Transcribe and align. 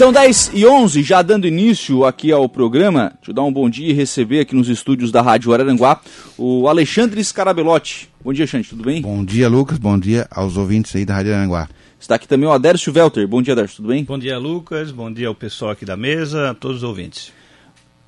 São 0.00 0.10
10 0.10 0.52
e 0.54 0.64
11, 0.64 1.02
já 1.02 1.20
dando 1.20 1.46
início 1.46 2.06
aqui 2.06 2.32
ao 2.32 2.48
programa. 2.48 3.12
Deixa 3.16 3.32
eu 3.32 3.34
dar 3.34 3.42
um 3.42 3.52
bom 3.52 3.68
dia 3.68 3.90
e 3.90 3.92
receber 3.92 4.40
aqui 4.40 4.54
nos 4.54 4.70
estúdios 4.70 5.12
da 5.12 5.20
Rádio 5.20 5.52
Araranguá 5.52 6.00
o 6.38 6.68
Alexandre 6.68 7.22
Scarabelotti. 7.22 8.08
Bom 8.24 8.32
dia, 8.32 8.46
Xande, 8.46 8.66
tudo 8.66 8.82
bem? 8.82 9.02
Bom 9.02 9.22
dia, 9.22 9.46
Lucas. 9.46 9.76
Bom 9.76 9.98
dia 9.98 10.26
aos 10.30 10.56
ouvintes 10.56 10.96
aí 10.96 11.04
da 11.04 11.16
Rádio 11.16 11.34
Araranguá. 11.34 11.68
Está 12.00 12.14
aqui 12.14 12.26
também 12.26 12.48
o 12.48 12.50
Adércio 12.50 12.90
Welter. 12.96 13.28
Bom 13.28 13.42
dia, 13.42 13.52
Adércio, 13.52 13.76
tudo 13.76 13.88
bem? 13.88 14.02
Bom 14.02 14.18
dia, 14.18 14.38
Lucas. 14.38 14.90
Bom 14.90 15.12
dia 15.12 15.28
ao 15.28 15.34
pessoal 15.34 15.72
aqui 15.72 15.84
da 15.84 15.98
mesa, 15.98 16.52
a 16.52 16.54
todos 16.54 16.78
os 16.78 16.82
ouvintes. 16.82 17.30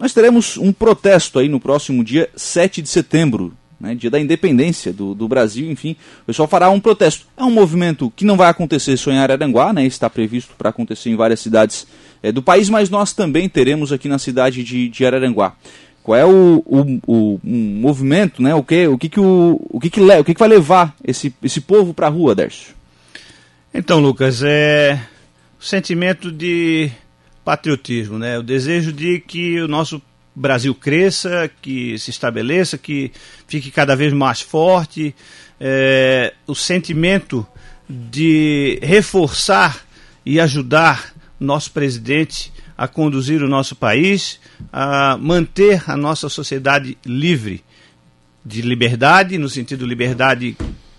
Nós 0.01 0.15
teremos 0.15 0.57
um 0.57 0.73
protesto 0.73 1.41
aí 1.41 1.49
no 1.51 1.61
próximo 1.61 2.03
dia 2.03 2.27
7 2.35 2.81
de 2.81 2.89
setembro, 2.89 3.53
né, 3.83 3.97
dia 3.97 4.09
da 4.09 4.21
independência 4.21 4.93
do, 4.93 5.13
do, 5.13 5.27
Brasil, 5.27 5.69
enfim, 5.69 5.97
o 6.23 6.27
pessoal 6.27 6.47
fará 6.47 6.71
um 6.71 6.79
protesto. 6.79 7.27
É 7.37 7.43
um 7.43 7.51
movimento 7.51 8.13
que 8.15 8.25
não 8.25 8.37
vai 8.37 8.49
acontecer 8.49 8.97
só 8.97 9.11
em 9.11 9.19
Araranguá, 9.19 9.73
né, 9.73 9.85
está 9.85 10.09
previsto 10.09 10.55
para 10.57 10.71
acontecer 10.71 11.11
em 11.11 11.17
várias 11.17 11.41
cidades 11.41 11.85
é, 12.23 12.31
do 12.31 12.41
país, 12.41 12.71
mas 12.71 12.89
nós 12.89 13.13
também 13.13 13.49
teremos 13.49 13.93
aqui 13.93 14.09
na 14.09 14.21
cidade 14.21 14.63
de, 14.63 14.89
de 14.89 15.05
Araranguá. 15.05 15.57
Qual 16.01 16.17
é 16.17 16.25
o, 16.25 16.63
o, 16.65 17.01
o 17.07 17.41
um 17.45 17.81
movimento, 17.81 18.41
né, 18.41 18.55
o 18.55 18.63
que, 18.63 18.87
o 18.87 18.97
que, 18.97 19.09
que, 19.09 19.21
o, 19.21 19.61
o 19.69 19.81
que, 19.81 19.91
que, 19.91 20.01
le, 20.01 20.21
o 20.21 20.25
que, 20.25 20.33
que 20.35 20.41
vai 20.41 20.49
levar 20.49 20.95
esse, 21.05 21.35
esse 21.43 21.61
povo 21.61 21.93
para 21.93 22.07
a 22.07 22.11
rua, 22.11 22.37
Dércio? 22.37 22.75
Então, 23.75 23.99
Lucas, 23.99 24.43
é 24.45 25.01
o 25.61 25.65
sentimento 25.65 26.31
de 26.31 26.89
patriotismo, 27.45 28.17
né, 28.17 28.39
o 28.39 28.43
desejo 28.45 28.93
de 28.93 29.19
que 29.19 29.61
o 29.61 29.67
nosso 29.67 30.01
Brasil 30.35 30.75
cresça, 30.75 31.51
que 31.61 31.99
se 31.99 32.11
estabeleça, 32.11 32.79
que 32.79 33.13
fique 33.47 33.71
cada 33.71 33.95
vez 33.95 34.13
mais 34.13 34.41
forte, 34.41 35.15
é, 35.61 36.33
o 36.47 36.55
sentimento 36.55 37.47
de 37.89 38.79
reforçar 38.83 39.85
e 40.25 40.41
ajudar 40.41 41.13
nosso 41.39 41.71
presidente 41.73 42.53
a 42.79 42.89
conduzir 42.89 43.43
o 43.43 43.49
nosso 43.49 43.77
país, 43.77 44.41
a 44.73 45.17
manter 45.19 45.83
a 45.87 45.97
nossa 45.97 46.29
sociedade 46.29 46.97
livre, 47.05 47.63
de 48.45 48.63
liberdade, 48.63 49.39
no 49.39 49.49
sentido 49.49 49.87
liberdade 49.87 50.57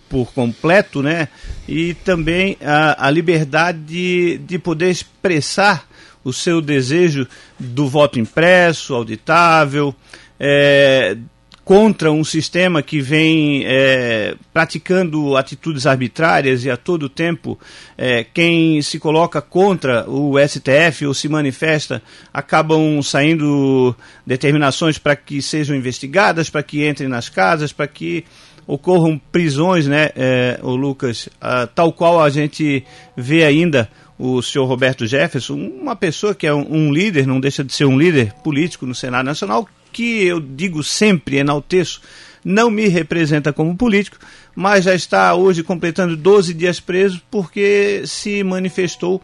por 0.07 0.31
completo, 0.31 1.01
né? 1.01 1.27
E 1.67 1.93
também 1.93 2.55
a, 2.61 3.07
a 3.07 3.09
liberdade 3.09 3.79
de, 3.79 4.37
de 4.45 4.59
poder 4.59 4.91
expressar 4.91 5.87
o 6.23 6.31
seu 6.31 6.61
desejo 6.61 7.27
do 7.59 7.87
voto 7.87 8.19
impresso, 8.19 8.93
auditável, 8.93 9.93
é, 10.39 11.17
contra 11.63 12.11
um 12.11 12.23
sistema 12.23 12.81
que 12.81 12.99
vem 12.99 13.63
é, 13.65 14.35
praticando 14.51 15.37
atitudes 15.37 15.85
arbitrárias 15.85 16.65
e 16.65 16.69
a 16.69 16.75
todo 16.75 17.07
tempo 17.07 17.57
é, 17.97 18.25
quem 18.25 18.81
se 18.81 18.99
coloca 18.99 19.41
contra 19.41 20.09
o 20.09 20.33
STF 20.37 21.05
ou 21.05 21.13
se 21.13 21.29
manifesta 21.29 22.03
acabam 22.33 23.01
saindo 23.01 23.95
determinações 24.27 24.97
para 24.97 25.15
que 25.15 25.41
sejam 25.41 25.75
investigadas, 25.75 26.49
para 26.49 26.63
que 26.63 26.85
entrem 26.85 27.07
nas 27.07 27.29
casas, 27.29 27.71
para 27.71 27.87
que 27.87 28.25
ocorram 28.67 29.19
prisões, 29.31 29.87
né, 29.87 30.09
é, 30.15 30.59
o 30.61 30.75
Lucas, 30.75 31.29
a, 31.39 31.67
tal 31.67 31.91
qual 31.91 32.21
a 32.21 32.29
gente 32.29 32.83
vê 33.15 33.43
ainda 33.43 33.89
o 34.25 34.41
senhor 34.41 34.63
Roberto 34.65 35.05
Jefferson, 35.05 35.55
uma 35.55 35.97
pessoa 35.97 36.33
que 36.33 36.47
é 36.47 36.53
um, 36.53 36.65
um, 36.73 36.93
líder, 36.93 37.27
não 37.27 37.41
deixa 37.41 37.61
de 37.61 37.73
ser 37.73 37.83
um 37.83 37.99
líder 37.99 38.31
político 38.35 38.85
no 38.85 38.95
Senado 38.95 39.25
Nacional, 39.25 39.67
que 39.91 40.23
eu 40.23 40.39
digo 40.39 40.81
sempre, 40.81 41.39
enalteço, 41.39 41.99
não 42.41 42.71
me 42.71 42.87
representa 42.87 43.51
como 43.51 43.75
político, 43.75 44.17
mas 44.55 44.85
já 44.85 44.95
está 44.95 45.35
hoje 45.35 45.61
completando 45.61 46.15
12 46.15 46.53
dias 46.53 46.79
preso 46.79 47.21
porque 47.29 48.03
se 48.05 48.41
manifestou 48.45 49.21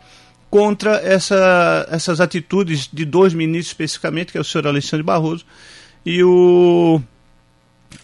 contra 0.49 0.97
essa, 0.97 1.87
essas 1.89 2.19
atitudes 2.19 2.89
de 2.91 3.05
dois 3.05 3.33
ministros 3.33 3.67
especificamente, 3.67 4.33
que 4.33 4.37
é 4.37 4.41
o 4.41 4.43
senhor 4.43 4.67
Alexandre 4.67 5.03
Barroso 5.03 5.45
e 6.05 6.21
o 6.25 7.01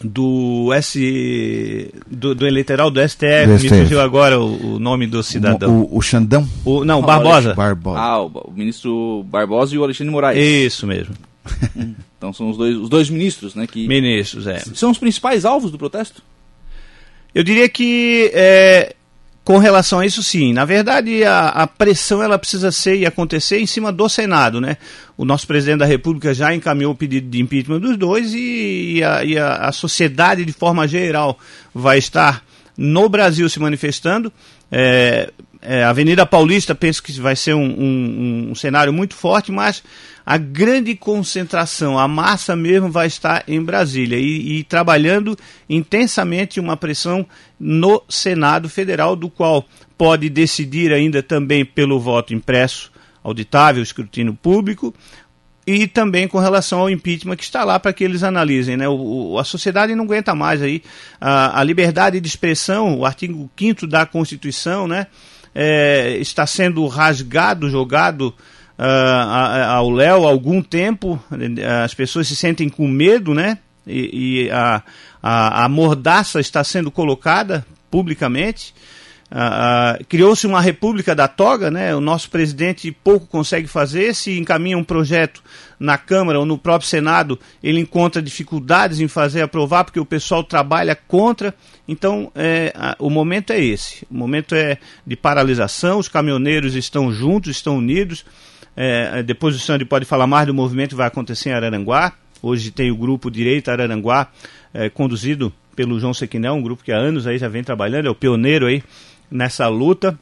do 0.02 0.70
S 0.74 1.94
do, 2.10 2.34
do 2.34 2.46
eleitoral 2.46 2.90
do 2.90 3.00
STF, 3.00 3.46
do 3.46 3.62
me 3.62 3.68
fugiu 3.68 4.00
agora 4.00 4.38
o, 4.38 4.74
o, 4.74 4.78
nome 4.78 5.06
do 5.06 5.22
cidadão. 5.22 5.82
O, 5.82 5.98
o, 5.98 6.02
Xandão? 6.02 6.46
O, 6.64 6.84
não, 6.84 7.00
Barbosa. 7.00 7.54
Barbosa. 7.54 7.98
Ah, 7.98 8.20
o, 8.20 8.26
o, 8.26 8.52
ministro 8.52 9.24
Barbosa 9.24 9.74
e 9.74 9.78
o 9.78 9.84
Alexandre 9.84 10.12
Moraes. 10.12 10.38
Isso 10.38 10.86
mesmo. 10.86 11.14
então 12.18 12.32
são 12.32 12.50
os 12.50 12.56
dois, 12.56 12.76
os 12.76 12.88
dois 12.88 13.08
ministros, 13.08 13.54
né? 13.54 13.66
Que 13.66 13.86
ministros, 13.88 14.46
é. 14.46 14.58
São 14.74 14.90
os 14.90 14.98
principais 14.98 15.44
alvos 15.44 15.70
do 15.70 15.78
protesto? 15.78 16.22
Eu 17.34 17.42
diria 17.42 17.68
que 17.68 18.30
é, 18.34 18.94
com 19.46 19.58
relação 19.58 20.00
a 20.00 20.06
isso, 20.06 20.24
sim. 20.24 20.52
Na 20.52 20.64
verdade, 20.64 21.22
a, 21.22 21.46
a, 21.50 21.66
pressão 21.68 22.20
ela 22.20 22.36
precisa 22.36 22.72
ser 22.72 22.96
e 22.96 23.06
acontecer 23.06 23.60
em 23.60 23.66
cima 23.66 23.92
do 23.92 24.08
Senado, 24.08 24.60
né? 24.60 24.76
O 25.16 25.24
nosso 25.24 25.46
presidente 25.46 25.78
da 25.78 25.86
República 25.86 26.34
já 26.34 26.52
encaminhou 26.52 26.92
o 26.92 26.96
pedido 26.96 27.30
de 27.30 27.40
impeachment 27.40 27.78
dos 27.78 27.96
dois 27.96 28.34
e, 28.34 28.96
e, 28.96 29.04
a, 29.04 29.24
e 29.24 29.38
a, 29.38 29.68
a, 29.68 29.70
sociedade, 29.70 30.44
de 30.44 30.52
forma 30.52 30.88
geral, 30.88 31.38
vai 31.72 31.96
estar 31.96 32.42
no 32.76 33.08
Brasil 33.08 33.48
se 33.48 33.60
manifestando. 33.60 34.32
É, 34.68 35.30
é, 35.66 35.84
Avenida 35.84 36.24
Paulista 36.24 36.74
penso 36.74 37.02
que 37.02 37.12
vai 37.20 37.34
ser 37.34 37.54
um, 37.54 37.64
um, 37.64 38.50
um 38.50 38.54
cenário 38.54 38.92
muito 38.92 39.14
forte, 39.14 39.50
mas 39.50 39.82
a 40.24 40.36
grande 40.36 40.94
concentração, 40.94 41.98
a 41.98 42.06
massa 42.06 42.54
mesmo 42.56 42.90
vai 42.90 43.06
estar 43.06 43.44
em 43.48 43.62
Brasília 43.62 44.18
e, 44.18 44.58
e 44.58 44.64
trabalhando 44.64 45.36
intensamente 45.68 46.60
uma 46.60 46.76
pressão 46.76 47.26
no 47.58 48.02
Senado 48.08 48.68
Federal, 48.68 49.16
do 49.16 49.28
qual 49.28 49.64
pode 49.98 50.28
decidir 50.28 50.92
ainda 50.92 51.22
também 51.22 51.64
pelo 51.64 51.98
voto 51.98 52.32
impresso, 52.32 52.92
auditável, 53.22 53.82
escrutínio 53.82 54.34
público, 54.34 54.94
e 55.66 55.88
também 55.88 56.28
com 56.28 56.38
relação 56.38 56.80
ao 56.80 56.90
impeachment 56.90 57.36
que 57.36 57.42
está 57.42 57.64
lá 57.64 57.80
para 57.80 57.92
que 57.92 58.04
eles 58.04 58.22
analisem. 58.22 58.76
Né? 58.76 58.88
O, 58.88 59.32
o, 59.32 59.38
a 59.38 59.44
sociedade 59.44 59.94
não 59.96 60.04
aguenta 60.04 60.34
mais 60.34 60.62
aí 60.62 60.80
a, 61.20 61.60
a 61.60 61.64
liberdade 61.64 62.20
de 62.20 62.28
expressão, 62.28 63.00
o 63.00 63.04
artigo 63.04 63.50
5 63.58 63.86
da 63.86 64.06
Constituição, 64.06 64.86
né, 64.86 65.08
é, 65.58 66.18
está 66.18 66.46
sendo 66.46 66.86
rasgado, 66.86 67.70
jogado 67.70 68.34
uh, 68.78 69.70
ao 69.70 69.88
Léo 69.90 70.26
há 70.26 70.30
algum 70.30 70.62
tempo, 70.62 71.18
as 71.82 71.94
pessoas 71.94 72.28
se 72.28 72.36
sentem 72.36 72.68
com 72.68 72.86
medo, 72.86 73.32
né? 73.32 73.56
E, 73.86 74.44
e 74.44 74.50
a, 74.50 74.82
a, 75.22 75.64
a, 75.64 75.68
mordaça 75.68 76.40
está 76.40 76.62
sendo 76.62 76.90
colocada 76.90 77.64
publicamente. 77.90 78.74
Uh, 79.30 80.00
uh, 80.00 80.04
Criou-se 80.08 80.46
uma 80.46 80.60
República 80.60 81.12
da 81.12 81.26
Toga, 81.26 81.68
né? 81.68 81.92
o 81.94 82.00
nosso 82.00 82.30
presidente 82.30 82.92
pouco 82.92 83.26
consegue 83.26 83.66
fazer. 83.66 84.14
Se 84.14 84.38
encaminha 84.38 84.78
um 84.78 84.84
projeto 84.84 85.42
na 85.80 85.98
Câmara 85.98 86.38
ou 86.38 86.46
no 86.46 86.56
próprio 86.56 86.88
Senado, 86.88 87.38
ele 87.62 87.80
encontra 87.80 88.22
dificuldades 88.22 89.00
em 89.00 89.08
fazer 89.08 89.42
aprovar, 89.42 89.84
porque 89.84 89.98
o 89.98 90.06
pessoal 90.06 90.44
trabalha 90.44 90.94
contra. 90.94 91.52
Então, 91.88 92.30
é, 92.36 92.72
o 92.98 93.10
momento 93.10 93.52
é 93.52 93.60
esse: 93.60 94.06
o 94.10 94.14
momento 94.14 94.54
é 94.54 94.78
de 95.04 95.16
paralisação. 95.16 95.98
Os 95.98 96.08
caminhoneiros 96.08 96.76
estão 96.76 97.12
juntos, 97.12 97.50
estão 97.56 97.78
unidos. 97.78 98.24
É, 98.76 99.22
depois 99.22 99.56
o 99.56 99.58
Sandro 99.58 99.86
pode 99.86 100.04
falar 100.04 100.26
mais 100.26 100.46
do 100.46 100.54
movimento 100.54 100.90
que 100.90 100.96
vai 100.96 101.08
acontecer 101.08 101.48
em 101.48 101.52
Araranguá. 101.52 102.12
Hoje 102.40 102.70
tem 102.70 102.92
o 102.92 102.96
grupo 102.96 103.30
Direito 103.30 103.70
Araranguá, 103.70 104.28
é, 104.72 104.88
conduzido 104.88 105.52
pelo 105.74 105.98
João 105.98 106.14
Sequinel, 106.14 106.54
um 106.54 106.62
grupo 106.62 106.82
que 106.82 106.92
há 106.92 106.96
anos 106.96 107.26
aí 107.26 107.38
já 107.38 107.48
vem 107.48 107.62
trabalhando, 107.62 108.06
é 108.06 108.10
o 108.10 108.14
pioneiro 108.14 108.66
aí 108.66 108.82
nessa 109.30 109.68
luta. 109.68 110.18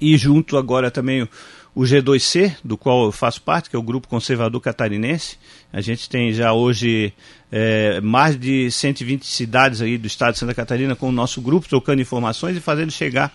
E 0.00 0.16
junto 0.16 0.56
agora 0.56 0.90
também 0.90 1.22
o, 1.22 1.28
o 1.74 1.82
G2C, 1.82 2.56
do 2.64 2.76
qual 2.76 3.04
eu 3.04 3.12
faço 3.12 3.42
parte, 3.42 3.70
que 3.70 3.76
é 3.76 3.78
o 3.78 3.82
Grupo 3.82 4.08
Conservador 4.08 4.60
Catarinense. 4.60 5.38
A 5.72 5.80
gente 5.80 6.08
tem 6.08 6.32
já 6.32 6.52
hoje 6.52 7.12
é, 7.50 8.00
mais 8.00 8.38
de 8.38 8.70
120 8.70 9.26
cidades 9.26 9.80
aí 9.80 9.98
do 9.98 10.06
estado 10.06 10.32
de 10.32 10.38
Santa 10.38 10.54
Catarina 10.54 10.96
com 10.96 11.08
o 11.08 11.12
nosso 11.12 11.40
grupo, 11.40 11.68
trocando 11.68 12.00
informações 12.00 12.56
e 12.56 12.60
fazendo 12.60 12.90
chegar 12.90 13.34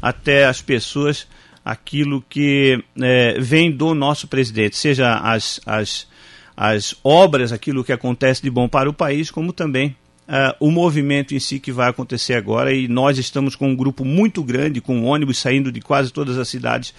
até 0.00 0.44
as 0.44 0.62
pessoas 0.62 1.26
aquilo 1.64 2.22
que 2.28 2.80
é, 3.02 3.40
vem 3.40 3.72
do 3.72 3.92
nosso 3.92 4.28
presidente, 4.28 4.76
seja 4.76 5.16
as, 5.16 5.60
as, 5.66 6.06
as 6.56 6.94
obras, 7.02 7.50
aquilo 7.50 7.82
que 7.82 7.92
acontece 7.92 8.40
de 8.40 8.48
bom 8.48 8.68
para 8.68 8.88
o 8.88 8.92
país, 8.92 9.32
como 9.32 9.52
também 9.52 9.96
uh, 10.28 10.54
o 10.60 10.70
movimento 10.70 11.34
em 11.34 11.38
si 11.38 11.58
que 11.58 11.72
vai 11.72 11.88
acontecer 11.88 12.34
agora. 12.34 12.72
E 12.72 12.88
nós 12.88 13.18
estamos 13.18 13.56
com 13.56 13.68
um 13.68 13.76
grupo 13.76 14.04
muito 14.04 14.42
grande, 14.42 14.80
com 14.80 15.04
ônibus 15.04 15.38
saindo 15.38 15.72
de 15.72 15.80
quase 15.80 16.12
todas 16.12 16.38
as 16.38 16.48
cidades 16.48 16.94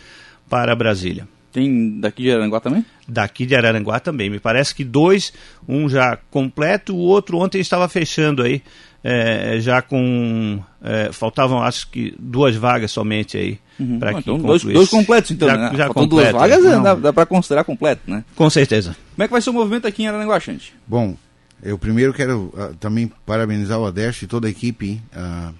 para 0.49 0.75
Brasília. 0.75 1.27
Tem 1.51 1.99
daqui 1.99 2.23
de 2.23 2.31
Araranguá 2.31 2.59
também? 2.59 2.85
Daqui 3.07 3.45
de 3.45 3.55
Araranguá 3.55 3.99
também. 3.99 4.29
Me 4.29 4.39
parece 4.39 4.75
que 4.75 4.83
dois, 4.83 5.33
um 5.67 5.89
já 5.89 6.17
completo, 6.29 6.95
o 6.95 6.99
outro 6.99 7.37
ontem 7.39 7.59
estava 7.59 7.87
fechando 7.87 8.43
aí, 8.43 8.61
é, 9.03 9.57
já 9.59 9.81
com. 9.81 10.59
É, 10.83 11.11
faltavam 11.11 11.61
acho 11.61 11.89
que 11.89 12.13
duas 12.19 12.55
vagas 12.55 12.91
somente 12.91 13.37
aí. 13.37 13.59
Uhum. 13.79 13.99
Para 13.99 14.13
então, 14.13 14.37
dois, 14.37 14.63
dois, 14.63 14.89
completos, 14.89 15.31
então. 15.31 15.47
Já, 15.47 15.57
né? 15.57 15.71
já 15.75 15.87
duas 15.87 16.31
vagas, 16.31 16.65
é, 16.65 16.79
dá, 16.79 16.95
dá 16.95 17.13
para 17.13 17.25
considerar 17.25 17.63
completo, 17.63 18.01
né? 18.05 18.23
Com 18.35 18.49
certeza. 18.49 18.95
Como 19.15 19.23
é 19.23 19.27
que 19.27 19.31
vai 19.31 19.41
ser 19.41 19.49
o 19.49 19.53
movimento 19.53 19.87
aqui 19.87 20.03
em 20.03 20.07
Araranguá, 20.07 20.37
gente? 20.39 20.73
Bom, 20.85 21.15
eu 21.63 21.77
primeiro 21.77 22.13
quero 22.13 22.53
uh, 22.55 22.75
também 22.79 23.11
parabenizar 23.25 23.79
o 23.79 23.85
Adeste 23.85 24.25
e 24.25 24.27
toda 24.27 24.47
a 24.47 24.49
equipe 24.51 25.01
uh, 25.13 25.53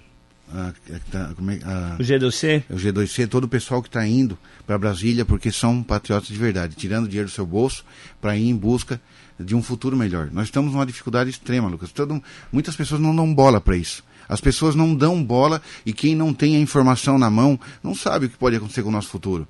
a- 0.52 1.96
O 1.98 2.02
G2C? 2.02 2.62
o 2.70 2.74
G2C, 2.76 3.28
todo 3.28 3.44
o 3.44 3.48
pessoal 3.48 3.82
que 3.82 3.88
está 3.88 4.06
indo 4.06 4.38
para 4.66 4.78
Brasília 4.78 5.24
porque 5.24 5.52
são 5.52 5.82
patriotas 5.82 6.28
de 6.28 6.36
verdade, 6.38 6.74
tirando 6.76 7.06
dinheiro 7.08 7.28
do 7.28 7.32
seu 7.34 7.44
bolso 7.46 7.84
para 8.20 8.36
ir 8.36 8.48
em 8.48 8.56
busca 8.56 9.00
de 9.38 9.54
um 9.54 9.62
futuro 9.62 9.96
melhor. 9.96 10.30
Nós 10.32 10.44
estamos 10.46 10.72
numa 10.72 10.86
dificuldade 10.86 11.30
extrema, 11.30 11.68
Lucas. 11.68 11.92
Todo, 11.92 12.22
muitas 12.50 12.74
pessoas 12.76 13.00
não 13.00 13.14
dão 13.14 13.32
bola 13.32 13.60
para 13.60 13.76
isso. 13.76 14.02
As 14.28 14.40
pessoas 14.40 14.74
não 14.74 14.94
dão 14.94 15.22
bola 15.22 15.60
e 15.86 15.92
quem 15.92 16.14
não 16.16 16.34
tem 16.34 16.56
a 16.56 16.60
informação 16.60 17.18
na 17.18 17.30
mão 17.30 17.58
não 17.82 17.94
sabe 17.94 18.26
o 18.26 18.28
que 18.30 18.36
pode 18.36 18.56
acontecer 18.56 18.82
com 18.82 18.88
o 18.88 18.92
nosso 18.92 19.08
futuro. 19.08 19.46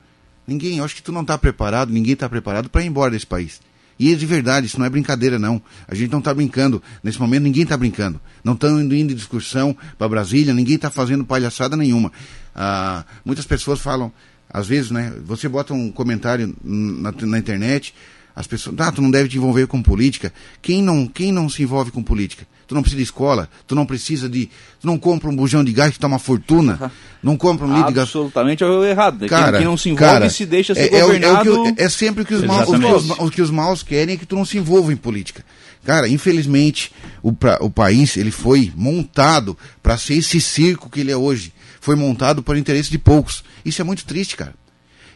Ninguém, 0.47 0.79
eu 0.79 0.85
acho 0.85 0.95
que 0.97 1.03
tu 1.03 1.13
não 1.13 1.23
está 1.23 1.37
preparado, 1.37 1.91
ninguém 1.93 2.13
está 2.15 2.29
preparado 2.29 2.69
para 2.71 2.83
ir 2.83 2.87
embora 2.87 3.11
desse 3.11 3.27
país. 3.27 3.61
E 3.99 4.13
é 4.13 4.15
de 4.15 4.27
verdade, 4.27 4.67
isso 4.67 4.79
não 4.79 4.87
é 4.87 4.91
brincadeira, 4.91 5.39
não. 5.39 5.61
A 5.89 5.95
gente 5.95 6.11
não 6.11 6.21
está 6.21 6.33
brincando. 6.33 6.83
Nesse 7.03 7.19
momento, 7.19 7.43
ninguém 7.43 7.65
está 7.65 7.77
brincando. 7.77 8.21
Não 8.45 8.53
estão 8.53 8.81
indo, 8.81 8.95
de 8.95 9.15
discussão 9.15 9.77
para 9.99 10.09
Brasília, 10.09 10.55
ninguém 10.55 10.77
está 10.77 10.91
fazendo 10.91 11.25
palhaçada 11.25 11.77
nenhuma. 11.77 12.13
Ah, 12.55 13.05
muitas 13.25 13.45
pessoas 13.45 13.81
falam, 13.81 14.13
às 14.49 14.69
vezes, 14.69 14.91
né? 14.91 15.13
Você 15.25 15.49
bota 15.49 15.75
um 15.75 15.91
comentário 15.91 16.55
na, 16.63 17.13
na 17.13 17.39
internet, 17.39 17.93
as 18.39 18.47
pessoas, 18.47 18.77
ah, 18.79 18.93
tu 18.93 19.03
não 19.03 19.11
deve 19.11 19.29
te 19.29 19.37
envolver 19.37 19.67
com 19.67 19.83
política. 19.83 20.33
Quem 20.63 20.81
não, 20.83 21.07
quem 21.09 21.33
não 21.33 21.49
se 21.49 21.63
envolve 21.63 21.91
com 21.91 22.03
política? 22.03 22.47
Tu 22.69 22.75
não 22.75 22.83
precisa 22.83 22.99
de 22.99 23.03
escola, 23.05 23.49
tu 23.67 23.75
não 23.75 23.85
precisa 23.87 24.29
de. 24.29 24.47
Tu 24.81 24.87
não 24.87 24.99
compra 24.99 25.29
um 25.31 25.35
bujão 25.35 25.65
de 25.65 25.73
gás 25.73 25.93
que 25.93 25.99
tá 25.99 26.07
uma 26.07 26.19
fortuna, 26.19 26.93
não 27.23 27.35
compra 27.37 27.67
um 27.67 27.71
litro 27.75 27.89
de 27.89 27.95
gás. 27.95 28.09
Absolutamente 28.09 28.63
é 28.63 28.67
o 28.67 28.85
errado. 28.85 29.23
né? 29.23 29.29
Cara, 29.29 29.57
quem, 29.59 29.67
não 29.67 29.77
se 29.77 29.89
envolve 29.89 30.13
cara, 30.13 30.31
se 30.31 30.45
deixa 30.47 30.75
ser 30.75 30.93
é, 30.93 30.99
é 30.99 31.05
o- 31.05 31.13
é 31.13 31.19
governado. 31.19 31.75
que 31.75 31.83
é 31.83 31.89
sempre 31.89 32.23
o 32.23 32.27
que 32.27 32.35
os, 32.35 32.45
maus, 32.45 32.69
os, 32.69 32.75
Exatamente. 32.75 33.23
o 33.23 33.31
que 33.31 33.43
os 33.43 33.51
maus 33.51 33.83
querem 33.83 34.15
é 34.15 34.19
que 34.19 34.27
tu 34.27 34.37
não 34.37 34.45
se 34.45 34.57
envolva 34.59 34.93
em 34.93 34.97
política. 34.97 35.43
Cara, 35.85 36.07
infelizmente, 36.09 36.93
o, 37.23 37.33
pra- 37.33 37.57
o 37.63 37.71
país 37.71 38.17
ele 38.19 38.31
foi 38.31 38.71
montado 38.77 39.57
para 39.83 39.97
ser 39.97 40.15
esse 40.19 40.39
circo 40.41 40.91
que 40.91 41.01
ele 41.01 41.11
é 41.11 41.17
hoje. 41.17 41.53
Foi 41.81 41.97
montado 41.97 42.43
por 42.43 42.55
interesse 42.57 42.91
de 42.91 42.99
poucos. 42.99 43.43
Isso 43.65 43.81
é 43.81 43.85
muito 43.85 44.05
triste, 44.05 44.37
cara. 44.37 44.53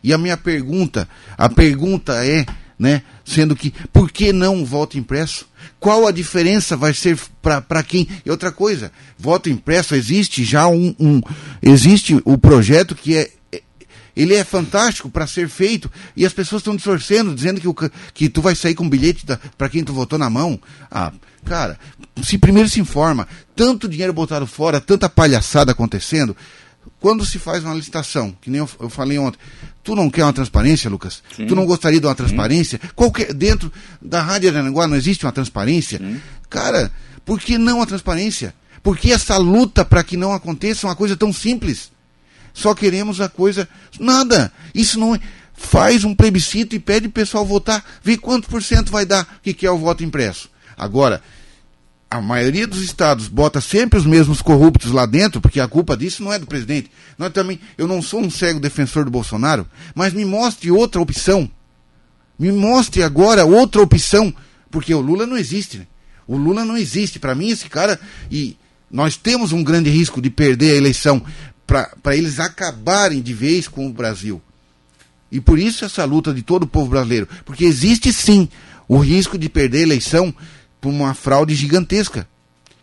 E 0.03 0.13
a 0.13 0.19
minha 0.19 0.37
pergunta, 0.39 1.07
a 1.37 1.49
pergunta 1.49 2.25
é, 2.27 2.45
né, 2.83 3.03
sendo 3.25 3.55
que, 3.55 3.73
por 3.93 4.11
que 4.11 4.33
não 4.33 4.65
voto 4.65 4.99
impresso? 4.99 5.47
Qual 5.79 6.05
a 6.05 6.11
diferença 6.11 6.77
vai 6.77 6.93
ser 6.93 7.17
para 7.41 7.83
quem? 7.85 8.09
E 8.27 8.31
outra 8.31 8.51
coisa, 8.51 8.91
voto 9.17 9.49
impresso, 9.49 9.95
existe 9.95 10.43
já 10.45 10.67
um, 10.67 10.93
um 10.99 11.21
existe 11.63 12.21
o 12.25 12.37
projeto 12.37 12.97
que 12.97 13.17
é, 13.17 13.31
é- 13.53 13.63
ele 14.17 14.35
é 14.35 14.43
fantástico 14.43 15.09
para 15.09 15.29
ser 15.29 15.49
feito 15.49 15.89
e 16.17 16.27
as 16.27 16.33
pessoas 16.33 16.61
estão 16.61 16.75
distorcendo, 16.75 17.33
dizendo 17.33 17.61
que, 17.61 17.69
o, 17.69 17.75
que 18.13 18.29
tu 18.29 18.43
vai 18.43 18.57
sair 18.57 18.75
com 18.75 18.83
um 18.83 18.91
bilhete 18.91 19.25
para 19.57 19.69
quem 19.69 19.85
tu 19.85 19.93
votou 19.93 20.19
na 20.19 20.29
mão. 20.29 20.61
Ah, 20.91 21.13
cara, 21.45 21.79
se 22.21 22.37
primeiro 22.37 22.69
se 22.69 22.81
informa, 22.81 23.29
tanto 23.55 23.89
dinheiro 23.89 24.13
botado 24.13 24.45
fora, 24.45 24.81
tanta 24.81 25.09
palhaçada 25.09 25.71
acontecendo, 25.71 26.37
quando 27.03 27.27
se 27.27 27.37
faz 27.37 27.65
uma 27.65 27.75
licitação, 27.75 28.35
que 28.41 28.49
nem 28.49 28.61
eu, 28.61 28.71
eu 28.79 28.89
falei 28.89 29.19
ontem, 29.19 29.37
tu 29.83 29.97
não 29.97 30.09
quer 30.09 30.23
uma 30.23 30.33
transparência, 30.33 30.89
Lucas? 30.89 31.21
Tu 31.49 31.57
não 31.57 31.67
gostaria 31.67 31.99
de 31.99 32.07
uma 32.07 32.15
transparência? 32.15 32.81
Qualquer, 32.95 33.35
dentro 33.35 33.73
da 34.01 34.23
Rádio 34.23 34.49
Aranaguá 34.49 34.87
não 34.87 34.97
existe 34.97 35.27
uma 35.27 35.33
transparência? 35.33 36.01
Cara, 36.49 36.93
por 37.25 37.41
que 37.41 37.59
não 37.59 37.83
a 37.83 37.87
transparência? 37.87 38.55
Por 38.85 38.97
que 38.97 39.13
essa 39.13 39.37
luta 39.37 39.85
para 39.85 40.05
que 40.05 40.17
não 40.17 40.33
aconteça 40.33 40.87
uma 40.87 40.95
coisa 40.95 41.17
tão 41.17 41.33
simples? 41.33 41.91
Só 42.55 42.73
queremos 42.73 43.21
a 43.21 43.29
coisa. 43.29 43.69
Nada. 43.99 44.53
Isso 44.73 45.01
não 45.01 45.17
é. 45.17 45.21
Faz 45.55 46.05
um 46.05 46.15
plebiscito 46.15 46.77
e 46.77 46.79
pede 46.79 47.09
o 47.09 47.11
pessoal 47.11 47.45
votar. 47.45 47.85
Vê 48.03 48.17
quanto 48.17 48.49
por 48.49 48.63
cento 48.63 48.93
vai 48.93 49.05
dar 49.05 49.41
que 49.43 49.53
quer 49.53 49.71
o 49.71 49.79
voto 49.79 50.05
impresso. 50.05 50.49
Agora, 50.77 51.21
a 52.13 52.21
maioria 52.21 52.67
dos 52.67 52.83
estados 52.83 53.27
bota 53.27 53.59
sempre 53.59 53.99
os 53.99 54.05
mesmos 54.05 54.43
corruptos 54.43 54.93
lá 54.93 55.07
dentro, 55.07 55.41
porque 55.41 55.59
a 55.59 55.67
culpa 55.67 55.97
disso 55.97 56.23
não 56.23 56.31
é 56.31 56.39
do 56.39 56.47
presidente. 56.47 56.91
Nós 57.17 57.33
também, 57.33 57.59
eu 57.79 57.89
não 57.89 58.03
sou 58.03 58.21
um 58.21 58.29
cego 58.29 58.61
defensor 58.61 59.07
do 59.07 59.11
Bolsonaro, 59.11 59.67
mas 59.95 60.13
me 60.13 60.23
mostre 60.23 60.71
outra 60.71 61.01
opção. 61.01 61.51
Me 62.39 62.53
mostre 62.53 63.03
agora 63.03 63.47
outra 63.47 63.81
opção, 63.81 64.35
porque 64.71 64.93
o 64.93 65.01
Lula 65.01 65.27
não 65.27 65.39
existe. 65.39 65.79
Né? 65.79 65.87
O 66.27 66.37
Lula 66.37 66.67
não 66.67 66.77
existe. 66.77 67.19
Para 67.19 67.35
mim, 67.35 67.49
esse 67.49 67.67
cara. 67.71 67.99
E 68.31 68.59
nós 68.91 69.17
temos 69.17 69.51
um 69.53 69.65
grande 69.65 69.89
risco 69.89 70.21
de 70.21 70.29
perder 70.29 70.73
a 70.73 70.77
eleição 70.77 71.25
para 71.67 72.15
eles 72.15 72.39
acabarem 72.39 73.23
de 73.23 73.33
vez 73.33 73.67
com 73.67 73.87
o 73.87 73.93
Brasil. 73.93 74.43
E 75.31 75.41
por 75.41 75.59
isso 75.59 75.83
essa 75.83 76.05
luta 76.05 76.35
de 76.35 76.43
todo 76.43 76.65
o 76.65 76.67
povo 76.67 76.91
brasileiro. 76.91 77.27
Porque 77.47 77.65
existe 77.65 78.13
sim 78.13 78.51
o 78.87 78.99
risco 78.99 79.39
de 79.39 79.49
perder 79.49 79.79
a 79.79 79.83
eleição 79.83 80.35
por 80.83 80.91
uma 80.91 81.15
fraude 81.15 81.55
gigantesca. 81.55 82.29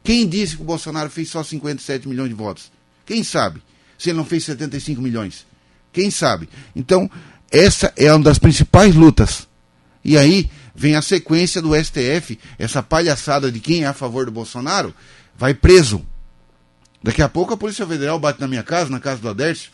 Quem 0.01 0.27
disse 0.27 0.55
que 0.55 0.61
o 0.61 0.65
Bolsonaro 0.65 1.09
fez 1.09 1.29
só 1.29 1.43
57 1.43 2.07
milhões 2.07 2.29
de 2.29 2.33
votos? 2.33 2.71
Quem 3.05 3.25
sabe? 3.25 3.61
Se 3.97 4.09
ele 4.09 4.17
não 4.17 4.25
fez 4.25 4.45
75 4.45 5.01
milhões? 5.01 5.45
Quem 5.91 6.09
sabe? 6.09 6.47
Então, 6.73 7.11
essa 7.51 7.93
é 7.97 8.11
uma 8.11 8.23
das 8.23 8.39
principais 8.39 8.95
lutas. 8.95 9.49
E 10.03 10.17
aí 10.17 10.49
vem 10.73 10.95
a 10.95 11.01
sequência 11.01 11.61
do 11.61 11.75
STF, 11.75 12.39
essa 12.57 12.81
palhaçada 12.81 13.51
de 13.51 13.59
quem 13.59 13.83
é 13.83 13.87
a 13.87 13.93
favor 13.93 14.25
do 14.25 14.31
Bolsonaro, 14.31 14.95
vai 15.37 15.53
preso. 15.53 16.01
Daqui 17.03 17.21
a 17.21 17.27
pouco 17.27 17.53
a 17.53 17.57
Polícia 17.57 17.85
Federal 17.85 18.17
bate 18.17 18.39
na 18.39 18.47
minha 18.47 18.63
casa, 18.63 18.89
na 18.89 19.01
casa 19.01 19.21
do 19.21 19.27
Adércio, 19.27 19.71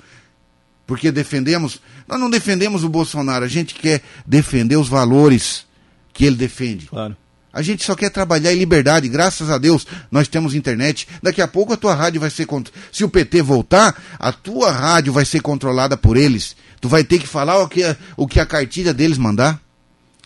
porque 0.88 1.12
defendemos. 1.12 1.80
Nós 2.08 2.20
não 2.20 2.30
defendemos 2.30 2.84
o 2.84 2.90
Bolsonaro, 2.90 3.46
a 3.46 3.48
gente 3.48 3.76
quer 3.76 4.02
defender 4.26 4.78
os 4.78 4.90
valores 4.90 5.68
que 6.12 6.26
ele 6.26 6.36
defende. 6.36 6.88
Claro. 6.88 7.16
A 7.56 7.62
gente 7.62 7.86
só 7.86 7.96
quer 7.96 8.10
trabalhar 8.10 8.54
em 8.54 8.58
liberdade, 8.58 9.08
graças 9.08 9.50
a 9.50 9.58
Deus 9.58 9.88
nós 10.12 10.28
temos 10.28 10.54
internet. 10.54 11.08
Daqui 11.24 11.42
a 11.42 11.48
pouco 11.48 11.72
a 11.72 11.78
tua 11.78 11.96
rádio 11.96 12.20
vai 12.20 12.30
ser. 12.30 12.46
Cont... 12.46 12.70
Se 12.92 13.06
o 13.06 13.10
PT 13.10 13.42
voltar, 13.42 13.96
a 14.20 14.34
tua 14.34 14.70
rádio 14.70 15.14
vai 15.14 15.24
ser 15.24 15.40
controlada 15.40 15.96
por 15.96 16.18
eles. 16.18 16.54
Tu 16.82 16.90
vai 16.90 17.02
ter 17.02 17.18
que 17.18 17.26
falar 17.26 17.64
o 17.64 17.70
que 17.70 17.82
a, 17.82 17.96
o 18.18 18.28
que 18.28 18.42
a 18.42 18.46
cartilha 18.46 18.94
deles 18.94 19.18
mandar. 19.18 19.62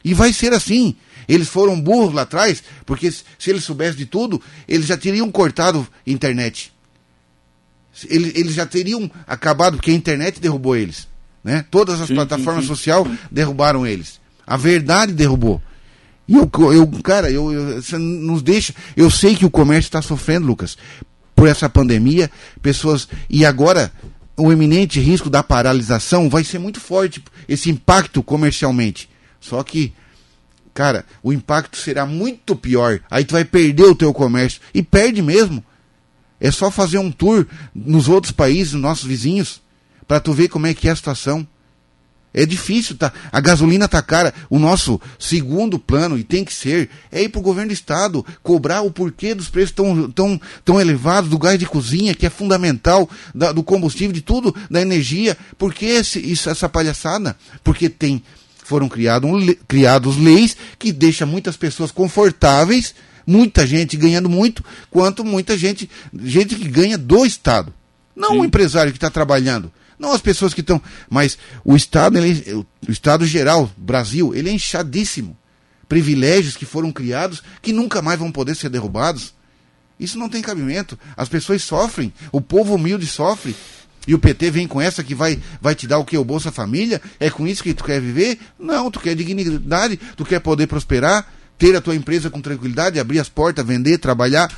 E 0.03 0.11
vai 0.11 0.33
ser 0.33 0.53
assim. 0.53 0.95
Eles 1.27 1.47
foram 1.47 1.79
burros 1.79 2.15
lá 2.15 2.23
atrás, 2.23 2.63
porque 2.83 3.11
se 3.11 3.23
eles 3.45 3.63
soubessem 3.63 3.97
de 3.97 4.07
tudo, 4.07 4.41
eles 4.67 4.87
já 4.87 4.97
teriam 4.97 5.29
cortado 5.29 5.87
a 6.07 6.09
internet. 6.09 6.73
Eles, 8.05 8.35
eles 8.35 8.55
já 8.55 8.65
teriam 8.65 9.09
acabado, 9.27 9.77
porque 9.77 9.91
a 9.91 9.93
internet 9.93 10.39
derrubou 10.39 10.75
eles. 10.75 11.07
Né? 11.43 11.63
Todas 11.69 12.01
as 12.01 12.07
Sim, 12.07 12.15
plataformas 12.15 12.65
sociais 12.65 13.05
derrubaram 13.29 13.85
eles. 13.85 14.19
A 14.47 14.57
verdade 14.57 15.13
derrubou. 15.13 15.61
E 16.29 16.35
eu, 16.35 16.47
eu 16.71 16.87
cara, 17.01 17.31
eu, 17.31 17.51
eu- 17.51 17.99
nos 17.99 18.43
deixa. 18.43 18.71
Eu 18.95 19.09
sei 19.09 19.35
que 19.35 19.45
o 19.45 19.49
comércio 19.49 19.87
está 19.87 19.99
sofrendo, 19.99 20.45
Lucas, 20.45 20.77
por 21.35 21.47
essa 21.47 21.67
pandemia. 21.67 22.29
Pessoas. 22.61 23.07
E 23.27 23.43
agora, 23.43 23.91
o 24.37 24.51
eminente 24.51 24.99
risco 24.99 25.27
da 25.27 25.41
paralisação 25.41 26.29
vai 26.29 26.43
ser 26.43 26.59
muito 26.59 26.79
forte, 26.79 27.23
esse 27.47 27.71
impacto 27.71 28.21
comercialmente. 28.21 29.09
Só 29.41 29.63
que, 29.63 29.91
cara, 30.71 31.03
o 31.23 31.33
impacto 31.33 31.75
será 31.77 32.05
muito 32.05 32.55
pior. 32.55 32.99
Aí 33.09 33.25
tu 33.25 33.31
vai 33.31 33.43
perder 33.43 33.85
o 33.85 33.95
teu 33.95 34.13
comércio. 34.13 34.61
E 34.71 34.83
perde 34.83 35.23
mesmo. 35.23 35.63
É 36.39 36.51
só 36.51 36.69
fazer 36.69 36.99
um 36.99 37.11
tour 37.11 37.47
nos 37.73 38.07
outros 38.07 38.31
países, 38.31 38.73
nos 38.73 38.81
nossos 38.83 39.05
vizinhos, 39.05 39.61
para 40.07 40.19
tu 40.19 40.31
ver 40.31 40.47
como 40.47 40.67
é 40.67 40.75
que 40.75 40.87
é 40.87 40.91
a 40.91 40.95
situação. 40.95 41.45
É 42.31 42.45
difícil, 42.45 42.95
tá? 42.95 43.11
A 43.31 43.39
gasolina 43.41 43.87
tá 43.87 44.01
cara. 44.03 44.33
O 44.49 44.59
nosso 44.59 45.01
segundo 45.17 45.79
plano, 45.79 46.17
e 46.17 46.23
tem 46.23 46.45
que 46.45 46.53
ser, 46.53 46.87
é 47.11 47.23
ir 47.23 47.29
pro 47.29 47.41
governo 47.41 47.69
do 47.69 47.73
estado, 47.73 48.23
cobrar 48.43 48.81
o 48.81 48.91
porquê 48.91 49.33
dos 49.33 49.49
preços 49.49 49.71
tão, 49.71 50.09
tão, 50.11 50.39
tão 50.63 50.79
elevados 50.79 51.29
do 51.29 51.39
gás 51.39 51.57
de 51.57 51.65
cozinha, 51.65 52.13
que 52.13 52.25
é 52.27 52.29
fundamental, 52.29 53.09
da- 53.33 53.51
do 53.51 53.63
combustível, 53.63 54.13
de 54.13 54.21
tudo, 54.21 54.55
da 54.69 54.79
energia. 54.79 55.35
Por 55.57 55.73
que 55.73 55.85
esse, 55.85 56.19
isso, 56.19 56.49
essa 56.51 56.69
palhaçada? 56.69 57.35
Porque 57.63 57.89
tem, 57.89 58.21
foram 58.63 58.87
criado 58.87 59.25
um 59.25 59.53
criados 59.67 60.15
leis 60.15 60.55
que 60.77 60.91
deixam 60.91 61.27
muitas 61.27 61.57
pessoas 61.57 61.89
confortáveis, 61.91 62.93
muita 63.25 63.65
gente 63.65 63.97
ganhando 63.97 64.29
muito, 64.29 64.63
quanto 64.91 65.25
muita 65.25 65.57
gente, 65.57 65.89
gente 66.23 66.55
que 66.55 66.67
ganha 66.67 66.97
do 66.97 67.25
Estado. 67.25 67.73
Não 68.15 68.39
o 68.39 68.45
empresário 68.45 68.91
que 68.91 68.97
está 68.97 69.09
trabalhando. 69.09 69.71
Não 69.99 70.13
as 70.13 70.21
pessoas 70.21 70.53
que 70.53 70.61
estão. 70.61 70.81
Mas 71.09 71.37
o 71.63 71.75
Estado, 71.75 72.17
ele, 72.17 72.65
o 72.87 72.91
Estado 72.91 73.25
geral, 73.25 73.69
Brasil, 73.75 74.33
ele 74.33 74.49
é 74.49 74.53
inchadíssimo. 74.53 75.37
Privilégios 75.89 76.55
que 76.55 76.65
foram 76.65 76.91
criados 76.91 77.43
que 77.61 77.73
nunca 77.73 78.01
mais 78.01 78.17
vão 78.17 78.31
poder 78.31 78.55
ser 78.55 78.69
derrubados. 78.69 79.33
Isso 79.99 80.17
não 80.17 80.29
tem 80.29 80.41
cabimento. 80.41 80.97
As 81.17 81.27
pessoas 81.27 81.61
sofrem, 81.61 82.13
o 82.31 82.39
povo 82.39 82.75
humilde 82.75 83.05
sofre. 83.05 83.55
E 84.07 84.15
o 84.15 84.19
PT 84.19 84.49
vem 84.49 84.67
com 84.67 84.79
essa 84.79 85.03
que 85.03 85.13
vai, 85.13 85.39
vai 85.61 85.75
te 85.75 85.85
dar 85.85 85.99
o 85.99 86.05
que? 86.05 86.17
O 86.17 86.23
Bolsa 86.23 86.51
Família? 86.51 87.01
É 87.19 87.29
com 87.29 87.45
isso 87.45 87.61
que 87.61 87.73
tu 87.73 87.83
quer 87.83 87.99
viver? 87.99 88.39
Não, 88.57 88.89
tu 88.89 88.99
quer 88.99 89.13
dignidade, 89.13 89.99
tu 90.15 90.23
quer 90.23 90.39
poder 90.39 90.67
prosperar, 90.67 91.27
ter 91.57 91.75
a 91.75 91.81
tua 91.81 91.95
empresa 91.95 92.29
com 92.29 92.39
tranquilidade, 92.39 92.99
abrir 92.99 93.19
as 93.19 93.27
portas, 93.27 93.65
vender, 93.65 93.97
trabalhar. 93.97 94.49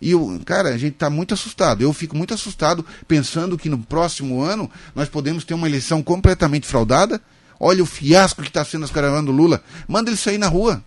E, 0.00 0.14
o 0.14 0.40
cara, 0.44 0.70
a 0.70 0.78
gente 0.78 0.94
está 0.94 1.08
muito 1.08 1.32
assustado. 1.32 1.82
Eu 1.82 1.92
fico 1.92 2.16
muito 2.16 2.34
assustado 2.34 2.84
pensando 3.08 3.56
que 3.56 3.68
no 3.68 3.78
próximo 3.78 4.42
ano 4.42 4.70
nós 4.94 5.08
podemos 5.08 5.44
ter 5.44 5.54
uma 5.54 5.66
eleição 5.66 6.02
completamente 6.02 6.66
fraudada. 6.66 7.20
Olha 7.58 7.82
o 7.82 7.86
fiasco 7.86 8.42
que 8.42 8.48
está 8.48 8.64
sendo 8.64 8.84
as 8.84 8.90
caravanas 8.90 9.24
do 9.24 9.32
Lula. 9.32 9.62
Manda 9.88 10.10
ele 10.10 10.16
sair 10.16 10.38
na 10.38 10.48
rua. 10.48 10.82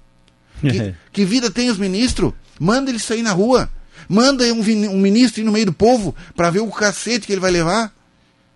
Que, 0.61 0.93
que 1.11 1.25
vida 1.25 1.49
tem 1.49 1.69
os 1.69 1.77
ministros? 1.77 2.33
Manda 2.59 2.91
eles 2.91 3.03
sair 3.03 3.23
na 3.23 3.31
rua. 3.31 3.69
Manda 4.07 4.43
um, 4.53 4.61
um 4.61 4.99
ministro 4.99 5.41
ir 5.41 5.43
no 5.43 5.51
meio 5.51 5.67
do 5.67 5.73
povo 5.73 6.15
para 6.35 6.49
ver 6.49 6.59
o 6.59 6.67
cacete 6.67 7.25
que 7.25 7.33
ele 7.33 7.41
vai 7.41 7.51
levar. 7.51 7.93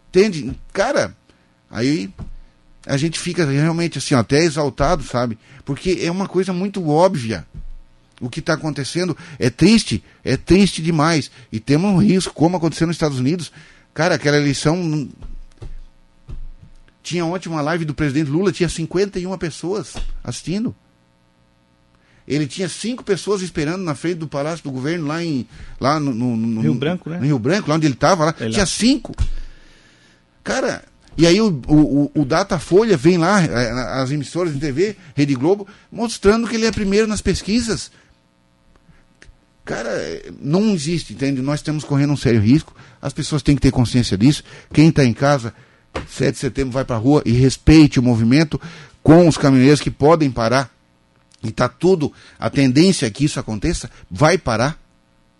Entende? 0.09 0.53
Cara, 0.71 1.15
aí 1.69 2.13
a 2.85 2.97
gente 2.97 3.19
fica 3.19 3.45
realmente 3.45 3.97
assim, 3.97 4.13
até 4.13 4.43
exaltado, 4.43 5.03
sabe? 5.03 5.37
Porque 5.65 5.99
é 6.01 6.11
uma 6.11 6.27
coisa 6.27 6.53
muito 6.53 6.87
óbvia. 6.87 7.45
O 8.23 8.29
que 8.29 8.39
está 8.39 8.53
acontecendo 8.53 9.15
é 9.37 9.49
triste, 9.49 10.01
é 10.23 10.37
triste 10.37 10.81
demais. 10.81 11.29
E 11.51 11.59
temos 11.59 11.91
um 11.91 11.97
risco, 11.97 12.33
como 12.33 12.55
aconteceu 12.55 12.87
nos 12.87 12.95
Estados 12.95 13.19
Unidos. 13.19 13.51
Cara, 13.93 14.15
aquela 14.15 14.37
eleição. 14.37 15.09
Tinha 17.01 17.25
ontem 17.25 17.49
uma 17.49 17.61
live 17.61 17.83
do 17.83 17.93
presidente 17.93 18.29
Lula, 18.29 18.53
tinha 18.53 18.69
51 18.69 19.37
pessoas 19.37 19.95
assistindo. 20.23 20.73
Ele 22.25 22.47
tinha 22.47 22.69
cinco 22.69 23.03
pessoas 23.03 23.41
esperando 23.41 23.83
na 23.83 23.93
frente 23.93 24.19
do 24.19 24.27
Palácio 24.29 24.63
do 24.63 24.71
Governo, 24.71 25.07
lá 25.07 25.21
em. 25.21 25.45
Lá 25.79 25.99
no, 25.99 26.13
no, 26.13 26.37
no 26.37 26.61
Rio 26.61 26.73
Branco, 26.75 27.09
né? 27.09 27.17
No 27.17 27.25
Rio 27.25 27.37
Branco, 27.37 27.69
lá 27.69 27.75
onde 27.75 27.85
ele 27.85 27.93
estava, 27.93 28.23
lá. 28.23 28.33
Tinha 28.33 28.65
cinco. 28.65 29.13
Cara, 30.41 30.81
e 31.17 31.27
aí 31.27 31.39
o, 31.41 31.61
o, 31.67 32.11
o 32.15 32.25
Datafolha 32.25 32.97
vem 32.97 33.17
lá, 33.17 33.43
é, 33.43 34.01
as 34.01 34.11
emissoras 34.11 34.53
de 34.53 34.59
TV, 34.59 34.95
Rede 35.13 35.35
Globo, 35.35 35.67
mostrando 35.91 36.47
que 36.47 36.55
ele 36.55 36.65
é 36.65 36.71
primeiro 36.71 37.07
nas 37.07 37.21
pesquisas. 37.21 37.91
Cara, 39.65 39.89
não 40.41 40.73
existe, 40.73 41.13
entende? 41.13 41.41
Nós 41.41 41.59
estamos 41.59 41.83
correndo 41.83 42.13
um 42.13 42.17
sério 42.17 42.41
risco. 42.41 42.75
As 43.01 43.13
pessoas 43.13 43.41
têm 43.41 43.55
que 43.55 43.61
ter 43.61 43.71
consciência 43.71 44.17
disso. 44.17 44.43
Quem 44.73 44.89
está 44.89 45.05
em 45.05 45.13
casa, 45.13 45.53
7 46.09 46.33
de 46.33 46.39
setembro, 46.39 46.73
vai 46.73 46.83
para 46.83 46.95
a 46.95 46.99
rua 46.99 47.21
e 47.25 47.31
respeite 47.31 47.99
o 47.99 48.03
movimento 48.03 48.59
com 49.01 49.27
os 49.27 49.37
caminhoneiros 49.37 49.81
que 49.81 49.91
podem 49.91 50.29
parar. 50.29 50.69
E 51.41 51.49
está 51.49 51.67
tudo, 51.67 52.11
a 52.39 52.49
tendência 52.49 53.05
é 53.05 53.09
que 53.09 53.25
isso 53.25 53.39
aconteça, 53.39 53.89
vai 54.09 54.37
parar. 54.37 54.79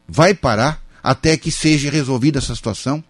Vai 0.07 0.33
parar 0.33 0.81
até 1.01 1.37
que 1.37 1.51
seja 1.51 1.89
resolvida 1.89 2.39
essa 2.39 2.55
situação 2.55 3.03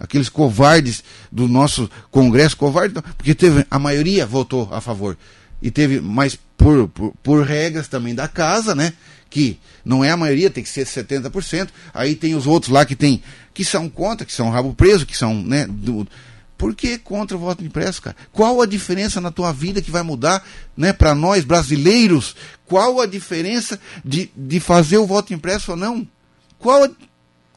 aqueles 0.00 0.30
covardes 0.30 1.04
do 1.30 1.46
nosso 1.46 1.88
Congresso, 2.10 2.56
covarde, 2.56 2.94
porque 3.18 3.34
teve, 3.34 3.66
a 3.70 3.78
maioria 3.78 4.26
votou 4.26 4.66
a 4.72 4.80
favor. 4.80 5.16
E 5.60 5.70
teve, 5.70 6.00
mas 6.00 6.38
por, 6.56 6.88
por, 6.88 7.12
por, 7.22 7.44
regras 7.44 7.86
também 7.86 8.14
da 8.14 8.26
casa, 8.26 8.74
né? 8.74 8.94
Que 9.30 9.58
não 9.84 10.04
é 10.04 10.10
a 10.10 10.16
maioria, 10.16 10.50
tem 10.50 10.62
que 10.62 10.68
ser 10.68 10.84
70%. 10.84 11.68
Aí 11.94 12.14
tem 12.14 12.34
os 12.34 12.46
outros 12.46 12.70
lá 12.70 12.84
que 12.84 12.96
tem, 12.96 13.22
que 13.54 13.64
são 13.64 13.88
contra, 13.88 14.26
que 14.26 14.32
são 14.32 14.50
rabo 14.50 14.74
preso, 14.74 15.06
que 15.06 15.16
são, 15.16 15.40
né? 15.40 15.66
Do, 15.68 16.06
por 16.60 16.74
que 16.74 16.98
contra 16.98 17.38
o 17.38 17.40
voto 17.40 17.64
impresso, 17.64 18.02
cara? 18.02 18.16
Qual 18.30 18.60
a 18.60 18.66
diferença 18.66 19.18
na 19.18 19.30
tua 19.30 19.50
vida 19.50 19.80
que 19.80 19.90
vai 19.90 20.02
mudar, 20.02 20.46
né, 20.76 20.92
para 20.92 21.14
nós 21.14 21.42
brasileiros? 21.42 22.36
Qual 22.66 23.00
a 23.00 23.06
diferença 23.06 23.80
de, 24.04 24.30
de 24.36 24.60
fazer 24.60 24.98
o 24.98 25.06
voto 25.06 25.32
impresso 25.32 25.70
ou 25.70 25.76
não? 25.78 26.06
Qual 26.58 26.86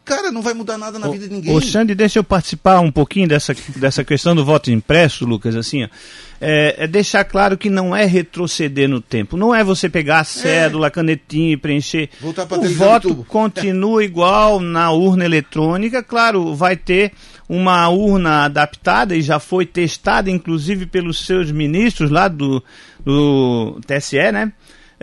Cara, 0.05 0.31
não 0.31 0.41
vai 0.41 0.53
mudar 0.53 0.77
nada 0.77 0.99
na 0.99 1.07
o, 1.07 1.11
vida 1.13 1.27
de 1.27 1.33
ninguém. 1.33 1.55
Ô, 1.55 1.61
Xande, 1.61 1.95
deixa 1.95 2.19
eu 2.19 2.23
participar 2.23 2.81
um 2.81 2.91
pouquinho 2.91 3.27
dessa, 3.27 3.55
dessa 3.75 4.03
questão 4.03 4.35
do 4.35 4.43
voto 4.43 4.69
impresso, 4.69 5.25
Lucas, 5.25 5.55
assim, 5.55 5.85
ó. 5.85 5.87
É, 6.45 6.75
é, 6.79 6.87
deixar 6.87 7.23
claro 7.23 7.57
que 7.57 7.69
não 7.69 7.95
é 7.95 8.03
retroceder 8.03 8.89
no 8.89 8.99
tempo. 8.99 9.37
Não 9.37 9.55
é 9.55 9.63
você 9.63 9.87
pegar 9.87 10.19
a 10.19 10.23
cédula, 10.25 10.87
é. 10.87 10.89
canetinha 10.89 11.53
e 11.53 11.57
preencher. 11.57 12.09
Voltar 12.19 12.45
o 12.51 12.69
voto 12.73 13.25
continua 13.29 14.03
igual 14.03 14.59
na 14.59 14.91
urna 14.91 15.23
eletrônica. 15.23 16.03
Claro, 16.03 16.53
vai 16.53 16.75
ter 16.75 17.13
uma 17.47 17.87
urna 17.87 18.43
adaptada 18.43 19.15
e 19.15 19.21
já 19.21 19.39
foi 19.39 19.65
testada, 19.65 20.29
inclusive, 20.29 20.85
pelos 20.85 21.25
seus 21.25 21.49
ministros 21.49 22.11
lá 22.11 22.27
do, 22.27 22.61
do 23.05 23.79
TSE, 23.87 24.31
né? 24.33 24.51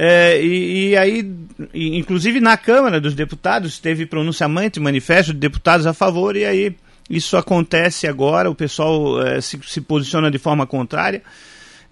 É, 0.02 0.42
e, 0.42 0.88
e, 0.88 0.96
aí, 0.96 1.30
inclusive 1.74 2.40
na 2.40 2.56
Câmara 2.56 2.98
dos 2.98 3.12
Deputados, 3.12 3.78
teve 3.78 4.06
pronunciamento, 4.06 4.80
manifesto 4.80 5.34
de 5.34 5.38
deputados 5.38 5.86
a 5.86 5.92
favor, 5.92 6.36
e 6.36 6.46
aí 6.46 6.74
isso 7.10 7.36
acontece 7.36 8.06
agora, 8.06 8.48
o 8.48 8.54
pessoal 8.54 9.20
é, 9.20 9.42
se, 9.42 9.60
se 9.62 9.78
posiciona 9.82 10.30
de 10.30 10.38
forma 10.38 10.66
contrária. 10.66 11.22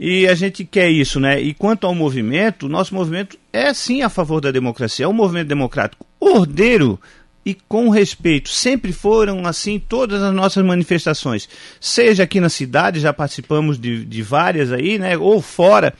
E 0.00 0.26
a 0.26 0.34
gente 0.34 0.64
quer 0.64 0.88
isso, 0.88 1.20
né? 1.20 1.38
E 1.38 1.52
quanto 1.52 1.86
ao 1.86 1.94
movimento, 1.94 2.64
o 2.64 2.68
nosso 2.70 2.94
movimento 2.94 3.36
é 3.52 3.74
sim 3.74 4.00
a 4.00 4.08
favor 4.08 4.40
da 4.40 4.50
democracia, 4.50 5.04
é 5.04 5.08
um 5.08 5.12
movimento 5.12 5.48
democrático 5.48 6.06
ordeiro 6.18 6.98
e 7.44 7.52
com 7.52 7.90
respeito. 7.90 8.48
Sempre 8.48 8.90
foram 8.90 9.44
assim 9.44 9.78
todas 9.78 10.22
as 10.22 10.32
nossas 10.32 10.64
manifestações. 10.64 11.46
Seja 11.78 12.22
aqui 12.22 12.40
na 12.40 12.48
cidade, 12.48 13.00
já 13.00 13.12
participamos 13.12 13.78
de, 13.78 14.02
de 14.02 14.22
várias 14.22 14.72
aí, 14.72 14.98
né? 14.98 15.18
Ou 15.18 15.42
fora 15.42 15.92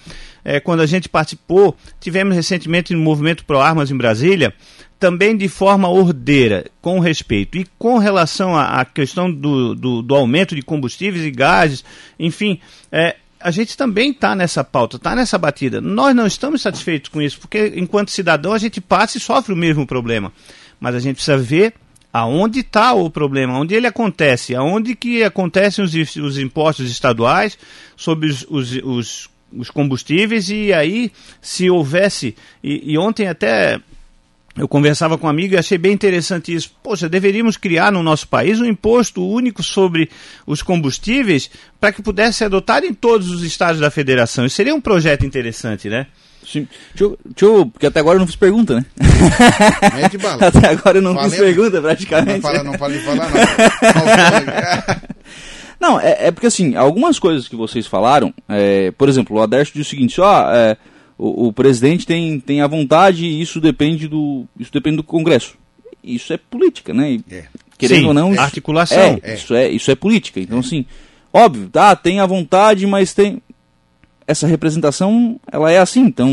é, 0.48 0.58
quando 0.60 0.80
a 0.80 0.86
gente 0.86 1.10
participou, 1.10 1.76
tivemos 2.00 2.34
recentemente 2.34 2.94
no 2.94 3.00
Movimento 3.00 3.44
Pro 3.44 3.60
Armas 3.60 3.90
em 3.90 3.96
Brasília, 3.98 4.54
também 4.98 5.36
de 5.36 5.46
forma 5.46 5.90
ordeira, 5.90 6.64
com 6.80 6.98
respeito. 7.00 7.58
E 7.58 7.66
com 7.78 7.98
relação 7.98 8.56
à, 8.56 8.82
questão 8.82 9.30
do, 9.30 9.74
do, 9.74 10.00
do, 10.00 10.14
aumento 10.14 10.54
de 10.54 10.62
combustíveis 10.62 11.22
e 11.22 11.30
gases, 11.30 11.84
enfim, 12.18 12.58
é, 12.90 13.16
a 13.38 13.50
gente 13.50 13.76
também 13.76 14.10
está 14.10 14.34
nessa 14.34 14.64
pauta, 14.64 14.96
está 14.96 15.14
nessa 15.14 15.36
batida. 15.36 15.82
Nós 15.82 16.16
não 16.16 16.26
estamos 16.26 16.62
satisfeitos 16.62 17.10
com 17.10 17.20
isso, 17.20 17.38
porque 17.38 17.74
enquanto 17.76 18.10
cidadão 18.10 18.54
a 18.54 18.58
gente 18.58 18.80
passa 18.80 19.18
e 19.18 19.20
sofre 19.20 19.52
o 19.52 19.56
mesmo 19.56 19.86
problema. 19.86 20.32
Mas 20.80 20.94
a 20.94 20.98
gente 20.98 21.16
precisa 21.16 21.36
ver 21.36 21.74
aonde 22.10 22.60
está 22.60 22.94
o 22.94 23.10
problema, 23.10 23.58
onde 23.58 23.74
ele 23.74 23.86
acontece, 23.86 24.54
aonde 24.54 24.96
que 24.96 25.22
acontecem 25.22 25.84
os, 25.84 25.92
os 26.16 26.38
impostos 26.38 26.90
estaduais 26.90 27.58
sobre 27.94 28.30
os, 28.30 28.46
os, 28.48 28.72
os 28.82 29.37
os 29.56 29.70
combustíveis 29.70 30.48
e 30.50 30.72
aí 30.72 31.10
se 31.40 31.70
houvesse 31.70 32.36
e, 32.62 32.92
e, 32.92 32.98
ontem 32.98 33.26
até 33.26 33.80
eu 34.56 34.66
conversava 34.66 35.16
com 35.16 35.26
um 35.26 35.30
amigo 35.30 35.54
e 35.54 35.56
achei 35.56 35.78
bem 35.78 35.92
interessante 35.92 36.52
isso. 36.52 36.72
Poxa, 36.82 37.08
deveríamos 37.08 37.56
criar 37.56 37.92
no 37.92 38.02
nosso 38.02 38.26
país 38.26 38.60
um 38.60 38.64
imposto 38.64 39.24
único 39.24 39.62
sobre 39.62 40.10
os 40.44 40.62
combustíveis 40.62 41.48
para 41.80 41.92
que 41.92 42.02
pudesse 42.02 42.38
ser 42.38 42.46
adotado 42.46 42.84
em 42.84 42.92
todos 42.92 43.30
os 43.30 43.42
estados 43.44 43.80
da 43.80 43.90
federação. 43.90 44.44
Isso 44.44 44.56
seria 44.56 44.74
um 44.74 44.80
projeto 44.80 45.24
interessante, 45.24 45.88
né? 45.88 46.08
Sim. 46.44 46.66
Deixa 46.90 47.04
eu, 47.04 47.18
deixa 47.24 47.44
eu, 47.44 47.66
porque 47.66 47.86
até 47.86 48.00
agora 48.00 48.16
eu 48.16 48.20
não 48.20 48.26
fiz 48.26 48.36
pergunta, 48.36 48.74
né? 48.76 48.84
Mete 49.94 50.16
bala. 50.18 50.46
até 50.46 50.68
agora 50.68 50.98
eu 50.98 51.02
não 51.02 51.14
Valeu. 51.14 51.30
fiz 51.30 51.38
pergunta, 51.38 51.80
praticamente. 51.80 52.34
Não 52.34 52.40
fala, 52.40 52.64
não 52.64 52.78
fala 52.78 52.92
de 52.94 53.00
falar, 53.00 53.30
não. 53.30 55.08
Não, 55.80 56.00
é, 56.00 56.26
é, 56.26 56.30
porque 56.30 56.46
assim, 56.46 56.74
algumas 56.74 57.18
coisas 57.18 57.46
que 57.46 57.54
vocês 57.54 57.86
falaram, 57.86 58.34
é, 58.48 58.90
por 58.92 59.08
exemplo, 59.08 59.36
o 59.36 59.42
Aderso 59.42 59.72
diz 59.72 59.86
o 59.86 59.90
seguinte, 59.90 60.20
ó, 60.20 60.52
é, 60.52 60.76
o, 61.16 61.48
o, 61.48 61.52
presidente 61.52 62.06
tem, 62.06 62.40
tem 62.40 62.60
a 62.60 62.66
vontade 62.66 63.24
e 63.24 63.40
isso 63.40 63.60
depende 63.60 64.08
do, 64.08 64.44
isso 64.58 64.72
depende 64.72 64.96
do 64.96 65.04
Congresso. 65.04 65.56
Isso 66.02 66.32
é 66.32 66.36
política, 66.36 66.92
né? 66.92 67.12
E, 67.12 67.24
é. 67.30 67.44
Querendo 67.78 68.00
Sim, 68.00 68.06
ou 68.06 68.14
não, 68.14 68.32
isso, 68.32 68.40
articulação. 68.40 68.98
É, 68.98 69.20
é, 69.22 69.34
Isso, 69.34 69.54
é, 69.54 69.70
isso 69.70 69.90
é 69.90 69.94
política. 69.94 70.40
Então, 70.40 70.58
assim, 70.58 70.84
óbvio, 71.32 71.68
tá, 71.68 71.94
tem 71.94 72.18
a 72.18 72.26
vontade, 72.26 72.84
mas 72.86 73.14
tem. 73.14 73.40
Essa 74.26 74.46
representação, 74.46 75.40
ela 75.50 75.70
é 75.70 75.78
assim, 75.78 76.00
então. 76.00 76.28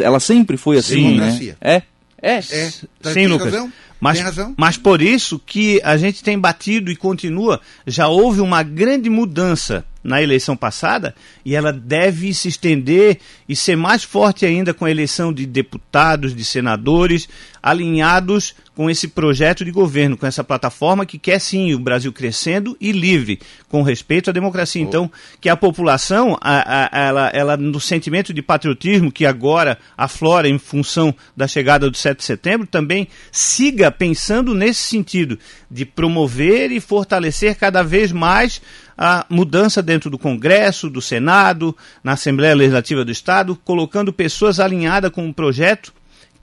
Ela 0.00 0.18
sempre 0.18 0.56
foi 0.56 0.76
assim, 0.76 1.10
Sim, 1.10 1.16
né? 1.16 1.56
É. 1.60 1.82
É. 2.24 2.38
é. 2.38 3.12
Sim, 3.12 3.26
Lucas. 3.26 3.52
Razão? 3.52 3.72
Mas, 4.00 4.18
mas 4.56 4.76
por 4.76 5.00
isso 5.00 5.38
que 5.38 5.80
a 5.82 5.96
gente 5.96 6.22
tem 6.22 6.38
batido 6.38 6.90
e 6.90 6.96
continua, 6.96 7.60
já 7.86 8.08
houve 8.08 8.40
uma 8.40 8.62
grande 8.62 9.08
mudança 9.08 9.84
na 10.04 10.22
eleição 10.22 10.54
passada 10.54 11.14
e 11.44 11.56
ela 11.56 11.72
deve 11.72 12.32
se 12.34 12.46
estender 12.46 13.18
e 13.48 13.56
ser 13.56 13.74
mais 13.74 14.04
forte 14.04 14.44
ainda 14.44 14.74
com 14.74 14.84
a 14.84 14.90
eleição 14.90 15.32
de 15.32 15.46
deputados, 15.46 16.36
de 16.36 16.44
senadores, 16.44 17.26
alinhados 17.62 18.54
com 18.74 18.90
esse 18.90 19.08
projeto 19.08 19.64
de 19.64 19.70
governo, 19.70 20.16
com 20.16 20.26
essa 20.26 20.44
plataforma 20.44 21.06
que 21.06 21.18
quer 21.18 21.38
sim 21.38 21.72
o 21.72 21.78
Brasil 21.78 22.12
crescendo 22.12 22.76
e 22.80 22.92
livre, 22.92 23.40
com 23.68 23.82
respeito 23.82 24.28
à 24.28 24.32
democracia. 24.32 24.82
Então, 24.82 25.10
que 25.40 25.48
a 25.48 25.56
população, 25.56 26.36
a, 26.40 26.84
a, 26.84 27.06
ela, 27.06 27.28
ela, 27.32 27.56
no 27.56 27.80
sentimento 27.80 28.34
de 28.34 28.42
patriotismo 28.42 29.12
que 29.12 29.24
agora 29.24 29.78
aflora 29.96 30.48
em 30.48 30.58
função 30.58 31.14
da 31.36 31.46
chegada 31.46 31.88
do 31.88 31.96
7 31.96 32.18
de 32.18 32.24
setembro, 32.24 32.66
também 32.66 33.08
siga 33.30 33.90
pensando 33.90 34.54
nesse 34.54 34.82
sentido, 34.82 35.38
de 35.70 35.84
promover 35.84 36.70
e 36.70 36.80
fortalecer 36.80 37.56
cada 37.56 37.82
vez 37.82 38.12
mais 38.12 38.60
a 38.96 39.26
mudança 39.28 39.82
dentro 39.82 40.10
do 40.10 40.18
Congresso, 40.18 40.90
do 40.90 41.00
Senado, 41.00 41.76
na 42.02 42.12
Assembleia 42.12 42.54
Legislativa 42.54 43.04
do 43.04 43.10
Estado, 43.10 43.56
colocando 43.64 44.12
pessoas 44.12 44.60
alinhadas 44.60 45.10
com 45.10 45.24
um 45.24 45.32
projeto 45.32 45.92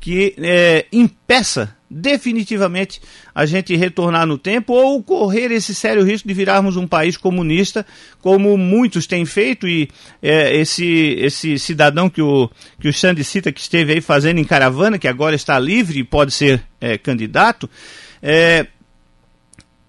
que 0.01 0.34
é, 0.39 0.86
impeça 0.91 1.75
definitivamente 1.88 3.00
a 3.36 3.46
gente 3.46 3.75
retornar 3.75 4.25
no 4.25 4.38
tempo 4.38 4.74
ou 4.74 5.03
correr 5.03 5.51
esse 5.51 5.75
sério 5.75 6.03
risco 6.03 6.27
de 6.27 6.34
virarmos 6.34 6.75
um 6.75 6.88
país 6.88 7.17
comunista, 7.17 7.86
como 8.20 8.58
muitos 8.58 9.05
têm 9.05 9.25
feito, 9.25 9.67
e 9.67 9.89
é, 10.22 10.55
esse, 10.55 11.15
esse 11.20 11.60
cidadão 11.60 12.10
que 12.10 12.22
o, 12.22 12.50
que 12.79 12.88
o 12.88 12.93
Xande 12.93 13.24
cita, 13.24 13.51
que 13.51 13.60
esteve 13.60 13.93
aí 13.93 14.01
fazendo 14.01 14.39
em 14.39 14.43
caravana, 14.43 14.98
que 14.98 15.08
agora 15.08 15.36
está 15.36 15.60
livre 15.60 16.00
e 16.00 16.03
pode 16.03 16.31
ser 16.31 16.63
é, 16.79 16.98
candidato, 16.98 17.70
é, 18.24 18.65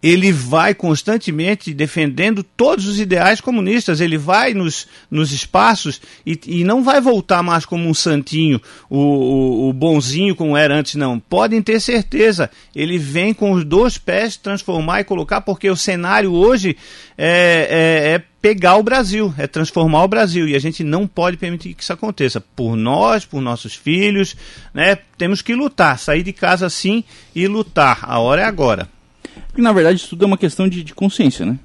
ele 0.03 0.33
vai 0.33 0.75
constantemente 0.75 1.73
defendendo 1.73 2.43
todos 2.43 2.87
os 2.87 2.99
ideais 2.99 3.41
comunistas, 3.41 4.01
ele 4.01 4.19
vai 4.19 4.53
nos, 4.53 4.89
nos 5.09 5.31
espaços 5.31 6.01
e, 6.27 6.39
e 6.47 6.65
não 6.65 6.83
vai 6.83 7.01
voltar 7.01 7.43
mais 7.43 7.65
como 7.65 7.89
um 7.89 7.95
santinho, 7.95 8.61
o, 8.91 8.99
o, 8.99 9.69
o, 9.69 9.73
bonzinho 9.73 10.35
como 10.35 10.57
era 10.57 10.75
antes, 10.75 10.97
não. 10.97 11.21
Podem 11.21 11.63
ter 11.63 11.79
certeza, 11.81 12.51
ele 12.75 12.99
vem 12.99 13.33
com 13.33 13.53
os 13.53 13.65
dois 13.65 13.97
pés 13.97 14.37
transformar 14.37 15.01
e 15.01 15.05
colocar, 15.05 15.41
porque 15.41 15.71
o 15.71 15.77
cenário 15.77 16.33
hoje 16.33 16.77
é, 17.17 17.69
é, 17.71 18.15
é 18.15 18.23
pegar 18.43 18.77
o 18.77 18.83
Brasil, 18.83 19.33
é 19.39 19.47
transformar 19.47 20.03
o 20.03 20.09
Brasil. 20.09 20.49
E 20.49 20.57
a 20.57 20.59
gente 20.59 20.83
não 20.83 21.07
pode 21.07 21.37
permitir 21.37 21.75
que 21.75 21.83
isso 21.85 21.93
aconteça. 21.93 22.41
Por 22.41 22.77
nós, 22.77 23.25
por 23.25 23.41
nossos 23.41 23.75
filhos, 23.77 24.37
né? 24.75 24.99
Temos 25.17 25.41
que 25.41 25.55
lutar, 25.55 25.97
sair 25.97 26.25
de 26.25 26.33
casa 26.33 26.69
sim 26.69 27.05
e 27.33 27.47
lutar. 27.47 28.01
A 28.03 28.19
hora 28.19 28.43
é 28.43 28.45
agora. 28.45 28.89
Porque, 29.47 29.63
na 29.63 29.73
verdade, 29.73 29.99
isso 29.99 30.11
tudo 30.11 30.25
é 30.25 30.27
uma 30.27 30.39
questão 30.39 30.69
de, 30.69 30.83
de 30.83 30.95
consciência, 30.95 31.45
né? 31.45 31.59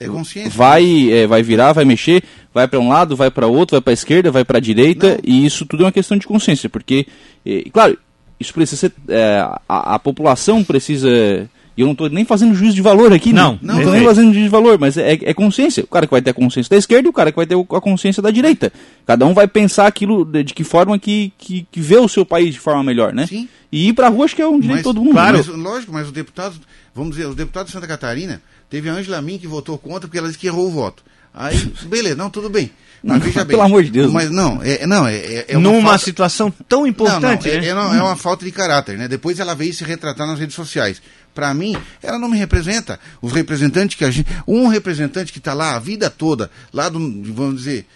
É 0.00 0.06
consciência. 0.06 0.50
Vai, 0.50 1.10
é, 1.10 1.26
vai 1.26 1.42
virar, 1.42 1.72
vai 1.72 1.84
mexer, 1.84 2.22
vai 2.54 2.68
para 2.68 2.78
um 2.78 2.88
lado, 2.88 3.16
vai 3.16 3.30
para 3.30 3.46
outro, 3.46 3.76
vai 3.76 3.80
para 3.80 3.92
a 3.92 3.94
esquerda, 3.94 4.30
vai 4.30 4.44
para 4.44 4.58
a 4.58 4.60
direita, 4.60 5.14
Não. 5.14 5.20
e 5.24 5.44
isso 5.44 5.66
tudo 5.66 5.82
é 5.82 5.86
uma 5.86 5.92
questão 5.92 6.16
de 6.16 6.26
consciência, 6.26 6.68
porque, 6.68 7.06
é, 7.44 7.64
claro, 7.72 7.98
isso 8.38 8.54
precisa 8.54 8.76
ser, 8.76 8.92
é, 9.08 9.40
a, 9.68 9.94
a, 9.94 9.98
população 9.98 10.62
precisa, 10.62 11.48
e 11.76 11.80
eu 11.80 11.86
não 11.86 11.92
estou 11.92 12.08
nem 12.08 12.24
fazendo 12.24 12.54
juízo 12.54 12.74
de 12.74 12.82
valor 12.82 13.12
aqui, 13.12 13.32
não, 13.32 13.58
não 13.62 13.78
estou 13.78 13.92
nem 13.92 14.04
fazendo 14.04 14.32
juízo 14.32 14.44
de 14.44 14.50
valor, 14.50 14.78
mas 14.78 14.96
é, 14.96 15.12
é, 15.12 15.34
consciência. 15.34 15.84
O 15.84 15.86
cara 15.86 16.06
que 16.06 16.10
vai 16.10 16.20
ter 16.20 16.30
a 16.30 16.34
consciência 16.34 16.70
da 16.70 16.76
esquerda 16.76 17.08
e 17.08 17.10
o 17.10 17.12
cara 17.12 17.30
que 17.30 17.36
vai 17.36 17.46
ter 17.46 17.54
a 17.54 17.80
consciência 17.80 18.22
da 18.22 18.30
direita. 18.30 18.72
Cada 19.06 19.26
um 19.26 19.32
vai 19.32 19.48
pensar 19.48 19.86
aquilo 19.86 20.24
de, 20.24 20.44
de 20.44 20.54
que 20.54 20.64
forma 20.64 20.98
que, 20.98 21.32
que, 21.38 21.66
que 21.70 21.80
vê 21.80 21.96
o 21.96 22.08
seu 22.08 22.26
país 22.26 22.52
de 22.54 22.60
forma 22.60 22.82
melhor, 22.82 23.12
né? 23.12 23.26
Sim. 23.26 23.48
E 23.70 23.88
ir 23.88 23.92
para 23.94 24.08
a 24.08 24.10
rua 24.10 24.26
acho 24.26 24.36
que 24.36 24.42
é 24.42 24.46
um 24.46 24.60
direito 24.60 24.70
mas, 24.70 24.78
de 24.78 24.84
todo 24.84 25.00
mundo. 25.00 25.12
Claro. 25.12 25.38
Mas, 25.38 25.46
lógico, 25.46 25.92
mas 25.92 26.06
os 26.06 26.12
deputados 26.12 26.60
vamos 26.94 27.16
dizer, 27.16 27.26
os 27.26 27.34
deputados 27.34 27.70
de 27.70 27.72
Santa 27.72 27.86
Catarina, 27.86 28.42
teve 28.68 28.88
a 28.88 28.92
Angela 28.92 29.22
Min 29.22 29.38
que 29.38 29.46
votou 29.46 29.78
contra 29.78 30.02
porque 30.02 30.18
ela 30.18 30.28
disse 30.28 30.38
que 30.38 30.46
errou 30.46 30.66
o 30.66 30.70
voto. 30.70 31.02
Aí, 31.34 31.72
beleza, 31.86 32.16
não, 32.16 32.30
tudo 32.30 32.50
bem. 32.50 32.70
Mas 33.02 33.18
não, 33.18 33.24
veja 33.26 33.44
bem. 33.44 33.56
Pelo 33.56 33.62
amor 33.62 33.82
de 33.82 33.90
Deus. 33.90 34.12
Mas 34.12 34.30
não, 34.30 34.60
é, 34.62 34.86
não, 34.86 35.06
é, 35.06 35.16
é, 35.16 35.44
é 35.48 35.58
uma 35.58 35.70
Numa 35.70 35.90
falta... 35.90 36.04
situação 36.04 36.52
tão 36.68 36.86
importante. 36.86 37.48
Não, 37.48 37.54
não, 37.54 37.62
é, 37.62 37.66
é, 37.66 37.74
não, 37.74 37.94
é, 37.94 38.02
uma 38.02 38.16
falta 38.16 38.44
de 38.44 38.52
caráter, 38.52 38.96
né? 38.96 39.08
Depois 39.08 39.40
ela 39.40 39.54
veio 39.54 39.72
se 39.72 39.84
retratar 39.84 40.26
nas 40.26 40.38
redes 40.38 40.54
sociais. 40.54 41.02
Para 41.34 41.52
mim, 41.54 41.76
ela 42.02 42.18
não 42.18 42.28
me 42.28 42.36
representa. 42.36 43.00
Os 43.20 43.32
representantes 43.32 43.96
que 43.96 44.04
a 44.04 44.10
gente. 44.10 44.28
Um 44.46 44.68
representante 44.68 45.32
que 45.32 45.38
está 45.38 45.54
lá 45.54 45.74
a 45.74 45.78
vida 45.78 46.10
toda, 46.10 46.50
lá 46.72 46.88
do. 46.88 46.98
Vamos 47.32 47.56
dizer. 47.56 47.86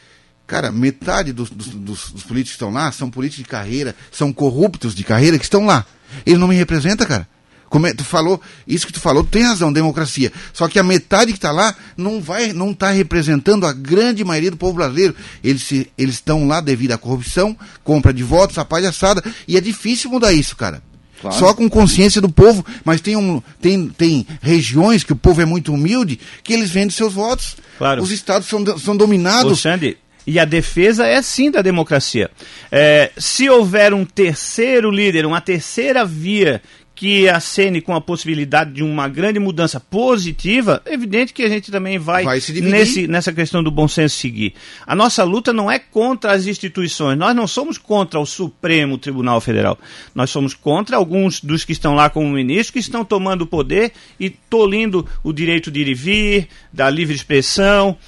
Cara, 0.47 0.71
metade 0.71 1.33
dos, 1.33 1.51
dos, 1.51 1.67
dos, 1.67 2.11
dos 2.13 2.23
políticos 2.23 2.53
que 2.53 2.65
estão 2.65 2.71
lá 2.71 2.93
são 2.93 3.11
políticos 3.11 3.43
de 3.43 3.51
carreira, 3.51 3.97
são 4.13 4.33
corruptos 4.33 4.95
de 4.95 5.03
carreira 5.03 5.39
que 5.39 5.45
estão 5.45 5.67
lá. 5.67 5.85
Ele 6.25 6.39
não 6.39 6.47
me 6.47 6.55
representa, 6.55 7.05
cara. 7.05 7.29
Como 7.69 7.87
é, 7.87 7.93
tu 7.93 8.05
falou, 8.05 8.41
isso 8.67 8.87
que 8.87 8.93
tu 8.93 9.01
falou, 9.01 9.25
tu 9.25 9.31
tem 9.31 9.43
razão, 9.43 9.73
democracia. 9.73 10.33
Só 10.53 10.69
que 10.69 10.79
a 10.79 10.83
metade 10.83 11.33
que 11.33 11.39
está 11.39 11.51
lá 11.51 11.75
não 11.97 12.21
vai, 12.21 12.53
não 12.53 12.71
está 12.71 12.91
representando 12.91 13.67
a 13.67 13.73
grande 13.73 14.25
maioria 14.25 14.51
do 14.51 14.57
povo 14.57 14.75
brasileiro. 14.75 15.15
Eles 15.43 15.63
se, 15.63 15.91
eles 15.99 16.15
estão 16.15 16.47
lá 16.47 16.61
devido 16.61 16.93
à 16.93 16.99
corrupção, 16.99 17.57
compra 17.83 18.13
de 18.13 18.23
votos, 18.23 18.59
a 18.59 18.65
palhaçada, 18.65 19.23
e 19.47 19.57
é 19.57 19.61
difícil 19.61 20.11
mudar 20.11 20.33
isso, 20.33 20.57
cara. 20.57 20.83
Claro. 21.21 21.37
Só 21.37 21.55
com 21.55 21.69
consciência 21.69 22.21
do 22.21 22.29
povo, 22.29 22.65
mas 22.85 23.01
tem, 23.01 23.17
um, 23.17 23.43
tem, 23.61 23.89
tem 23.89 24.27
regiões 24.41 25.03
que 25.03 25.13
o 25.13 25.17
povo 25.17 25.41
é 25.41 25.45
muito 25.47 25.73
humilde, 25.73 26.21
que 26.45 26.53
eles 26.53 26.71
vendem 26.71 26.91
seus 26.91 27.15
votos. 27.15 27.57
Claro. 27.79 28.03
Os 28.03 28.11
estados 28.11 28.47
são, 28.47 28.79
são 28.79 28.97
dominados. 28.97 29.53
Ô, 29.53 29.57
Sandy, 29.57 29.97
e 30.27 30.39
a 30.39 30.45
defesa 30.45 31.07
é 31.07 31.23
sim 31.23 31.51
da 31.51 31.63
democracia. 31.63 32.31
É, 32.71 33.13
se 33.17 33.49
houver 33.49 33.95
um 33.95 34.05
terceiro 34.05 34.91
líder, 34.91 35.25
uma 35.25 35.41
terceira 35.41 36.05
via 36.05 36.61
que 36.97 37.29
acene 37.29 37.83
com 37.83 37.95
a 37.95 38.01
possibilidade 38.01 38.73
de 38.73 38.83
uma 38.83 39.07
grande 39.07 39.39
mudança 39.39 39.79
positiva, 39.79 40.81
é 40.87 40.95
evidente 40.95 41.35
que 41.35 41.43
a 41.43 41.49
gente 41.49 41.71
também 41.71 41.99
vai, 41.99 42.25
vai 42.25 42.41
nesse, 42.63 43.07
nessa 43.07 43.35
questão 43.35 43.63
do 43.63 43.71
bom 43.71 43.87
senso 43.87 44.17
seguir. 44.17 44.55
A 44.87 44.95
nossa 44.95 45.23
luta 45.23 45.53
não 45.53 45.71
é 45.71 45.79
contra 45.79 46.33
as 46.33 46.47
instituições, 46.47 47.19
nós 47.19 47.37
não 47.37 47.47
somos 47.47 47.77
contra 47.77 48.19
o 48.19 48.25
Supremo 48.25 48.97
Tribunal 48.97 49.43
Federal. 49.43 49.79
Nós 50.15 50.31
somos 50.31 50.55
contra 50.55 50.97
alguns 50.97 51.39
dos 51.43 51.67
que 51.67 51.73
estão 51.73 51.95
lá 51.95 52.09
como 52.09 52.31
ministros 52.31 52.71
que 52.71 52.79
estão 52.79 53.05
tomando 53.05 53.43
o 53.43 53.47
poder 53.47 53.93
e 54.19 54.31
tolindo 54.31 55.07
o 55.23 55.35
direito 55.35 55.71
de 55.71 55.83
ir 55.83 55.89
e 55.89 55.95
vir, 55.95 56.49
da 56.73 56.89
livre 56.89 57.15
expressão. 57.15 57.99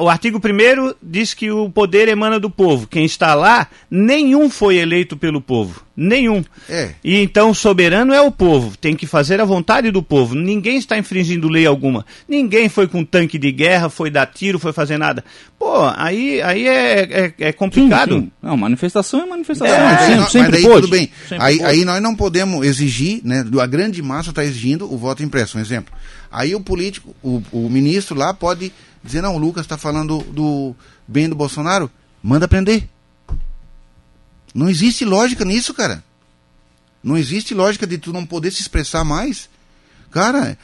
O 0.00 0.10
artigo 0.10 0.38
1 0.38 0.94
diz 1.02 1.32
que 1.32 1.50
o 1.50 1.70
poder 1.70 2.06
emana 2.06 2.38
do 2.38 2.50
povo. 2.50 2.86
Quem 2.86 3.06
está 3.06 3.34
lá, 3.34 3.66
nenhum 3.90 4.50
foi 4.50 4.76
eleito 4.76 5.16
pelo 5.16 5.40
povo. 5.40 5.82
Nenhum. 5.96 6.44
É. 6.68 6.90
E 7.02 7.16
então 7.16 7.50
o 7.50 7.54
soberano 7.54 8.12
é 8.12 8.20
o 8.20 8.30
povo. 8.30 8.76
Tem 8.76 8.94
que 8.94 9.06
fazer 9.06 9.40
a 9.40 9.44
vontade 9.44 9.90
do 9.90 10.02
povo. 10.02 10.34
Ninguém 10.34 10.76
está 10.76 10.98
infringindo 10.98 11.48
lei 11.48 11.64
alguma. 11.64 12.04
Ninguém 12.28 12.68
foi 12.68 12.88
com 12.88 13.02
tanque 13.02 13.38
de 13.38 13.50
guerra, 13.50 13.88
foi 13.88 14.10
dar 14.10 14.26
tiro, 14.26 14.58
foi 14.58 14.72
fazer 14.72 14.98
nada. 14.98 15.24
Pô, 15.58 15.72
aí, 15.96 16.42
aí 16.42 16.68
é, 16.68 17.00
é, 17.00 17.34
é 17.38 17.52
complicado. 17.52 18.16
Sim, 18.16 18.20
sim. 18.20 18.32
Não, 18.42 18.56
manifestação 18.58 19.22
é 19.22 19.26
manifestação. 19.26 19.74
É, 19.74 19.98
sempre, 19.98 20.16
não, 20.16 20.28
sempre 20.28 20.50
mas 20.50 20.62
daí 20.62 20.74
tudo 20.74 20.88
bem. 20.88 21.10
Aí, 21.38 21.62
aí 21.62 21.84
nós 21.86 22.02
não 22.02 22.14
podemos 22.14 22.66
exigir, 22.66 23.22
né? 23.24 23.44
A 23.60 23.66
grande 23.66 24.02
massa 24.02 24.28
está 24.28 24.44
exigindo 24.44 24.92
o 24.92 24.98
voto 24.98 25.22
impresso, 25.22 25.56
um 25.56 25.60
exemplo. 25.60 25.94
Aí 26.30 26.54
o 26.54 26.60
político, 26.60 27.14
o, 27.22 27.42
o 27.50 27.68
ministro 27.68 28.16
lá 28.16 28.32
pode 28.32 28.72
dizer, 29.02 29.22
não, 29.22 29.36
o 29.36 29.38
Lucas 29.38 29.64
está 29.64 29.78
falando 29.78 30.18
do 30.18 30.74
bem 31.06 31.28
do 31.28 31.34
Bolsonaro, 31.34 31.90
manda 32.22 32.48
prender. 32.48 32.88
Não 34.54 34.68
existe 34.68 35.04
lógica 35.04 35.44
nisso, 35.44 35.72
cara. 35.72 36.02
Não 37.02 37.16
existe 37.16 37.54
lógica 37.54 37.86
de 37.86 37.98
tu 37.98 38.12
não 38.12 38.26
poder 38.26 38.50
se 38.50 38.60
expressar 38.60 39.04
mais. 39.04 39.48
Cara, 40.10 40.58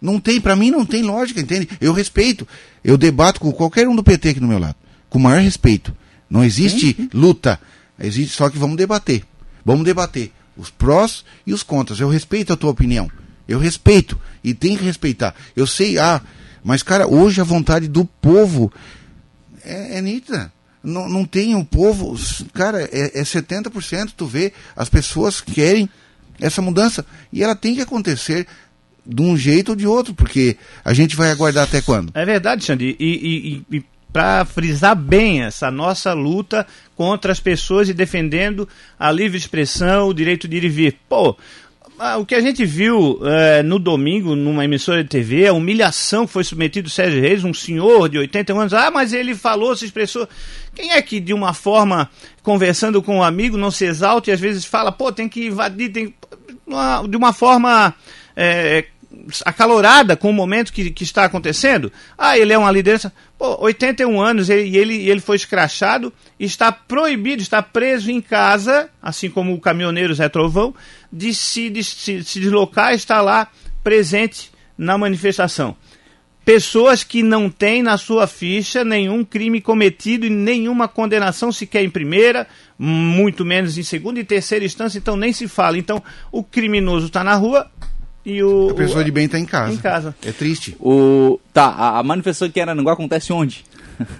não 0.00 0.18
tem, 0.18 0.40
para 0.40 0.56
mim 0.56 0.70
não 0.70 0.86
tem 0.86 1.02
lógica, 1.02 1.40
entende? 1.40 1.68
Eu 1.80 1.92
respeito. 1.92 2.46
Eu 2.82 2.96
debato 2.96 3.40
com 3.40 3.52
qualquer 3.52 3.88
um 3.88 3.94
do 3.94 4.02
PT 4.02 4.30
aqui 4.30 4.40
do 4.40 4.48
meu 4.48 4.58
lado. 4.58 4.76
Com 5.10 5.18
o 5.18 5.22
maior 5.22 5.40
respeito. 5.40 5.94
Não 6.30 6.42
existe 6.42 7.08
luta. 7.12 7.60
Existe 7.98 8.34
só 8.34 8.48
que 8.48 8.58
vamos 8.58 8.76
debater. 8.76 9.24
Vamos 9.64 9.84
debater 9.84 10.32
os 10.56 10.70
prós 10.70 11.24
e 11.46 11.52
os 11.52 11.62
contras. 11.62 12.00
Eu 12.00 12.08
respeito 12.08 12.52
a 12.52 12.56
tua 12.56 12.70
opinião. 12.70 13.10
Eu 13.46 13.58
respeito. 13.58 14.18
E 14.42 14.54
tem 14.54 14.76
que 14.76 14.84
respeitar. 14.84 15.34
Eu 15.54 15.66
sei, 15.66 15.98
ah, 15.98 16.22
mas, 16.62 16.82
cara, 16.82 17.06
hoje 17.06 17.40
a 17.40 17.44
vontade 17.44 17.88
do 17.88 18.04
povo 18.04 18.72
é, 19.64 19.98
é 19.98 20.00
nítida. 20.00 20.52
Não, 20.82 21.08
não 21.08 21.24
tem 21.24 21.54
o 21.54 21.64
povo. 21.64 22.16
Cara, 22.52 22.82
é, 22.92 23.20
é 23.20 23.22
70%. 23.22 24.12
Tu 24.16 24.26
vê, 24.26 24.52
as 24.76 24.88
pessoas 24.88 25.40
querem 25.40 25.88
essa 26.40 26.60
mudança. 26.60 27.04
E 27.32 27.42
ela 27.42 27.54
tem 27.54 27.74
que 27.74 27.80
acontecer 27.80 28.46
de 29.04 29.22
um 29.22 29.36
jeito 29.36 29.70
ou 29.70 29.76
de 29.76 29.86
outro, 29.86 30.14
porque 30.14 30.56
a 30.84 30.92
gente 30.92 31.16
vai 31.16 31.30
aguardar 31.30 31.64
até 31.64 31.80
quando? 31.80 32.12
É 32.14 32.24
verdade, 32.24 32.64
Xandi. 32.64 32.96
E, 32.98 33.64
e, 33.70 33.76
e 33.76 33.84
para 34.12 34.44
frisar 34.44 34.94
bem 34.94 35.42
essa 35.42 35.70
nossa 35.70 36.12
luta 36.12 36.66
contra 36.94 37.32
as 37.32 37.40
pessoas 37.40 37.88
e 37.88 37.94
defendendo 37.94 38.68
a 38.98 39.10
livre 39.10 39.38
expressão, 39.38 40.08
o 40.08 40.14
direito 40.14 40.46
de 40.46 40.58
ir 40.58 40.64
e 40.64 40.68
vir. 40.68 40.98
Pô, 41.08 41.36
ah, 42.04 42.18
o 42.18 42.26
que 42.26 42.34
a 42.34 42.40
gente 42.40 42.64
viu 42.64 43.20
é, 43.24 43.62
no 43.62 43.78
domingo 43.78 44.34
numa 44.34 44.64
emissora 44.64 45.04
de 45.04 45.08
TV, 45.08 45.46
a 45.46 45.52
humilhação 45.52 46.26
que 46.26 46.32
foi 46.32 46.42
submetido 46.42 46.90
Sérgio 46.90 47.20
Reis, 47.20 47.44
um 47.44 47.54
senhor 47.54 48.08
de 48.08 48.18
81 48.18 48.58
anos. 48.58 48.74
Ah, 48.74 48.90
mas 48.90 49.12
ele 49.12 49.36
falou, 49.36 49.76
se 49.76 49.84
expressou. 49.84 50.28
Quem 50.74 50.90
é 50.90 51.00
que 51.00 51.20
de 51.20 51.32
uma 51.32 51.54
forma, 51.54 52.10
conversando 52.42 53.00
com 53.00 53.18
um 53.18 53.22
amigo, 53.22 53.56
não 53.56 53.70
se 53.70 53.84
exalta 53.84 54.30
e 54.30 54.32
às 54.32 54.40
vezes 54.40 54.64
fala, 54.64 54.90
pô, 54.90 55.12
tem 55.12 55.28
que 55.28 55.46
invadir, 55.46 55.92
tem... 55.92 56.12
de 57.08 57.16
uma 57.16 57.32
forma 57.32 57.94
é, 58.34 58.84
acalorada 59.44 60.16
com 60.16 60.30
o 60.30 60.32
momento 60.32 60.72
que, 60.72 60.90
que 60.90 61.04
está 61.04 61.24
acontecendo. 61.24 61.92
Ah, 62.16 62.38
ele 62.38 62.52
é 62.52 62.58
uma 62.58 62.70
liderança. 62.70 63.12
Pô, 63.38 63.62
81 63.64 64.20
anos 64.20 64.48
e 64.48 64.52
ele, 64.52 64.76
ele, 64.76 65.10
ele 65.10 65.20
foi 65.20 65.36
escrachado, 65.36 66.12
está 66.38 66.70
proibido, 66.72 67.42
está 67.42 67.62
preso 67.62 68.10
em 68.10 68.20
casa, 68.20 68.88
assim 69.00 69.30
como 69.30 69.54
o 69.54 69.60
caminhoneiro 69.60 70.14
Zé 70.14 70.28
Trovão, 70.28 70.74
de 71.12 71.34
se, 71.34 71.70
de 71.70 71.82
se, 71.84 72.22
se 72.22 72.40
deslocar 72.40 72.92
e 72.92 72.96
estar 72.96 73.20
lá 73.20 73.48
presente 73.82 74.50
na 74.76 74.96
manifestação. 74.96 75.76
Pessoas 76.44 77.04
que 77.04 77.22
não 77.22 77.48
têm 77.48 77.84
na 77.84 77.96
sua 77.96 78.26
ficha 78.26 78.84
nenhum 78.84 79.24
crime 79.24 79.60
cometido 79.60 80.26
e 80.26 80.30
nenhuma 80.30 80.88
condenação 80.88 81.52
sequer 81.52 81.84
em 81.84 81.90
primeira, 81.90 82.48
muito 82.76 83.44
menos 83.44 83.78
em 83.78 83.84
segunda 83.84 84.18
e 84.18 84.24
terceira 84.24 84.64
instância, 84.64 84.98
então 84.98 85.16
nem 85.16 85.32
se 85.32 85.46
fala. 85.46 85.78
Então 85.78 86.02
o 86.32 86.42
criminoso 86.42 87.06
está 87.06 87.22
na 87.22 87.36
rua, 87.36 87.70
e 88.24 88.42
o, 88.42 88.70
a 88.70 88.74
pessoa 88.74 89.00
o, 89.00 89.04
de 89.04 89.10
bem 89.10 89.26
está 89.26 89.38
em 89.38 89.44
casa. 89.44 89.72
Em 89.72 89.76
casa. 89.76 90.14
É 90.24 90.30
triste. 90.30 90.76
O, 90.80 91.40
tá, 91.52 91.66
a, 91.66 91.98
a 91.98 92.02
manifestação 92.02 92.50
que 92.50 92.60
era 92.60 92.72
Aranguá 92.72 92.92
acontece 92.92 93.32
onde? 93.32 93.64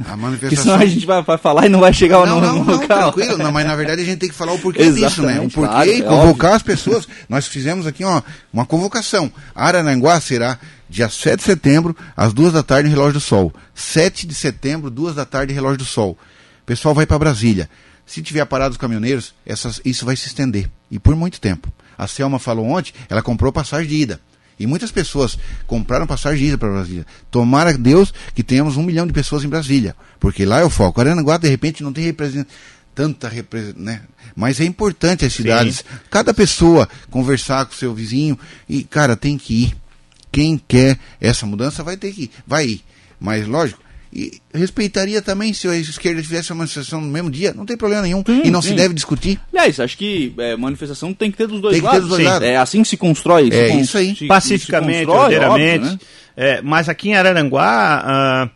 A 0.09 0.17
manifestação. 0.17 0.73
Porque 0.73 0.85
a 0.85 0.89
gente 0.89 1.07
vai, 1.07 1.23
vai 1.23 1.39
falar 1.39 1.67
e 1.67 1.69
não 1.69 1.81
vai 1.81 1.93
chegar 1.93 2.27
não, 2.27 2.41
no, 2.41 2.47
não, 2.47 2.65
no 2.65 2.73
local. 2.73 3.13
Tranquilo, 3.13 3.39
não, 3.39 3.53
mas 3.53 3.67
na 3.67 3.77
verdade 3.77 4.03
a 4.03 4.05
gente 4.05 4.19
tem 4.19 4.29
que 4.29 4.35
falar 4.35 4.53
o 4.53 4.59
porquê 4.59 4.91
disso, 4.91 5.23
né? 5.23 5.41
O 5.41 5.49
porquê 5.49 5.73
claro, 5.73 5.91
e 5.91 6.01
é 6.01 6.03
convocar 6.03 6.53
é 6.53 6.55
as 6.57 6.63
pessoas. 6.63 7.09
Nós 7.29 7.47
fizemos 7.47 7.87
aqui 7.87 8.05
ó, 8.05 8.23
uma 8.53 8.67
convocação. 8.67 9.31
Araranguá 9.55 10.21
será 10.21 10.59
dia 10.89 11.09
7 11.09 11.39
de 11.39 11.45
setembro, 11.45 11.97
às 12.17 12.33
duas 12.33 12.53
da 12.53 12.63
tarde, 12.63 12.89
Relógio 12.89 13.15
do 13.15 13.21
Sol. 13.21 13.53
7 13.75 14.27
de 14.27 14.35
setembro, 14.35 14.91
duas 14.91 15.15
da 15.15 15.25
tarde, 15.25 15.55
Relógio 15.55 15.79
do 15.79 15.85
Sol. 15.85 16.19
O 16.63 16.67
pessoal 16.67 16.95
vai 16.95 17.07
para 17.07 17.19
Brasília. 17.19 17.69
Se 18.05 18.21
tiver 18.21 18.45
parado 18.45 18.73
os 18.73 18.77
caminhoneiros, 18.77 19.33
essas, 19.47 19.81
isso 19.85 20.05
vai 20.05 20.17
se 20.17 20.27
estender. 20.27 20.69
E 20.91 20.99
por 20.99 21.17
muito 21.17 21.41
tempo. 21.41 21.73
A 21.97 22.07
Selma 22.07 22.39
falou 22.39 22.67
ontem, 22.67 22.93
ela 23.09 23.23
comprou 23.23 23.53
passagem 23.53 23.89
de 23.89 23.97
ida. 23.97 24.21
E 24.59 24.67
muitas 24.67 24.93
pessoas 24.93 25.39
compraram 25.67 26.07
passagem 26.07 26.39
de 26.39 26.47
ida 26.49 26.59
para 26.59 26.71
Brasília. 26.71 27.07
Tomara 27.31 27.77
Deus 27.77 28.13
que 28.35 28.43
tenhamos 28.43 28.77
um 28.77 28.83
milhão 28.83 29.07
de 29.07 29.13
pessoas 29.13 29.45
em 29.45 29.49
Brasília, 29.49 29.97
porque 30.21 30.45
lá 30.45 30.61
é 30.61 30.65
o 30.65 30.71
foco. 30.71 31.01
Aranaguá, 31.01 31.37
de 31.37 31.49
repente, 31.49 31.83
não 31.83 31.93
tem 31.93 32.05
representação 32.05 32.47
tanta 32.95 33.29
representação, 33.29 33.83
né? 33.83 34.03
Mas 34.35 34.61
é 34.61 34.65
importante 34.65 35.25
as 35.25 35.33
cidades, 35.33 35.79
Sim. 35.79 35.85
cada 36.11 36.33
pessoa 36.33 36.89
conversar 37.11 37.67
com 37.67 37.73
o 37.73 37.77
seu 37.77 37.95
vizinho 37.95 38.39
e, 38.69 38.85
cara, 38.85 39.17
tem 39.17 39.37
que 39.37 39.65
ir. 39.65 39.77
Quem 40.31 40.57
quer 40.57 40.99
essa 41.21 41.45
mudança 41.45 41.83
vai 41.83 41.97
ter 41.97 42.13
que 42.13 42.25
ir, 42.25 42.31
vai 42.47 42.67
ir. 42.67 42.85
Mas, 43.21 43.47
lógico, 43.47 43.81
e 44.13 44.41
respeitaria 44.53 45.23
também 45.23 45.55
se 45.55 45.67
a 45.67 45.77
esquerda 45.77 46.21
tivesse 46.21 46.53
uma 46.53 46.59
manifestação 46.59 47.01
no 47.01 47.07
mesmo 47.07 47.31
dia, 47.31 47.55
não 47.55 47.65
tem 47.65 47.77
problema 47.77 48.03
nenhum. 48.03 48.23
Sim, 48.27 48.43
e 48.45 48.51
não 48.51 48.61
sim. 48.61 48.69
se 48.69 48.75
deve 48.75 48.93
discutir. 48.93 49.41
Aliás, 49.51 49.81
acho 49.81 49.97
que 49.97 50.35
é, 50.37 50.55
manifestação 50.55 51.15
tem 51.15 51.31
que 51.31 51.39
ter 51.39 51.47
dos 51.47 51.61
dois 51.61 51.77
tem 51.77 51.83
lados. 51.83 52.01
Ter 52.01 52.09
dos 52.09 52.17
dois 52.19 52.25
lados. 52.25 52.47
É 52.47 52.57
assim 52.57 52.83
que 52.83 52.89
se 52.89 52.97
constrói. 52.99 53.49
É 53.51 53.69
se 53.69 53.81
isso 53.81 53.97
aí. 53.97 54.15
Se, 54.15 54.27
Pacificamente, 54.27 55.09
ordeiramente. 55.09 55.85
Né? 55.85 55.99
É, 56.37 56.63
mas 56.63 56.89
aqui 56.89 57.11
em 57.11 57.15
Araranguá 57.15 58.51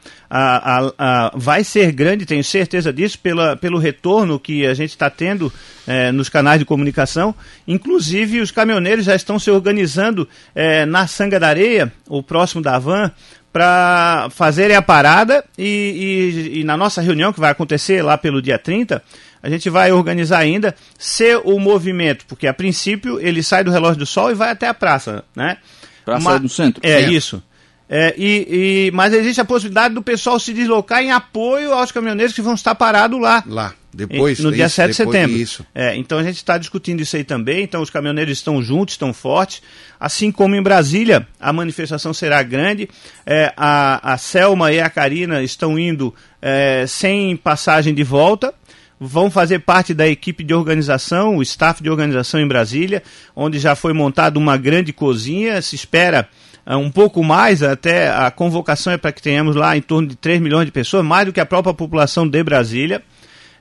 vai 1.35 1.62
ser 1.62 1.92
grande, 1.92 2.25
tenho 2.25 2.42
certeza 2.42 2.92
disso, 2.92 3.19
pela, 3.19 3.57
pelo 3.57 3.79
retorno 3.79 4.40
que 4.40 4.66
a 4.66 4.75
gente 4.75 4.90
está 4.90 5.11
tendo 5.11 5.53
é, 5.87 6.11
nos 6.11 6.29
canais 6.29 6.59
de 6.59 6.64
comunicação. 6.64 7.35
Inclusive, 7.69 8.40
os 8.40 8.51
caminhoneiros 8.51 9.05
já 9.05 9.14
estão 9.14 9.38
se 9.38 9.51
organizando 9.51 10.29
é, 10.55 10.87
na 10.87 11.07
Sanga 11.07 11.38
da 11.38 11.49
Areia, 11.49 11.92
o 12.09 12.23
próximo 12.23 12.62
da 12.62 12.79
Van, 12.79 13.12
para 13.57 14.29
fazerem 14.33 14.77
a 14.77 14.83
parada 14.83 15.42
e, 15.57 16.53
e, 16.53 16.61
e, 16.61 16.64
na 16.64 16.77
nossa 16.77 17.01
reunião 17.01 17.33
que 17.33 17.40
vai 17.40 17.51
acontecer 17.51 18.03
lá 18.03 18.19
pelo 18.19 18.42
dia 18.42 18.59
30, 18.59 19.03
a 19.42 19.49
gente 19.49 19.71
vai 19.71 19.90
organizar 19.90 20.40
ainda 20.40 20.75
ser 20.99 21.40
o 21.42 21.59
movimento, 21.59 22.27
porque 22.27 22.47
a 22.47 22.53
princípio 22.53 23.19
ele 23.19 23.42
sai 23.42 23.64
do 23.64 23.71
relógio 23.71 23.99
do 23.99 24.05
sol 24.05 24.31
e 24.31 24.35
vai 24.35 24.51
até 24.51 24.69
a 24.69 24.75
praça, 24.75 25.25
né? 25.35 25.57
Praça 26.05 26.38
do 26.38 26.51
centro. 26.51 26.83
É, 26.85 27.01
é. 27.01 27.09
isso. 27.09 27.42
É, 27.88 28.14
e, 28.19 28.88
e, 28.88 28.90
mas 28.92 29.14
existe 29.14 29.40
a 29.40 29.45
possibilidade 29.45 29.95
do 29.95 30.03
pessoal 30.03 30.38
se 30.38 30.53
deslocar 30.53 31.03
em 31.03 31.11
apoio 31.11 31.73
aos 31.73 31.90
caminhoneiros 31.90 32.35
que 32.35 32.42
vão 32.42 32.53
estar 32.53 32.75
parados 32.75 33.19
lá. 33.19 33.42
Lá, 33.47 33.73
depois. 33.97 34.39
No 34.39 34.53
dia 34.53 34.67
isso, 34.67 34.77
7 34.77 34.89
de 34.89 34.95
setembro. 34.95 35.37
Isso. 35.37 35.67
É, 35.75 35.97
então 35.97 36.19
a 36.19 36.23
gente 36.23 36.37
está 36.37 36.59
discutindo 36.59 37.01
isso 37.01 37.17
aí 37.17 37.25
também. 37.25 37.63
Então 37.63 37.81
os 37.81 37.91
caminhoneiros 37.91 38.37
estão 38.37 38.61
juntos, 38.61 38.95
estão 38.95 39.13
fortes. 39.13 39.63
Assim 39.99 40.31
como 40.31 40.55
em 40.55 40.63
Brasília, 40.63 41.27
a 41.41 41.53
manifestação 41.53 42.13
será 42.13 42.43
grande. 42.43 42.89
É, 43.25 43.53
a, 43.57 44.13
a 44.13 44.19
Selma 44.19 44.71
e 44.71 44.81
a 44.81 44.91
Karina 44.91 45.43
estão 45.43 45.79
indo 45.79 46.15
é, 46.43 46.85
sem 46.87 47.37
passagem 47.37 47.95
de 47.95 48.05
volta 48.05 48.53
vão 48.99 49.31
fazer 49.31 49.59
parte 49.61 49.93
da 49.93 50.09
equipe 50.09 50.43
de 50.43 50.55
organização, 50.55 51.37
o 51.37 51.43
staff 51.43 51.83
de 51.83 51.91
organização 51.91 52.41
em 52.41 52.49
Brasília, 52.49 53.03
onde 53.35 53.59
já 53.59 53.75
foi 53.75 53.93
montada 53.93 54.39
uma 54.39 54.57
grande 54.57 54.93
cozinha. 54.93 55.61
Se 55.61 55.75
espera 55.77 56.29
uh, 56.67 56.77
um 56.77 56.91
pouco 56.91 57.23
mais, 57.23 57.63
até 57.63 58.09
a 58.09 58.31
convocação 58.31 58.93
é 58.93 58.97
para 58.97 59.13
que 59.13 59.23
tenhamos 59.23 59.55
lá 59.55 59.77
em 59.77 59.83
torno 59.83 60.09
de 60.09 60.17
3 60.17 60.41
milhões 60.41 60.65
de 60.65 60.73
pessoas, 60.73 61.05
mais 61.05 61.27
do 61.27 61.33
que 61.33 61.41
a 61.41 61.47
própria 61.47 61.75
população 61.75 62.27
de 62.27 62.43
Brasília. 62.43 63.03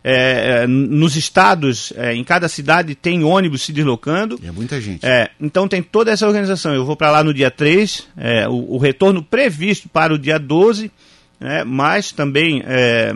É, 0.07 0.61
é 0.63 0.67
nos 0.67 1.15
estados, 1.15 1.91
é, 1.95 2.13
em 2.13 2.23
cada 2.23 2.47
cidade 2.47 2.93
tem 2.93 3.23
ônibus 3.23 3.63
se 3.63 3.73
deslocando. 3.73 4.39
É 4.45 4.51
muita 4.51 4.79
gente. 4.79 5.03
É, 5.03 5.31
então 5.41 5.67
tem 5.67 5.81
toda 5.81 6.11
essa 6.11 6.27
organização. 6.27 6.75
Eu 6.75 6.85
vou 6.85 6.95
para 6.95 7.09
lá 7.09 7.23
no 7.23 7.33
dia 7.33 7.49
3, 7.49 8.07
é, 8.15 8.47
o, 8.47 8.75
o, 8.75 8.77
retorno 8.77 9.23
previsto 9.23 9.89
para 9.89 10.13
o 10.13 10.19
dia 10.19 10.37
12, 10.37 10.91
né, 11.39 11.63
mas 11.63 12.11
também 12.11 12.61
é, 12.67 13.13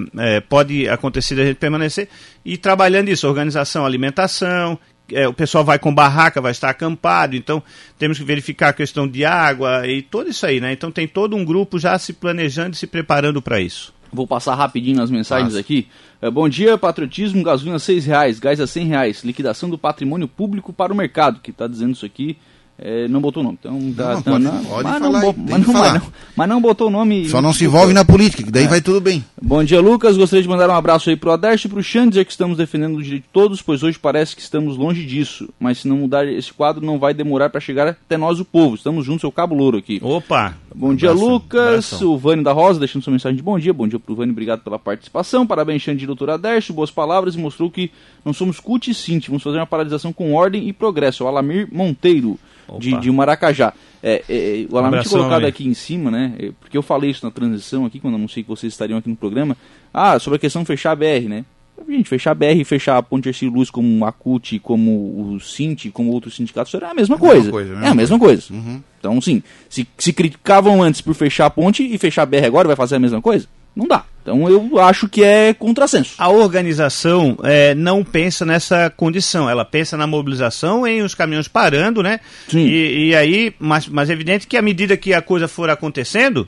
pode 0.49 0.89
acontecer 0.89 1.35
da 1.35 1.45
gente 1.45 1.57
permanecer 1.57 2.09
e 2.43 2.57
trabalhando 2.57 3.09
isso, 3.09 3.27
organização, 3.27 3.85
alimentação, 3.85 4.79
é, 5.13 5.27
o 5.27 5.33
pessoal 5.33 5.63
vai 5.63 5.79
com 5.79 5.93
barraca, 5.93 6.41
vai 6.41 6.51
estar 6.51 6.69
acampado, 6.69 7.35
então 7.35 7.61
temos 7.97 8.17
que 8.17 8.23
verificar 8.23 8.69
a 8.69 8.73
questão 8.73 9.07
de 9.07 9.25
água 9.25 9.87
e 9.87 10.01
tudo 10.01 10.29
isso 10.29 10.45
aí, 10.45 10.59
né? 10.59 10.71
Então 10.71 10.91
tem 10.91 11.07
todo 11.07 11.35
um 11.35 11.45
grupo 11.45 11.79
já 11.79 11.97
se 11.97 12.13
planejando 12.13 12.73
e 12.73 12.77
se 12.77 12.87
preparando 12.87 13.41
para 13.41 13.59
isso. 13.59 13.93
Vou 14.11 14.27
passar 14.27 14.55
rapidinho 14.55 14.97
nas 14.97 15.11
mensagens 15.11 15.49
Passa. 15.49 15.59
aqui. 15.59 15.87
É, 16.21 16.29
bom 16.29 16.49
dia, 16.49 16.77
patriotismo, 16.77 17.43
gasolina 17.43 17.77
a 17.77 17.79
seis 17.79 18.05
reais, 18.05 18.39
gás 18.39 18.59
a 18.59 18.67
cem 18.67 18.87
reais, 18.87 19.23
liquidação 19.23 19.69
do 19.69 19.77
patrimônio 19.77 20.27
público 20.27 20.73
para 20.73 20.91
o 20.91 20.95
mercado, 20.95 21.39
que 21.39 21.51
está 21.51 21.67
dizendo 21.67 21.93
isso 21.93 22.05
aqui 22.05 22.37
é, 22.81 23.09
não 23.09 23.19
botou 23.19 23.41
o 23.41 23.43
nome. 23.43 23.57
Então, 23.59 23.73
não, 23.73 23.93
tá, 23.93 24.21
pode, 24.21 24.43
não, 24.43 24.63
pode 24.63 24.83
mas, 24.83 24.83
falar, 24.83 24.99
não, 24.99 25.35
mas, 25.37 25.67
não, 25.67 25.73
mas, 25.73 26.03
mas 26.35 26.49
não 26.49 26.61
botou 26.61 26.87
o 26.87 26.89
nome. 26.89 27.27
Só 27.27 27.41
não 27.41 27.51
se 27.51 27.65
envolve 27.65 27.93
na 27.93 28.05
política, 28.05 28.41
que 28.41 28.51
daí 28.51 28.63
é. 28.63 28.67
vai 28.67 28.81
tudo 28.81 29.01
bem. 29.01 29.23
Bom 29.41 29.61
dia, 29.63 29.81
Lucas. 29.81 30.15
Gostaria 30.15 30.41
de 30.41 30.47
mandar 30.47 30.69
um 30.69 30.75
abraço 30.75 31.09
aí 31.09 31.17
pro 31.17 31.31
Aderso 31.31 31.67
e 31.67 31.69
pro 31.69 31.83
Xan, 31.83 32.07
dizer 32.07 32.23
que 32.23 32.31
estamos 32.31 32.57
defendendo 32.57 32.95
o 32.95 33.03
direito 33.03 33.23
de 33.23 33.29
todos, 33.33 33.61
pois 33.61 33.83
hoje 33.83 33.99
parece 33.99 34.33
que 34.33 34.41
estamos 34.41 34.77
longe 34.77 35.05
disso. 35.05 35.49
Mas 35.59 35.79
se 35.79 35.89
não 35.89 35.97
mudar 35.97 36.25
esse 36.25 36.53
quadro, 36.53 36.85
não 36.85 36.97
vai 36.97 37.13
demorar 37.13 37.49
para 37.49 37.59
chegar 37.59 37.87
até 37.87 38.15
nós, 38.15 38.39
o 38.39 38.45
povo. 38.45 38.75
Estamos 38.75 39.05
juntos, 39.05 39.21
seu 39.21 39.31
Cabo 39.31 39.55
Louro 39.55 39.77
aqui. 39.77 39.99
Opa! 40.01 40.55
Bom 40.79 40.95
dia, 40.95 41.11
Lucas. 41.11 41.91
Abração. 41.91 42.07
O 42.07 42.17
Vani 42.17 42.41
da 42.41 42.53
Rosa, 42.53 42.79
deixando 42.79 43.03
sua 43.03 43.11
mensagem 43.11 43.35
de 43.35 43.43
bom 43.43 43.59
dia. 43.59 43.73
Bom 43.73 43.85
dia 43.85 43.99
pro 43.99 44.15
Vani, 44.15 44.31
obrigado 44.31 44.61
pela 44.61 44.79
participação. 44.79 45.45
Parabéns, 45.45 45.81
Xande 45.81 46.07
doutor 46.07 46.29
Aderso. 46.29 46.71
Boas 46.71 46.89
palavras 46.89 47.35
e 47.35 47.37
mostrou 47.37 47.69
que 47.69 47.91
não 48.23 48.31
somos 48.31 48.61
cut 48.61 48.89
e 48.89 48.93
cinti. 48.93 49.27
Vamos 49.27 49.43
fazer 49.43 49.57
uma 49.57 49.67
paralisação 49.67 50.13
com 50.13 50.33
ordem 50.33 50.69
e 50.69 50.71
progresso. 50.71 51.25
O 51.25 51.27
Alamir 51.27 51.67
Monteiro 51.69 52.39
de, 52.79 52.97
de 52.97 53.11
Maracajá. 53.11 53.73
É, 54.01 54.23
é, 54.29 54.67
o 54.69 54.77
Alamir 54.77 55.01
tinha 55.01 55.11
colocado 55.11 55.43
aqui 55.43 55.67
em 55.67 55.73
cima, 55.73 56.09
né? 56.09 56.33
É, 56.39 56.51
porque 56.57 56.77
eu 56.77 56.81
falei 56.81 57.09
isso 57.09 57.25
na 57.25 57.31
transição 57.31 57.85
aqui, 57.85 57.99
quando 57.99 58.15
anunciei 58.15 58.41
que 58.41 58.49
vocês 58.49 58.71
estariam 58.71 58.99
aqui 58.99 59.09
no 59.09 59.17
programa. 59.17 59.57
Ah, 59.93 60.17
sobre 60.17 60.37
a 60.37 60.39
questão 60.39 60.63
fechar 60.63 60.91
a 60.91 60.95
BR, 60.95 61.27
né? 61.27 61.43
Gente, 61.87 62.09
fechar 62.09 62.31
a 62.31 62.35
BR 62.35 62.59
e 62.59 62.63
fechar 62.63 62.97
a 62.97 63.03
Ponte 63.03 63.29
Ercílio 63.29 63.53
Luz 63.53 63.69
como 63.69 64.05
a 64.05 64.11
CUT, 64.11 64.59
como 64.59 65.33
o 65.33 65.39
Cinti, 65.39 65.89
como 65.89 66.11
outros 66.11 66.35
sindicatos, 66.35 66.73
era 66.73 66.91
a 66.91 66.93
mesma 66.93 67.17
coisa. 67.17 67.49
coisa 67.49 67.73
é 67.73 67.87
a 67.87 67.95
mesma 67.95 68.19
coisa. 68.19 68.53
Uhum. 68.53 68.81
Então, 68.99 69.21
sim, 69.21 69.41
se, 69.69 69.87
se 69.97 70.11
criticavam 70.11 70.81
antes 70.81 71.01
por 71.01 71.15
fechar 71.15 71.45
a 71.45 71.49
ponte 71.49 71.83
e 71.83 71.97
fechar 71.97 72.23
a 72.23 72.25
BR 72.25 72.45
agora, 72.45 72.67
vai 72.67 72.75
fazer 72.75 72.95
a 72.95 72.99
mesma 72.99 73.21
coisa? 73.21 73.47
Não 73.75 73.87
dá. 73.87 74.03
Então 74.21 74.49
eu 74.49 74.79
acho 74.79 75.07
que 75.07 75.23
é 75.23 75.53
contrassenso. 75.53 76.15
A 76.17 76.29
organização 76.29 77.37
é, 77.43 77.73
não 77.73 78.03
pensa 78.03 78.45
nessa 78.45 78.89
condição, 78.89 79.49
ela 79.49 79.63
pensa 79.63 79.95
na 79.95 80.05
mobilização 80.05 80.85
em 80.85 81.01
os 81.01 81.15
caminhões 81.15 81.47
parando, 81.47 82.03
né? 82.03 82.19
Sim. 82.47 82.65
E, 82.67 83.07
e 83.07 83.15
aí, 83.15 83.53
mas, 83.57 83.87
mas 83.87 84.09
é 84.09 84.13
evidente 84.13 84.45
que 84.45 84.57
à 84.57 84.61
medida 84.61 84.97
que 84.97 85.13
a 85.13 85.21
coisa 85.21 85.47
for 85.47 85.69
acontecendo, 85.69 86.47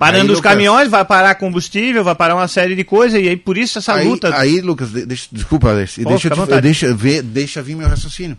Parando 0.00 0.22
aí, 0.22 0.30
os 0.30 0.38
Lucas, 0.38 0.52
caminhões, 0.52 0.88
vai 0.88 1.04
parar 1.04 1.34
combustível, 1.34 2.02
vai 2.02 2.14
parar 2.14 2.34
uma 2.34 2.48
série 2.48 2.74
de 2.74 2.84
coisas, 2.84 3.22
e 3.22 3.28
aí 3.28 3.36
por 3.36 3.58
isso 3.58 3.80
essa 3.80 3.92
aí, 3.92 4.08
luta. 4.08 4.34
Aí, 4.34 4.62
Lucas, 4.62 4.90
deixa, 4.90 5.28
desculpa, 5.30 5.74
deixa, 5.74 6.02
deixa, 6.02 6.60
deixa, 6.62 6.94
ver, 6.94 7.20
deixa 7.20 7.60
vir 7.60 7.76
meu 7.76 7.86
raciocínio. 7.86 8.34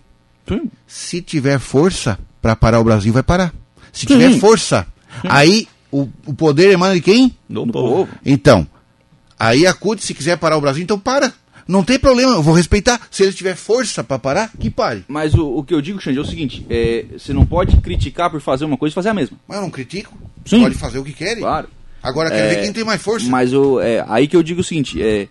Sim. 0.50 0.72
Se 0.88 1.22
tiver 1.22 1.60
força 1.60 2.18
para 2.42 2.56
parar 2.56 2.80
o 2.80 2.84
Brasil, 2.84 3.14
vai 3.14 3.22
parar. 3.22 3.54
Se 3.94 4.08
Sim. 4.08 4.18
tiver 4.18 4.40
força, 4.40 4.88
Sim. 5.22 5.28
aí 5.30 5.68
o, 5.92 6.10
o 6.26 6.34
poder 6.34 6.72
emana 6.72 6.96
de 6.96 7.02
quem? 7.02 7.38
Do, 7.48 7.64
Do 7.64 7.74
povo. 7.74 8.10
Então, 8.26 8.66
aí 9.40 9.68
a 9.68 9.74
CUT, 9.76 10.04
se 10.04 10.16
quiser 10.16 10.40
parar 10.40 10.58
o 10.58 10.62
Brasil, 10.62 10.82
então 10.82 10.98
para. 10.98 11.32
Não 11.72 11.86
tem 11.86 11.98
problema, 11.98 12.34
eu 12.34 12.44
vou 12.44 12.54
respeitar. 12.54 13.00
Se 13.10 13.24
ele 13.24 13.32
tiver 13.32 13.56
força 13.56 14.04
para 14.04 14.20
parar, 14.20 14.52
que 14.60 14.70
pare. 14.70 15.06
Mas 15.08 15.34
o, 15.34 15.58
o 15.58 15.64
que 15.64 15.74
eu 15.74 15.82
digo, 15.82 16.02
Xande, 16.02 16.18
é 16.18 16.22
o 16.22 16.26
seguinte: 16.26 16.66
é, 16.70 17.06
você 17.18 17.32
não 17.32 17.46
pode 17.46 17.78
criticar 17.78 18.30
por 18.30 18.42
fazer 18.42 18.66
uma 18.66 18.76
coisa 18.76 18.94
e 18.94 18.96
fazer 18.96 19.08
a 19.08 19.14
mesma. 19.14 19.38
Mas 19.48 19.56
eu 19.56 19.64
não 19.64 19.70
critico. 19.70 20.14
Sim. 20.46 20.64
Pode 20.64 20.76
fazer 20.76 21.00
o 21.00 21.04
que 21.04 21.14
querem. 21.14 21.42
Claro. 21.42 21.70
Agora 22.04 22.30
quero 22.30 22.46
é, 22.46 22.56
ver 22.56 22.62
quem 22.64 22.74
tem 22.74 22.84
mais 22.84 23.02
força. 23.02 23.26
Mas 23.30 23.54
o, 23.54 23.80
é, 23.80 24.04
aí 24.10 24.28
que 24.28 24.36
eu 24.36 24.44
digo 24.44 24.60
o 24.60 24.64
seguinte: 24.66 25.02
é, 25.02 25.30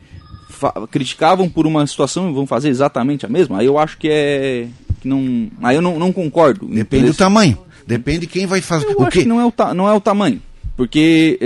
criticavam 0.91 1.47
por 1.47 1.67
uma 1.67 1.87
situação 1.87 2.31
e 2.31 2.33
vão 2.33 2.47
fazer 2.47 2.71
exatamente 2.71 3.27
a 3.27 3.29
mesma. 3.29 3.59
Aí 3.59 3.67
eu 3.67 3.77
acho 3.77 3.99
que 3.99 4.09
é. 4.11 4.67
Que 5.03 5.09
não, 5.09 5.51
aí 5.63 5.77
eu 5.77 5.83
não, 5.83 5.99
não 5.99 6.11
concordo. 6.11 6.67
Depende 6.67 7.09
do 7.09 7.15
tamanho. 7.15 7.59
Depende 7.87 8.21
de 8.21 8.27
quem 8.29 8.47
vai 8.47 8.63
fazer. 8.63 8.87
Eu 8.87 9.01
o 9.01 9.03
acho 9.03 9.19
que 9.19 9.27
não 9.27 9.39
é 9.39 9.45
o, 9.45 9.75
não 9.75 9.87
é 9.87 9.93
o 9.93 10.01
tamanho. 10.01 10.41
Porque 10.75 11.39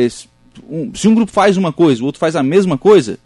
se 0.94 1.08
um 1.08 1.14
grupo 1.14 1.32
faz 1.32 1.56
uma 1.56 1.72
coisa, 1.72 2.00
o 2.00 2.06
outro 2.06 2.20
faz 2.20 2.36
a 2.36 2.42
mesma 2.42 2.78
coisa, 2.78 3.18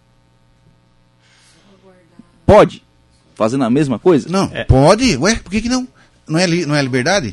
pode 2.49 2.83
fazendo 3.35 3.63
a 3.63 3.71
mesma 3.71 3.99
coisa? 3.99 4.29
Não, 4.29 4.51
é. 4.53 4.65
pode. 4.65 5.17
Ué, 5.19 5.37
por 5.37 5.51
que, 5.51 5.61
que 5.61 5.69
não? 5.69 5.87
Não 6.27 6.39
é, 6.39 6.47
li, 6.47 6.65
não 6.67 6.75
é 6.75 6.83
liberdade? 6.83 7.33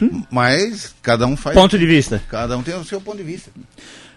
Hum? 0.00 0.22
Mas 0.30 0.94
cada 1.02 1.26
um 1.26 1.36
faz. 1.36 1.54
Ponto 1.54 1.78
de 1.78 1.86
vista. 1.86 2.22
Cada 2.28 2.56
um 2.56 2.62
tem 2.62 2.74
o 2.74 2.84
seu 2.84 3.00
ponto 3.00 3.18
de 3.18 3.22
vista. 3.22 3.50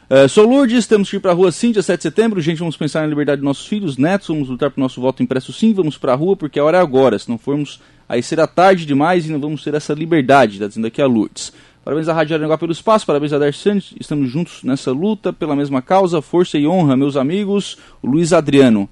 Uh, 0.09 0.27
sou 0.27 0.49
Lourdes, 0.49 0.87
temos 0.87 1.09
que 1.09 1.17
ir 1.17 1.19
para 1.19 1.31
a 1.31 1.35
rua 1.35 1.51
sim, 1.51 1.71
dia 1.71 1.83
7 1.83 1.97
de 1.97 2.03
setembro. 2.03 2.41
Gente, 2.41 2.57
vamos 2.57 2.75
pensar 2.75 3.01
na 3.01 3.07
liberdade 3.07 3.41
dos 3.41 3.45
nossos 3.45 3.67
filhos, 3.67 3.97
netos, 3.97 4.27
vamos 4.27 4.49
lutar 4.49 4.71
por 4.71 4.79
nosso 4.79 4.99
voto 4.99 5.21
impresso 5.21 5.53
sim, 5.53 5.71
vamos 5.71 5.97
para 5.97 6.13
a 6.13 6.15
rua 6.15 6.35
porque 6.35 6.57
a 6.57 6.63
hora 6.63 6.79
é 6.79 6.81
agora. 6.81 7.19
Se 7.19 7.29
não 7.29 7.37
formos, 7.37 7.79
aí 8.07 8.23
será 8.23 8.47
tarde 8.47 8.85
demais 8.85 9.27
e 9.27 9.31
não 9.31 9.39
vamos 9.39 9.63
ter 9.63 9.75
essa 9.75 9.93
liberdade, 9.93 10.53
está 10.53 10.67
dizendo 10.67 10.87
aqui 10.87 11.01
a 11.01 11.05
Lourdes. 11.05 11.53
Parabéns 11.85 12.09
à 12.09 12.13
Rádio 12.13 12.35
Aranguá 12.35 12.57
pelo 12.57 12.71
espaço, 12.71 13.05
parabéns 13.05 13.33
a 13.33 13.37
Darcy 13.37 13.59
Santos, 13.59 13.93
estamos 13.99 14.29
juntos 14.31 14.63
nessa 14.63 14.91
luta 14.91 15.31
pela 15.31 15.55
mesma 15.55 15.81
causa, 15.81 16.21
força 16.21 16.57
e 16.57 16.67
honra, 16.67 16.97
meus 16.97 17.15
amigos. 17.15 17.77
O 18.01 18.07
Luiz 18.07 18.33
Adriano. 18.33 18.89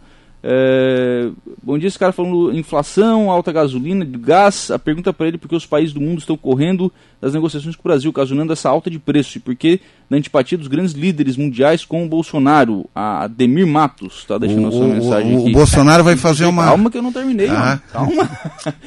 É... 0.50 1.30
Bom 1.62 1.78
dia, 1.78 1.90
esse 1.90 2.00
cara 2.00 2.14
falando 2.14 2.58
inflação, 2.58 3.30
alta 3.30 3.52
gasolina, 3.52 4.06
gás. 4.06 4.72
A 4.72 4.80
pergunta 4.80 5.12
para 5.12 5.28
ele 5.28 5.36
é 5.36 5.40
por 5.40 5.50
que 5.50 5.56
os 5.56 5.66
países 5.66 5.94
do 5.94 6.00
mundo 6.00 6.20
estão 6.20 6.38
correndo 6.38 6.90
das 7.20 7.34
negociações 7.34 7.76
com 7.76 7.82
o 7.82 7.84
Brasil, 7.84 8.10
ocasionando 8.10 8.54
essa 8.54 8.70
alta 8.70 8.90
de 8.90 8.98
preço 8.98 9.38
e 9.38 9.42
por 9.42 9.54
que 9.58 9.82
da 10.10 10.16
antipatia 10.16 10.58
dos 10.58 10.68
grandes 10.68 10.94
líderes 10.94 11.36
mundiais 11.36 11.84
com 11.84 12.06
o 12.06 12.08
Bolsonaro. 12.08 12.86
A 12.96 13.28
Demir 13.28 13.68
Matos 13.68 14.20
está 14.20 14.38
deixando 14.38 14.66
O, 14.66 14.68
a 14.68 14.72
sua 14.72 14.88
mensagem 14.88 15.36
o- 15.36 15.40
o 15.40 15.42
aqui. 15.44 15.52
Bolsonaro 15.52 16.04
vai 16.04 16.16
fazer 16.16 16.46
uma. 16.46 16.64
Calma 16.66 16.90
que 16.90 16.98
eu 16.98 17.02
não 17.02 17.12
terminei, 17.12 17.50
Ah. 17.50 17.80
Calma. 17.92 18.26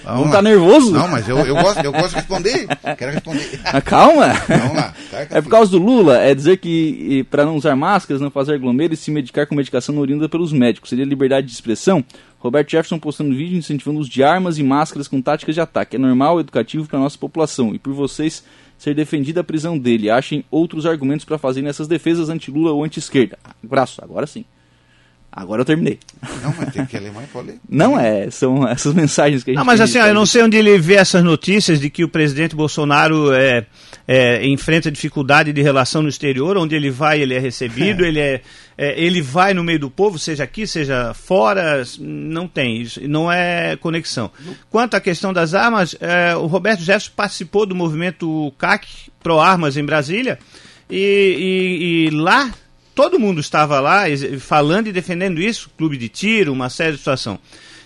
Calma. 0.03 0.25
Não 0.25 0.31
tá 0.31 0.41
nervoso? 0.41 0.93
Não, 0.93 1.09
mas 1.09 1.29
eu, 1.29 1.39
eu, 1.41 1.55
gosto, 1.57 1.85
eu 1.85 1.93
gosto 1.93 2.09
de 2.11 2.15
responder. 2.17 2.67
Quero 2.97 3.13
responder. 3.13 3.61
Ah, 3.65 3.81
Calma. 3.81 4.29
Vamos 4.49 4.77
lá. 4.77 4.95
Taca 5.11 5.39
É 5.39 5.41
por 5.43 5.51
causa 5.51 5.71
do 5.71 5.79
Lula, 5.79 6.19
é 6.19 6.35
dizer 6.35 6.57
que 6.57 7.25
para 7.31 7.45
não 7.45 7.57
usar 7.57 7.77
máscaras, 7.77 8.21
não 8.23 8.31
fazer 8.31 8.55
aglomero 8.55 8.95
e 8.95 8.97
se 8.97 9.11
medicar 9.11 9.47
com 9.47 9.55
medicação 9.55 9.99
oriunda 9.99 10.29
pelos 10.29 10.53
médicos. 10.53 10.89
Seria 10.91 11.05
liberdade 11.05 11.47
de 11.47 11.53
expressão? 11.53 12.03
Roberto 12.39 12.71
Jefferson 12.71 12.99
postando 12.99 13.35
vídeo 13.37 13.59
incentivando 13.59 13.99
o 13.99 14.01
uso 14.01 14.09
de 14.11 14.23
armas 14.23 14.57
e 14.57 14.63
máscaras 14.63 15.07
com 15.07 15.21
táticas 15.21 15.55
de 15.55 15.61
ataque. 15.61 15.97
É 15.97 15.99
normal 15.99 16.39
e 16.39 16.41
educativo 16.41 16.87
para 16.89 16.99
nossa 16.99 17.19
população. 17.19 17.75
E 17.75 17.79
por 17.79 17.93
vocês 17.93 18.43
ser 18.81 18.95
defendida 18.95 19.43
a 19.43 19.45
prisão 19.45 19.79
dele. 19.79 20.09
Achem 20.09 20.43
outros 20.51 20.87
argumentos 20.87 21.27
para 21.27 21.37
fazerem 21.37 21.69
essas 21.69 21.87
defesas 21.87 22.31
anti-Lula 22.31 22.73
ou 22.73 22.83
anti-esquerda. 22.83 23.39
Braço, 23.63 24.03
agora 24.03 24.27
sim. 24.27 24.43
Agora 25.33 25.61
eu 25.61 25.65
terminei. 25.65 25.99
Não, 26.43 26.53
mas 26.59 26.73
tem 26.73 26.85
que 26.85 26.99
ler 26.99 27.13
mais, 27.13 27.29
pode 27.31 27.49
ler. 27.49 27.59
Não 27.69 27.99
é, 27.99 28.29
são 28.31 28.67
essas 28.67 28.93
mensagens 28.93 29.45
que 29.45 29.51
a 29.51 29.53
gente 29.53 29.59
Não, 29.59 29.65
mas 29.65 29.81
assim, 29.81 29.99
ó, 29.99 30.07
eu 30.07 30.15
não 30.15 30.27
sei 30.27 30.43
onde 30.43 30.57
ele 30.57 30.77
vê 30.79 30.95
essas 30.95 31.23
notícias 31.23 31.79
de 31.81 31.89
que 31.89 32.03
o 32.03 32.09
presidente 32.09 32.57
Bolsonaro 32.57 33.33
é, 33.33 33.65
é, 34.09 34.45
enfrenta 34.47 34.91
dificuldade 34.91 35.53
de 35.53 35.63
relação 35.63 36.03
no 36.03 36.09
exterior, 36.09 36.57
onde 36.59 36.75
ele 36.75 36.91
vai, 36.91 37.21
ele 37.21 37.33
é 37.35 37.39
recebido, 37.39 38.05
ele, 38.05 38.19
é, 38.19 38.41
é, 38.77 39.01
ele 39.01 39.23
vai 39.23 39.55
no 39.55 39.63
meio 39.63 39.79
do 39.79 39.89
povo, 39.91 40.19
seja 40.19 40.43
aqui, 40.43 40.67
seja 40.67 41.15
fora, 41.15 41.85
não 42.01 42.49
tem, 42.49 42.83
isso 42.83 43.01
não 43.09 43.31
é 43.31 43.77
conexão. 43.77 44.33
Quanto 44.69 44.95
à 44.97 45.01
questão 45.01 45.33
das 45.33 45.55
armas, 45.55 45.95
é, 46.01 46.35
o 46.35 46.47
Roberto 46.47 46.81
Jefferson 46.81 47.13
participou 47.15 47.65
do 47.65 47.75
movimento 47.75 48.53
CAC 48.59 48.89
Pro 49.23 49.39
Armas 49.39 49.77
em 49.77 49.85
Brasília, 49.85 50.41
e, 50.91 50.97
e- 50.99 52.07
e 52.09 52.11
lá 52.11 52.53
todo 53.01 53.19
mundo 53.19 53.41
estava 53.41 53.81
lá 53.81 54.03
falando 54.39 54.89
e 54.89 54.93
defendendo 54.93 55.41
isso, 55.41 55.71
clube 55.79 55.97
de 55.97 56.07
tiro, 56.07 56.53
uma 56.53 56.69
série 56.69 56.93
de 56.93 56.99
situação. 56.99 57.39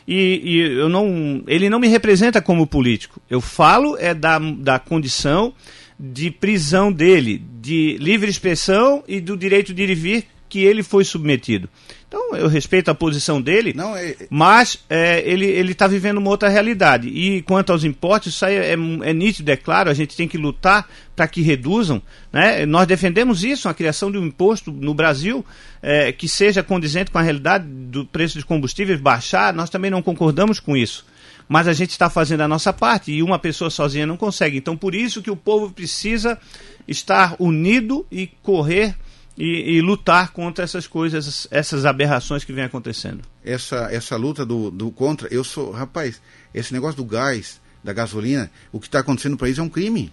E, 0.08 0.40
e 0.42 0.58
eu 0.58 0.88
não, 0.88 1.40
ele 1.46 1.70
não 1.70 1.78
me 1.78 1.86
representa 1.86 2.42
como 2.42 2.66
político. 2.66 3.22
Eu 3.30 3.40
falo 3.40 3.96
é 3.96 4.12
da, 4.12 4.40
da 4.40 4.80
condição 4.80 5.54
de 5.98 6.32
prisão 6.32 6.92
dele, 6.92 7.40
de 7.60 7.96
livre 8.00 8.28
expressão 8.28 9.04
e 9.06 9.20
do 9.20 9.36
direito 9.36 9.72
de 9.72 9.84
ir 9.84 9.90
e 9.90 9.94
vir 9.94 10.24
que 10.48 10.62
ele 10.62 10.82
foi 10.82 11.04
submetido. 11.04 11.68
Então 12.06 12.36
eu 12.36 12.48
respeito 12.48 12.88
a 12.88 12.94
posição 12.94 13.42
dele. 13.42 13.72
Não, 13.74 13.96
é. 13.96 14.14
Mas 14.30 14.78
é, 14.88 15.20
ele 15.28 15.72
está 15.72 15.88
vivendo 15.88 16.18
uma 16.18 16.30
outra 16.30 16.48
realidade. 16.48 17.08
E 17.08 17.42
quanto 17.42 17.72
aos 17.72 17.82
impostos, 17.82 18.34
isso 18.34 18.46
aí 18.46 18.54
é, 18.54 18.72
é 18.72 19.12
nítido, 19.12 19.50
é 19.50 19.56
claro, 19.56 19.90
a 19.90 19.94
gente 19.94 20.16
tem 20.16 20.28
que 20.28 20.38
lutar 20.38 20.88
para 21.16 21.26
que 21.26 21.42
reduzam. 21.42 22.00
Né? 22.32 22.64
Nós 22.66 22.86
defendemos 22.86 23.42
isso, 23.42 23.68
a 23.68 23.74
criação 23.74 24.12
de 24.12 24.18
um 24.18 24.26
imposto 24.26 24.70
no 24.70 24.94
Brasil 24.94 25.44
é, 25.82 26.12
que 26.12 26.28
seja 26.28 26.62
condizente 26.62 27.10
com 27.10 27.18
a 27.18 27.22
realidade 27.22 27.66
do 27.66 28.06
preço 28.06 28.36
dos 28.36 28.44
combustíveis 28.44 29.00
baixar. 29.00 29.52
Nós 29.52 29.68
também 29.68 29.90
não 29.90 30.02
concordamos 30.02 30.60
com 30.60 30.76
isso. 30.76 31.04
Mas 31.48 31.68
a 31.68 31.72
gente 31.72 31.90
está 31.90 32.08
fazendo 32.08 32.42
a 32.42 32.48
nossa 32.48 32.72
parte 32.72 33.12
e 33.12 33.22
uma 33.22 33.38
pessoa 33.38 33.70
sozinha 33.70 34.06
não 34.06 34.16
consegue. 34.16 34.56
Então, 34.56 34.76
por 34.76 34.94
isso 34.94 35.20
que 35.20 35.30
o 35.30 35.36
povo 35.36 35.70
precisa 35.70 36.38
estar 36.86 37.34
unido 37.38 38.06
e 38.10 38.26
correr 38.42 38.94
e, 39.36 39.76
e 39.76 39.80
lutar 39.80 40.30
contra 40.32 40.64
essas 40.64 40.86
coisas, 40.86 41.48
essas 41.50 41.84
aberrações 41.84 42.44
que 42.44 42.52
vêm 42.52 42.64
acontecendo. 42.64 43.22
essa, 43.44 43.88
essa 43.90 44.16
luta 44.16 44.46
do, 44.46 44.70
do 44.70 44.90
contra, 44.90 45.28
eu 45.32 45.42
sou, 45.42 45.70
rapaz, 45.70 46.20
esse 46.52 46.72
negócio 46.72 46.96
do 46.96 47.04
gás, 47.04 47.60
da 47.82 47.92
gasolina, 47.92 48.50
o 48.72 48.80
que 48.80 48.86
está 48.86 49.00
acontecendo 49.00 49.36
para 49.36 49.48
isso 49.48 49.60
é 49.60 49.64
um 49.64 49.68
crime. 49.68 50.12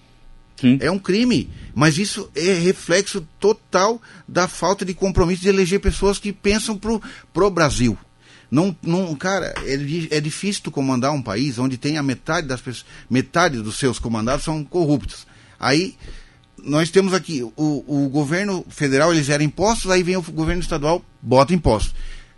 Sim. 0.60 0.78
É 0.82 0.92
um 0.92 1.00
crime. 1.00 1.50
Mas 1.74 1.98
isso 1.98 2.30
é 2.36 2.54
reflexo 2.54 3.26
total 3.40 4.02
da 4.28 4.48
falta 4.48 4.86
de 4.86 4.94
compromisso 4.94 5.42
de 5.42 5.50
eleger 5.50 5.80
pessoas 5.80 6.20
que 6.20 6.32
pensam 6.32 6.78
pro, 6.78 7.02
pro 7.34 7.50
Brasil. 7.50 7.98
Não, 8.50 8.76
não, 8.84 9.16
cara, 9.16 9.54
é, 9.66 10.18
é 10.18 10.20
difícil 10.20 10.64
tu 10.64 10.72
comandar 10.72 11.14
um 11.14 11.22
país 11.22 11.58
onde 11.58 11.78
tem 11.78 11.98
a 11.98 12.04
metade 12.04 12.48
das 12.48 12.60
pessoas, 12.60 12.86
metade 13.10 13.62
dos 13.62 13.78
seus 13.78 13.98
comandados 13.98 14.44
são 14.44 14.64
corruptos. 14.64 15.26
Aí 15.58 15.96
nós 16.64 16.90
temos 16.90 17.14
aqui 17.14 17.44
o, 17.44 17.52
o 17.56 18.10
governo 18.10 18.66
federal 18.70 19.12
ele 19.12 19.24
zera 19.24 19.44
impostos, 19.44 19.92
aí 19.92 20.04
vem 20.04 20.18
o 20.18 20.22
governo 20.22 20.62
estadual 20.62 21.04
bota 21.22 21.54
impostos. 21.54 21.94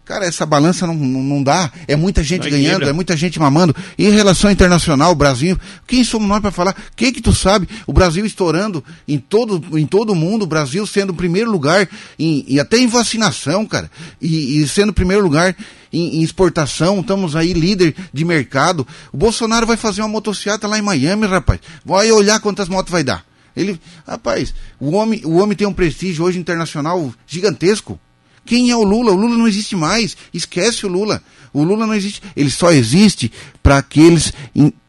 Cara, 0.06 0.26
essa 0.26 0.46
balança 0.46 0.86
não, 0.86 0.96
não, 0.96 1.24
não 1.24 1.44
dá. 1.44 1.72
É 1.88 1.96
muita 1.96 2.22
gente 2.22 2.44
Não 2.44 2.50
ganhando, 2.50 2.68
equilibra. 2.68 2.90
é 2.90 2.94
muita 2.94 3.16
gente 3.16 3.40
mamando. 3.40 3.74
E 3.98 4.06
em 4.06 4.12
relação 4.12 4.52
internacional, 4.52 5.14
o 5.14 5.16
Brasil, 5.16 5.58
quem 5.88 6.04
somos 6.04 6.28
nós 6.28 6.42
para 6.42 6.52
falar? 6.52 6.72
O 6.72 6.96
que 6.96 7.10
que 7.14 7.22
tu 7.22 7.34
sabe? 7.34 7.70
O 7.88 7.94
Brasil 7.94 8.26
estourando 8.26 8.84
em 9.08 9.18
todo, 9.18 9.64
em 9.78 9.86
todo 9.88 10.12
o 10.12 10.16
mundo, 10.16 10.44
o 10.44 10.48
Brasil 10.48 10.86
sendo 10.86 11.12
o 11.12 11.16
primeiro 11.16 11.50
lugar 11.50 11.88
em, 12.20 12.44
e 12.50 12.60
até 12.60 12.78
em 12.78 12.88
vacinação, 12.88 13.66
cara. 13.66 13.90
E, 14.22 14.62
e 14.62 14.68
sendo 14.68 14.90
o 14.90 14.94
primeiro 14.94 15.24
lugar 15.24 15.56
em, 15.92 16.18
em 16.18 16.22
exportação, 16.22 17.00
estamos 17.00 17.34
aí 17.34 17.54
líder 17.54 17.96
de 18.12 18.26
mercado. 18.26 18.86
O 19.14 19.16
Bolsonaro 19.18 19.66
vai 19.66 19.78
fazer 19.78 20.02
uma 20.02 20.10
motocicleta 20.10 20.68
lá 20.68 20.78
em 20.78 20.82
Miami, 20.82 21.28
rapaz. 21.28 21.62
Vai 21.86 22.12
olhar 22.12 22.42
quantas 22.42 22.68
motos 22.68 22.92
vai 22.92 23.06
dar. 23.06 23.24
Ele, 23.56 23.80
rapaz, 24.06 24.54
o 24.80 24.92
homem, 24.92 25.22
o 25.24 25.38
homem 25.38 25.56
tem 25.56 25.68
um 25.68 25.74
prestígio 25.74 26.26
hoje 26.26 26.39
internacional 26.39 27.13
gigantesco. 27.28 28.00
Quem 28.46 28.72
é 28.72 28.76
o 28.76 28.84
Lula? 28.84 29.12
O 29.12 29.16
Lula 29.16 29.38
não 29.38 29.48
existe 29.48 29.76
mais. 29.76 30.18
Esquece 30.34 30.86
o 30.86 30.89
Lula. 30.89 31.24
O 31.54 31.63
Lula 31.63 31.88
não 31.88 31.94
existe. 31.94 32.22
Ele 32.36 32.50
só 32.50 32.72
existe 32.72 33.32
para 33.62 33.78
aqueles 33.78 34.34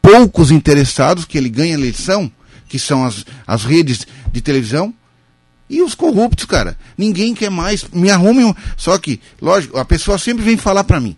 poucos 0.01 0.51
interessados 0.51 1.25
que 1.25 1.37
ele 1.37 1.49
ganha 1.49 1.75
a 1.75 1.79
eleição, 1.79 2.31
que 2.67 2.77
são 2.77 3.05
as, 3.05 3.25
as 3.47 3.63
redes 3.63 4.05
de 4.31 4.41
televisão, 4.41 4.93
e 5.69 5.81
os 5.81 5.95
corruptos, 5.95 6.45
cara. 6.45 6.77
Ninguém 6.97 7.33
quer 7.33 7.49
mais. 7.49 7.83
Me 7.91 8.09
arrume 8.09 8.43
um. 8.43 8.53
Só 8.77 8.97
que, 8.97 9.19
lógico, 9.41 9.77
a 9.77 9.85
pessoa 9.85 10.17
sempre 10.17 10.43
vem 10.43 10.57
falar 10.57 10.83
para 10.83 10.99
mim. 10.99 11.15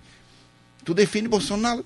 Tu 0.85 0.93
defende 0.93 1.27
Bolsonaro, 1.27 1.85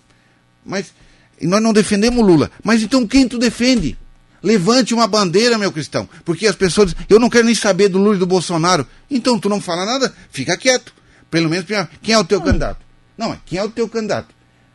mas 0.66 0.94
nós 1.42 1.62
não 1.62 1.74
defendemos 1.74 2.26
Lula. 2.26 2.52
Mas 2.64 2.84
então 2.84 3.08
quem 3.08 3.28
tu 3.28 3.40
defende? 3.40 3.98
Levante 4.44 4.94
uma 4.94 5.08
bandeira, 5.08 5.58
meu 5.58 5.72
cristão. 5.72 6.08
Porque 6.26 6.48
as 6.48 6.56
pessoas 6.56 6.92
dizem, 6.92 7.06
eu 7.10 7.20
não 7.20 7.30
quero 7.30 7.46
nem 7.46 7.54
saber 7.56 7.90
do 7.90 7.98
Lula 8.00 8.16
e 8.16 8.20
do 8.20 8.26
Bolsonaro. 8.26 8.88
Então 9.10 9.38
tu 9.40 9.48
não 9.50 9.62
fala 9.62 9.86
nada, 9.86 10.14
fica 10.32 10.58
quieto. 10.58 10.94
Pelo 11.30 11.50
menos, 11.50 11.66
quem 12.02 12.14
é 12.14 12.18
o 12.18 12.24
teu 12.24 12.42
candidato? 12.42 12.80
Não, 13.18 13.34
é 13.34 13.38
quem 13.46 13.60
é 13.60 13.64
o 13.64 13.70
teu 13.70 13.88
candidato? 13.88 14.28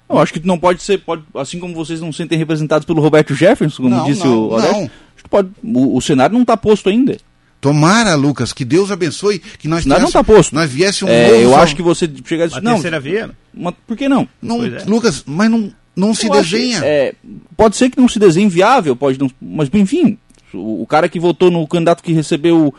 Eu 0.08 0.18
acho 0.20 0.32
que 0.32 0.46
não 0.46 0.56
pode 0.56 0.82
ser, 0.84 0.98
pode, 0.98 1.24
assim 1.34 1.58
como 1.58 1.74
vocês 1.74 2.00
não 2.00 2.12
se 2.12 2.18
sentem 2.18 2.38
representados 2.38 2.86
pelo 2.86 3.00
Roberto 3.00 3.34
Jefferson, 3.34 3.82
como 3.82 3.96
Não, 3.96 4.04
disse 4.04 4.20
não, 4.24 4.38
o 4.38 4.52
Odete, 4.54 4.72
não. 4.72 4.82
acho 4.84 5.24
que 5.24 5.28
pode, 5.28 5.48
o, 5.64 5.96
o 5.96 6.00
cenário 6.00 6.32
não 6.34 6.42
está 6.42 6.56
posto 6.56 6.88
ainda. 6.88 7.16
Tomara, 7.60 8.14
Lucas, 8.14 8.52
que 8.52 8.64
Deus 8.64 8.92
abençoe, 8.92 9.40
que 9.40 9.66
nós 9.66 9.84
Nós 9.84 9.98
não 10.00 10.06
tivéssemos- 10.06 10.12
tá 10.12 10.22
posto. 10.24 10.54
nós 10.54 10.70
viesse 10.70 11.04
um 11.04 11.08
É, 11.08 11.28
novo 11.30 11.42
eu 11.42 11.56
acho 11.56 11.74
que 11.74 11.82
você 11.82 12.04
e 12.04 12.34
A 12.54 12.60
não, 12.60 12.74
terceira 12.74 13.00
via? 13.00 13.30
mas 13.52 13.74
por 13.84 13.96
que 13.96 14.08
não? 14.08 14.28
não, 14.40 14.64
é. 14.64 14.84
Lucas, 14.86 15.24
mas 15.26 15.50
não, 15.50 15.72
não 15.96 16.14
se 16.14 16.26
Eu 16.26 16.34
acho, 16.34 16.50
desenha. 16.50 16.80
é, 16.84 17.14
pode 17.56 17.76
ser 17.76 17.88
que 17.90 17.98
não 17.98 18.08
se 18.08 18.18
desenhe 18.18 18.48
viável, 18.48 18.94
pode 18.94 19.18
não, 19.18 19.30
mas 19.40 19.68
enfim, 19.72 20.18
o, 20.52 20.82
o 20.82 20.86
cara 20.86 21.08
que 21.08 21.18
votou 21.18 21.50
no 21.50 21.66
candidato 21.66 22.02
que 22.02 22.12
recebeu 22.12 22.72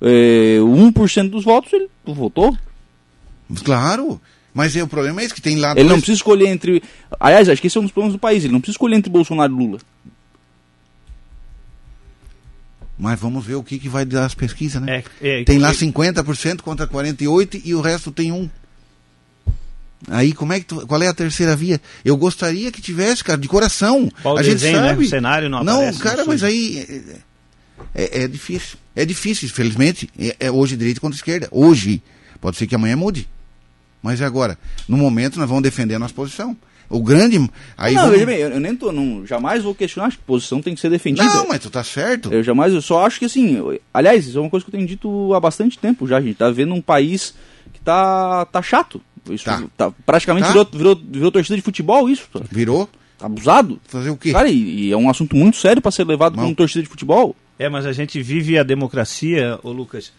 é, 0.00 0.58
o 0.60 0.66
1% 0.92 1.30
dos 1.30 1.44
votos, 1.44 1.72
ele 1.72 1.88
votou. 2.04 2.56
Claro. 3.64 4.20
Mas 4.52 4.76
é, 4.76 4.82
o 4.82 4.86
problema 4.88 5.20
é 5.20 5.24
esse, 5.24 5.34
que 5.34 5.40
tem 5.42 5.56
lá 5.56 5.72
Ele 5.72 5.82
não 5.82 5.88
dois- 5.90 6.00
precisa 6.02 6.16
escolher 6.16 6.46
entre. 6.48 6.82
Aliás, 7.18 7.48
acho 7.48 7.60
que 7.60 7.66
esse 7.66 7.76
é 7.76 7.80
um 7.80 7.84
dos 7.84 7.92
problemas 7.92 8.14
do 8.16 8.20
país. 8.20 8.44
Ele 8.44 8.52
não 8.52 8.60
precisa 8.60 8.74
escolher 8.74 8.94
entre 8.96 9.10
Bolsonaro 9.10 9.52
e 9.52 9.56
Lula. 9.56 9.78
Mas 12.96 13.18
vamos 13.18 13.44
ver 13.44 13.56
o 13.56 13.62
que, 13.64 13.78
que 13.78 13.88
vai 13.88 14.04
dar 14.04 14.24
as 14.24 14.34
pesquisas, 14.34 14.80
né? 14.80 15.02
É, 15.20 15.40
é, 15.40 15.44
Tem 15.44 15.58
lá 15.58 15.70
é, 15.70 15.74
50% 15.74 16.60
contra 16.60 16.86
48% 16.86 17.62
e 17.64 17.74
o 17.74 17.80
resto 17.80 18.12
tem 18.12 18.30
um. 18.30 18.48
Aí 20.08 20.32
como 20.32 20.52
é 20.52 20.60
que 20.60 20.66
tu, 20.66 20.86
qual 20.86 21.02
é 21.02 21.06
a 21.08 21.14
terceira 21.14 21.56
via? 21.56 21.80
Eu 22.04 22.16
gostaria 22.16 22.70
que 22.70 22.80
tivesse, 22.82 23.22
cara, 23.24 23.38
de 23.40 23.48
coração. 23.48 24.08
Qual 24.22 24.36
a 24.36 24.40
o 24.40 24.42
gente 24.42 24.54
desenho, 24.54 24.80
né? 24.82 24.88
sabe. 24.90 25.04
O 25.04 25.08
cenário 25.08 25.48
não 25.48 25.64
Não, 25.64 25.74
aparece 25.76 25.98
no 25.98 26.04
cara, 26.04 26.24
mas 26.26 26.42
aí 26.42 26.78
é, 27.94 28.02
é- 28.20 28.24
é 28.24 28.28
difícil. 28.28 28.76
É 28.94 29.04
difícil, 29.04 29.48
infelizmente. 29.48 30.08
É, 30.18 30.36
é 30.40 30.50
hoje 30.50 30.76
direita 30.76 31.00
contra 31.00 31.16
esquerda. 31.16 31.48
Hoje. 31.50 32.02
Pode 32.40 32.56
ser 32.56 32.66
que 32.66 32.74
amanhã 32.74 32.96
mude. 32.96 33.26
Mas 34.02 34.20
é 34.20 34.24
agora, 34.26 34.58
no 34.86 34.98
momento 34.98 35.38
nós 35.38 35.48
vamos 35.48 35.62
defender 35.62 35.94
a 35.94 35.98
nossa 35.98 36.12
posição. 36.12 36.54
O 36.90 37.02
grande 37.02 37.38
aí 37.78 37.94
não, 37.94 38.02
vamos- 38.02 38.16
veja 38.16 38.26
bem, 38.26 38.36
eu, 38.38 38.50
eu 38.50 38.60
nem 38.60 38.76
tô, 38.76 38.92
não, 38.92 39.26
jamais 39.26 39.62
vou 39.64 39.74
questionar, 39.74 40.08
acho 40.08 40.18
que 40.18 40.24
posição 40.24 40.60
tem 40.60 40.74
que 40.74 40.80
ser 40.82 40.90
defendida. 40.90 41.24
Não, 41.24 41.48
mas 41.48 41.60
tu 41.60 41.70
tá 41.70 41.82
certo. 41.82 42.30
Eu 42.30 42.42
jamais, 42.42 42.74
eu 42.74 42.82
só 42.82 43.06
acho 43.06 43.18
que 43.18 43.24
assim, 43.24 43.56
eu- 43.56 43.80
aliás, 43.94 44.26
isso 44.26 44.36
é 44.36 44.40
uma 44.42 44.50
coisa 44.50 44.62
que 44.64 44.68
eu 44.70 44.74
tenho 44.78 44.86
dito 44.86 45.32
há 45.32 45.40
bastante 45.40 45.78
tempo 45.78 46.06
já, 46.06 46.18
a 46.18 46.20
gente 46.20 46.36
tá 46.36 46.50
vendo 46.50 46.74
um 46.74 46.82
país 46.82 47.34
que 47.72 47.80
tá, 47.80 48.44
tá 48.44 48.60
chato. 48.60 49.00
Isso 49.30 49.44
Tá. 49.44 49.62
tá- 49.76 49.92
praticamente 50.04 50.46
Tá. 50.46 50.52
Virou, 50.52 50.68
virou, 50.72 51.00
virou 51.10 51.32
torcida 51.32 51.56
de 51.56 51.62
futebol 51.62 52.08
isso, 52.10 52.28
Virou? 52.50 52.88
tá 53.18 53.26
abusado. 53.26 53.80
Fazer 53.88 54.10
o 54.10 54.16
quê? 54.16 54.32
Cara, 54.32 54.48
e, 54.48 54.88
e 54.88 54.92
é 54.92 54.96
um 54.96 55.08
assunto 55.08 55.34
muito 55.36 55.56
sério 55.56 55.80
para 55.80 55.90
ser 55.90 56.04
levado 56.06 56.36
como 56.36 56.54
torcida 56.54 56.82
de 56.82 56.88
futebol. 56.88 57.34
É, 57.58 57.68
mas 57.68 57.86
a 57.86 57.92
gente 57.92 58.20
vive 58.20 58.58
a 58.58 58.62
democracia, 58.62 59.58
ô 59.62 59.70
Lucas. 59.70 60.12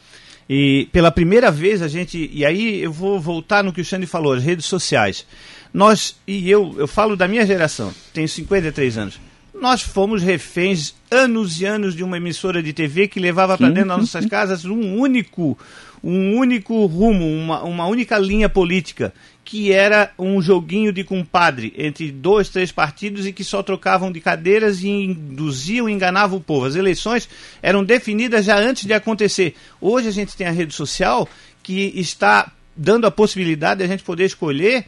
E 0.49 0.87
pela 0.91 1.11
primeira 1.11 1.49
vez 1.51 1.81
a 1.81 1.87
gente. 1.87 2.29
E 2.31 2.45
aí 2.45 2.81
eu 2.81 2.91
vou 2.91 3.19
voltar 3.19 3.63
no 3.63 3.73
que 3.73 3.81
o 3.81 3.85
Xande 3.85 4.05
falou, 4.05 4.33
as 4.33 4.43
redes 4.43 4.65
sociais. 4.65 5.25
Nós, 5.73 6.15
e 6.25 6.49
eu, 6.49 6.73
eu 6.77 6.87
falo 6.87 7.17
da 7.17 7.27
minha 7.27 7.45
geração, 7.45 7.93
tenho 8.13 8.29
53 8.29 8.97
anos. 8.97 9.19
Nós 9.59 9.81
fomos 9.81 10.21
reféns 10.21 10.93
anos 11.09 11.61
e 11.61 11.65
anos 11.65 11.95
de 11.95 12.03
uma 12.03 12.17
emissora 12.17 12.61
de 12.61 12.73
TV 12.73 13.07
que 13.07 13.19
levava 13.19 13.57
para 13.57 13.69
dentro 13.69 13.89
das 13.89 13.97
nossas 13.99 14.25
casas 14.25 14.65
um 14.65 14.97
único, 14.97 15.57
um 16.03 16.35
único 16.35 16.85
rumo, 16.85 17.25
uma, 17.25 17.63
uma 17.63 17.87
única 17.87 18.17
linha 18.17 18.49
política, 18.49 19.13
que 19.45 19.71
era 19.71 20.11
um 20.19 20.41
joguinho 20.41 20.91
de 20.91 21.03
compadre 21.03 21.73
entre 21.77 22.11
dois, 22.11 22.49
três 22.49 22.71
partidos 22.71 23.25
e 23.25 23.31
que 23.31 23.43
só 23.43 23.63
trocavam 23.63 24.11
de 24.11 24.19
cadeiras 24.19 24.83
e 24.83 24.89
induziam 24.89 25.87
e 25.87 25.93
enganavam 25.93 26.37
o 26.37 26.41
povo. 26.41 26.65
As 26.65 26.75
eleições 26.75 27.29
eram 27.61 27.83
definidas 27.83 28.45
já 28.45 28.57
antes 28.57 28.85
de 28.85 28.93
acontecer. 28.93 29.55
Hoje 29.79 30.09
a 30.09 30.11
gente 30.11 30.35
tem 30.35 30.47
a 30.47 30.51
rede 30.51 30.73
social 30.73 31.29
que 31.63 31.93
está 31.95 32.51
dando 32.75 33.07
a 33.07 33.11
possibilidade 33.11 33.77
de 33.77 33.85
a 33.85 33.87
gente 33.87 34.03
poder 34.03 34.25
escolher 34.25 34.85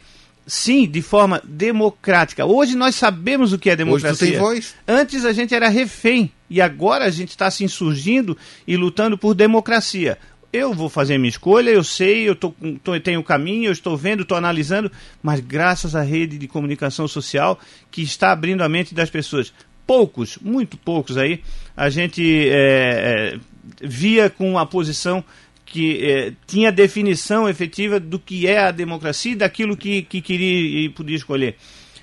Sim, 0.48 0.88
de 0.88 1.02
forma 1.02 1.42
democrática. 1.44 2.46
Hoje 2.46 2.74
nós 2.74 2.94
sabemos 2.94 3.52
o 3.52 3.58
que 3.58 3.68
é 3.68 3.76
democracia. 3.76 4.10
Hoje 4.10 4.18
tu 4.18 4.30
tem 4.30 4.38
voz. 4.38 4.74
Antes 4.88 5.26
a 5.26 5.32
gente 5.34 5.54
era 5.54 5.68
refém 5.68 6.32
e 6.48 6.58
agora 6.62 7.04
a 7.04 7.10
gente 7.10 7.28
está 7.28 7.50
se 7.50 7.64
insurgindo 7.64 8.36
e 8.66 8.74
lutando 8.74 9.18
por 9.18 9.34
democracia. 9.34 10.16
Eu 10.50 10.72
vou 10.72 10.88
fazer 10.88 11.18
minha 11.18 11.28
escolha, 11.28 11.68
eu 11.68 11.84
sei, 11.84 12.26
eu 12.26 12.34
tô, 12.34 12.54
tô, 12.82 12.98
tenho 12.98 13.20
o 13.20 13.24
caminho, 13.24 13.66
eu 13.66 13.72
estou 13.72 13.94
vendo, 13.94 14.22
estou 14.22 14.38
analisando, 14.38 14.90
mas 15.22 15.40
graças 15.40 15.94
à 15.94 16.00
rede 16.00 16.38
de 16.38 16.48
comunicação 16.48 17.06
social 17.06 17.60
que 17.90 18.00
está 18.00 18.32
abrindo 18.32 18.62
a 18.62 18.68
mente 18.70 18.94
das 18.94 19.10
pessoas. 19.10 19.52
Poucos, 19.86 20.38
muito 20.40 20.78
poucos 20.78 21.18
aí, 21.18 21.42
a 21.76 21.90
gente 21.90 22.48
é, 22.48 23.34
é, 23.34 23.38
via 23.86 24.30
com 24.30 24.58
a 24.58 24.64
posição 24.64 25.22
que 25.68 26.02
eh, 26.02 26.32
tinha 26.46 26.72
definição 26.72 27.48
efetiva 27.48 28.00
do 28.00 28.18
que 28.18 28.46
é 28.46 28.58
a 28.58 28.70
democracia 28.70 29.32
e 29.32 29.36
daquilo 29.36 29.76
que, 29.76 30.02
que 30.02 30.22
queria 30.22 30.84
e 30.84 30.88
podia 30.88 31.16
escolher. 31.16 31.56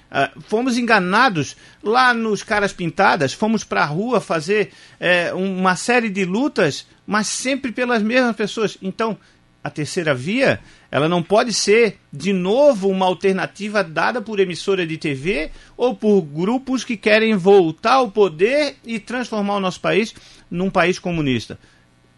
Uh, 0.05 0.39
fomos 0.41 0.77
enganados 0.77 1.57
lá 1.83 2.13
nos 2.13 2.43
caras 2.43 2.71
pintadas, 2.71 3.33
fomos 3.33 3.63
para 3.63 3.81
a 3.81 3.85
rua 3.85 4.21
fazer 4.21 4.71
eh, 4.99 5.33
uma 5.33 5.75
série 5.75 6.09
de 6.09 6.23
lutas, 6.23 6.87
mas 7.07 7.27
sempre 7.27 7.71
pelas 7.71 8.03
mesmas 8.03 8.35
pessoas. 8.35 8.77
Então, 8.83 9.17
a 9.63 9.69
terceira 9.69 10.13
via, 10.13 10.59
ela 10.91 11.09
não 11.09 11.23
pode 11.23 11.51
ser 11.51 11.97
de 12.13 12.31
novo 12.31 12.87
uma 12.87 13.07
alternativa 13.07 13.83
dada 13.83 14.21
por 14.21 14.39
emissora 14.39 14.85
de 14.85 14.95
TV 14.95 15.49
ou 15.75 15.95
por 15.95 16.21
grupos 16.21 16.83
que 16.83 16.95
querem 16.95 17.35
voltar 17.35 17.95
ao 17.95 18.11
poder 18.11 18.75
e 18.85 18.99
transformar 18.99 19.55
o 19.55 19.59
nosso 19.59 19.81
país 19.81 20.13
num 20.51 20.69
país 20.69 20.99
comunista 20.99 21.57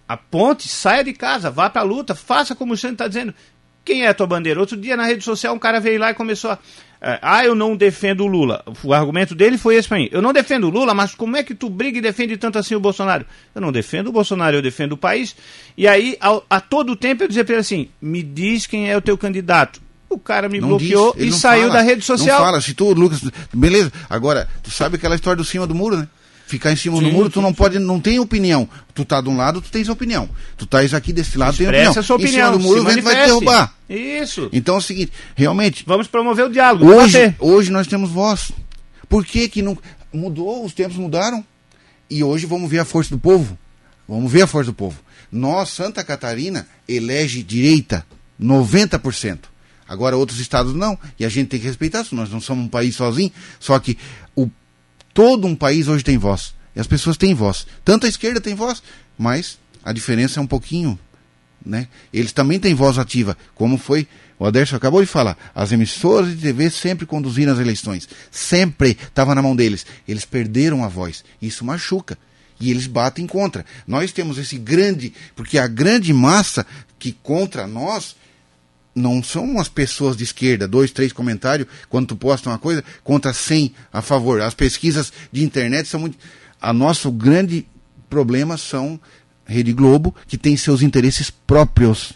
aponte, 0.08 0.68
saia 0.68 1.04
de 1.04 1.14
casa, 1.14 1.52
vá 1.52 1.70
para 1.70 1.82
a 1.82 1.86
luta, 1.86 2.16
faça 2.16 2.56
como 2.56 2.74
o 2.74 2.78
Xande 2.78 2.94
está 2.94 3.08
dizendo. 3.08 3.34
Quem 3.84 4.04
é 4.04 4.10
a 4.10 4.14
tua 4.14 4.28
bandeira? 4.28 4.60
Outro 4.60 4.76
dia 4.76 4.98
na 4.98 5.06
rede 5.06 5.24
social 5.24 5.56
um 5.56 5.60
cara 5.60 5.80
veio 5.80 6.00
lá 6.00 6.12
e 6.12 6.14
começou 6.14 6.52
a. 6.52 6.60
É, 7.00 7.20
ah, 7.22 7.46
eu 7.46 7.56
não 7.56 7.76
defendo 7.76 8.24
o 8.24 8.28
Lula. 8.28 8.64
O 8.84 8.92
argumento 8.92 9.36
dele 9.36 9.58
foi 9.58 9.76
esse 9.76 9.88
para 9.88 9.98
mim. 9.98 10.10
Eu 10.12 10.22
não 10.22 10.34
defendo 10.34 10.66
o 10.66 10.70
Lula, 10.70 10.94
mas 10.94 11.16
como 11.16 11.38
é 11.38 11.44
que 11.44 11.56
tu 11.56 11.70
briga 11.70 11.98
e 11.98 12.02
defende 12.02 12.36
tanto 12.38 12.58
assim 12.58 12.76
o 12.76 12.80
Bolsonaro? 12.80 13.26
Eu 13.56 13.62
não 13.62 13.72
defendo 13.72 14.08
o 14.08 14.12
Bolsonaro, 14.12 14.58
eu 14.58 14.62
defendo 14.62 14.94
o 14.94 14.98
país. 14.98 15.36
E 15.78 15.88
aí, 15.88 16.18
a, 16.20 16.42
a 16.50 16.60
todo 16.60 16.96
tempo 16.96 17.24
eu 17.24 17.28
dizia 17.28 17.46
para 17.46 17.54
ele 17.54 17.62
assim: 17.62 17.90
me 18.02 18.22
diz 18.22 18.68
quem 18.68 18.90
é 18.90 18.98
o 18.98 19.02
teu 19.02 19.18
candidato. 19.18 19.80
O 20.10 20.18
cara 20.18 20.50
me 20.50 20.60
não 20.60 20.70
bloqueou 20.70 21.14
diz, 21.16 21.36
e 21.36 21.40
saiu 21.40 21.68
fala, 21.68 21.74
da 21.74 21.82
rede 21.82 22.04
social. 22.04 22.40
Não 22.40 22.46
fala, 22.46 22.62
se 22.62 22.74
tu, 22.74 22.92
Lucas, 22.94 23.22
beleza. 23.54 23.92
Agora, 24.10 24.50
tu 24.64 24.72
sabe 24.72 24.96
aquela 24.96 25.16
história 25.16 25.38
do 25.38 25.46
cima 25.46 25.68
do 25.68 25.76
muro, 25.76 25.98
né? 25.98 26.08
Ficar 26.48 26.72
em 26.72 26.76
cima 26.76 26.98
sim, 26.98 27.04
do 27.04 27.12
muro, 27.12 27.30
tu 27.30 27.42
não 27.42 27.54
pode, 27.54 27.78
não 27.78 28.00
tem 28.00 28.20
opinião. 28.20 28.68
Tu 28.96 29.06
tá 29.06 29.22
de 29.22 29.30
um 29.30 29.38
lado, 29.38 29.62
tu 29.62 29.70
tens 29.70 29.90
opinião. 29.90 30.30
Tu 30.56 30.64
estás 30.64 30.94
aqui 30.94 31.14
desse 31.14 31.38
lado, 31.38 31.58
tem 31.58 31.68
opinião. 31.68 31.92
A 31.92 32.02
sua 32.02 32.16
opinião. 32.16 32.32
Em 32.32 32.46
cima 32.46 32.52
do 32.52 32.60
muro, 32.60 32.82
o 32.82 32.86
vento 32.86 33.04
vai 33.04 33.16
te 33.16 33.26
derrubar. 33.26 33.76
Isso. 33.90 34.50
Então 34.52 34.76
é 34.76 34.78
o 34.78 34.82
seguinte, 34.82 35.12
realmente. 35.36 35.84
Vamos 35.86 36.08
promover 36.08 36.46
o 36.46 36.50
diálogo. 36.50 36.86
Hoje, 36.90 37.36
hoje 37.38 37.72
nós 37.72 37.86
temos 37.86 38.10
voz. 38.10 38.52
Por 39.10 39.26
que 39.26 39.48
que 39.50 39.62
não 39.62 39.78
mudou? 40.12 40.66
Os 40.66 40.74
tempos 40.74 40.98
mudaram. 40.98 41.44
E 42.10 42.24
hoje 42.24 42.46
vamos 42.46 42.70
ver 42.70 42.80
a 42.80 42.86
força 42.86 43.10
do 43.10 43.20
povo. 43.20 43.58
Vamos 44.08 44.32
ver 44.32 44.44
a 44.44 44.48
força 44.48 44.72
do 44.72 44.76
povo. 44.76 44.98
Nós, 45.30 45.70
Santa 45.70 46.04
Catarina, 46.04 46.66
elege 46.88 47.44
direita 47.44 48.06
90%. 48.42 49.40
Agora 49.88 50.16
outros 50.16 50.40
estados 50.40 50.74
não. 50.74 50.98
E 51.20 51.26
a 51.26 51.30
gente 51.30 51.50
tem 51.50 51.60
que 51.60 51.68
respeitar 51.68 52.02
isso. 52.02 52.16
Nós 52.16 52.30
não 52.30 52.40
somos 52.40 52.66
um 52.66 52.70
país 52.70 52.96
sozinho. 52.96 53.32
Só 53.60 53.78
que 53.80 53.98
o 54.36 54.50
Todo 55.18 55.48
um 55.48 55.56
país 55.56 55.88
hoje 55.88 56.04
tem 56.04 56.16
voz. 56.16 56.54
E 56.76 56.80
as 56.80 56.86
pessoas 56.86 57.18
têm 57.18 57.34
voz. 57.34 57.66
Tanto 57.84 58.06
a 58.06 58.10
esquerda 58.10 58.40
tem 58.40 58.54
voz, 58.54 58.84
mas 59.18 59.58
a 59.84 59.92
diferença 59.92 60.40
é 60.40 60.44
um 60.44 60.46
pouquinho. 60.46 61.00
Né? 61.66 61.88
Eles 62.14 62.32
também 62.32 62.60
têm 62.60 62.76
voz 62.76 63.00
ativa, 63.00 63.36
como 63.56 63.80
foi 63.80 64.08
o 64.38 64.46
Aderson 64.46 64.76
acabou 64.76 65.02
de 65.02 65.08
falar. 65.08 65.36
As 65.56 65.72
emissoras 65.72 66.30
de 66.30 66.36
TV 66.40 66.70
sempre 66.70 67.08
conduziram 67.08 67.52
as 67.52 67.58
eleições. 67.58 68.08
Sempre 68.30 68.92
estava 68.92 69.34
na 69.34 69.42
mão 69.42 69.56
deles. 69.56 69.88
Eles 70.08 70.24
perderam 70.24 70.84
a 70.84 70.88
voz. 70.88 71.24
Isso 71.42 71.66
machuca. 71.66 72.16
E 72.60 72.70
eles 72.70 72.86
batem 72.86 73.26
contra. 73.26 73.66
Nós 73.88 74.12
temos 74.12 74.38
esse 74.38 74.56
grande. 74.56 75.16
Porque 75.36 75.58
a 75.58 75.66
grande 75.66 76.14
massa 76.14 76.64
que 77.00 77.12
contra 77.12 77.66
nós 77.66 78.16
não 78.98 79.22
são 79.22 79.60
as 79.60 79.68
pessoas 79.68 80.18
de 80.18 80.24
esquerda, 80.24 80.68
dois, 80.68 80.92
três 80.92 81.14
comentários, 81.14 81.68
quando 81.88 82.08
tu 82.08 82.16
posta 82.16 82.50
uma 82.50 82.58
coisa, 82.58 82.84
contra 83.04 83.32
100 83.32 83.74
a 83.94 84.02
favor. 84.02 84.42
As 84.42 84.54
pesquisas 84.54 85.14
de 85.32 85.44
internet 85.44 85.88
são 85.88 86.00
muito. 86.00 86.18
A 86.60 86.74
nosso 86.74 87.12
grande 87.12 87.66
problema 88.10 88.58
são 88.58 89.00
Rede 89.46 89.72
Globo, 89.72 90.16
que 90.28 90.38
tem 90.38 90.58
seus 90.58 90.82
interesses 90.82 91.30
próprios. 91.30 92.14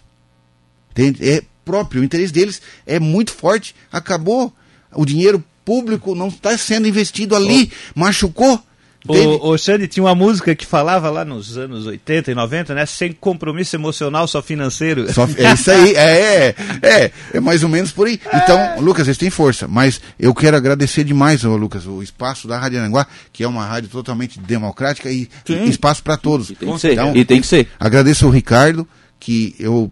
Entende? 0.91 1.27
É 1.27 1.43
próprio, 1.63 2.01
o 2.01 2.03
interesse 2.03 2.33
deles 2.33 2.61
é 2.85 2.99
muito 2.99 3.31
forte. 3.31 3.75
Acabou. 3.91 4.53
O 4.93 5.05
dinheiro 5.05 5.41
público 5.63 6.15
não 6.15 6.27
está 6.27 6.57
sendo 6.57 6.87
investido 6.87 7.35
ali. 7.35 7.71
Machucou. 7.95 8.61
O, 9.07 9.49
o 9.49 9.57
Xande 9.57 9.87
tinha 9.87 10.03
uma 10.03 10.13
música 10.13 10.53
que 10.53 10.65
falava 10.65 11.09
lá 11.09 11.25
nos 11.25 11.57
anos 11.57 11.87
80 11.87 12.31
e 12.31 12.35
90, 12.35 12.75
né? 12.75 12.85
Sem 12.85 13.11
compromisso 13.11 13.75
emocional, 13.75 14.27
só 14.27 14.41
financeiro. 14.41 15.11
Só, 15.11 15.27
é 15.37 15.53
isso 15.53 15.71
aí, 15.71 15.95
é, 15.95 16.11
é, 16.11 16.55
é, 16.83 17.11
é 17.33 17.39
mais 17.39 17.63
ou 17.63 17.69
menos 17.69 17.91
por 17.91 18.07
aí. 18.07 18.19
Então, 18.33 18.59
é. 18.59 18.79
Lucas, 18.79 19.07
eles 19.07 19.17
têm 19.17 19.29
força, 19.29 19.67
mas 19.67 19.99
eu 20.19 20.33
quero 20.35 20.55
agradecer 20.55 21.03
demais, 21.03 21.43
ô, 21.43 21.55
Lucas, 21.55 21.87
o 21.87 22.03
espaço 22.03 22.47
da 22.47 22.59
Rádio 22.59 22.79
Aranguá, 22.79 23.07
que 23.33 23.43
é 23.43 23.47
uma 23.47 23.65
rádio 23.65 23.89
totalmente 23.89 24.39
democrática 24.39 25.09
e 25.09 25.27
Sim. 25.45 25.65
espaço 25.65 26.03
para 26.03 26.15
todos. 26.15 26.51
E 26.51 26.55
tem, 26.55 26.71
que 26.71 26.79
ser, 26.79 26.93
então, 26.93 27.15
e 27.15 27.25
tem 27.25 27.41
que 27.41 27.47
ser. 27.47 27.67
Agradeço 27.79 28.27
o 28.27 28.29
Ricardo, 28.29 28.87
que 29.19 29.55
eu 29.59 29.91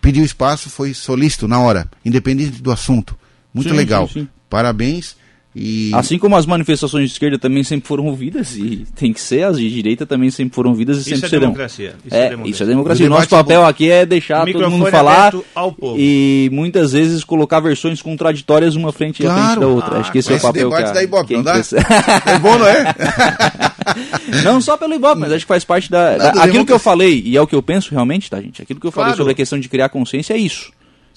pedi 0.00 0.20
o 0.20 0.24
espaço, 0.24 0.68
foi 0.68 0.92
solícito 0.92 1.46
na 1.46 1.60
hora, 1.60 1.88
independente 2.04 2.60
do 2.60 2.72
assunto. 2.72 3.16
Muito 3.54 3.70
sim, 3.70 3.76
legal. 3.76 4.08
Sim, 4.08 4.28
Parabéns 4.48 5.16
e... 5.54 5.90
Assim 5.94 6.16
como 6.16 6.36
as 6.36 6.46
manifestações 6.46 7.06
de 7.06 7.12
esquerda 7.12 7.36
também 7.36 7.64
sempre 7.64 7.88
foram 7.88 8.06
ouvidas, 8.06 8.56
e 8.56 8.86
tem 8.94 9.12
que 9.12 9.20
ser, 9.20 9.42
as 9.42 9.58
de 9.58 9.68
direita 9.68 10.06
também 10.06 10.30
sempre 10.30 10.54
foram 10.54 10.70
ouvidas 10.70 10.98
e 10.98 11.00
isso 11.00 11.10
sempre 11.10 11.26
é 11.26 11.28
serão. 11.28 11.46
Democracia. 11.48 11.94
Isso 12.04 12.14
é, 12.14 12.18
é 12.18 12.28
democracia. 12.30 12.50
Isso 12.52 12.62
é 12.62 12.66
democracia. 12.66 13.06
O 13.06 13.08
nosso 13.10 13.28
papel 13.28 13.66
aqui 13.66 13.90
é 13.90 14.06
deixar 14.06 14.46
todo 14.46 14.70
mundo 14.70 14.86
falar 14.86 15.34
e 15.96 16.48
muitas 16.52 16.92
vezes 16.92 17.24
colocar 17.24 17.58
versões 17.58 18.00
contraditórias 18.00 18.76
uma 18.76 18.92
frente 18.92 19.22
claro. 19.22 19.40
à 19.40 19.44
frente 19.44 19.60
da 19.60 19.66
outra. 19.66 19.96
Ah, 19.96 20.00
Acho 20.00 20.12
que 20.12 20.18
esse 20.18 20.32
é 20.32 20.36
o 20.36 20.40
papel 20.40 20.70
debate 20.70 20.84
que 20.84 20.90
a, 20.90 20.92
da 20.92 21.02
Ibope, 21.02 21.34
não 21.34 21.42
dá? 21.42 21.56
é 21.56 22.38
bom, 22.38 22.56
não 22.56 22.66
é? 22.68 22.94
não 24.44 24.60
só 24.60 24.76
pelo 24.76 24.94
Ibope, 24.94 25.20
mas 25.20 25.32
acho 25.32 25.44
que 25.44 25.48
faz 25.48 25.64
parte 25.64 25.90
da... 25.90 26.16
da 26.16 26.44
aquilo 26.44 26.64
que 26.64 26.72
eu 26.72 26.78
falei, 26.78 27.22
e 27.26 27.36
é 27.36 27.40
o 27.40 27.46
que 27.46 27.56
eu 27.56 27.62
penso 27.62 27.90
realmente, 27.90 28.30
tá, 28.30 28.40
gente? 28.40 28.62
Aquilo 28.62 28.78
que 28.78 28.86
eu 28.86 28.92
falei 28.92 29.08
claro. 29.08 29.16
sobre 29.16 29.32
a 29.32 29.36
questão 29.36 29.58
de 29.58 29.68
criar 29.68 29.88
consciência 29.88 30.34
é 30.34 30.38
isso. 30.38 30.70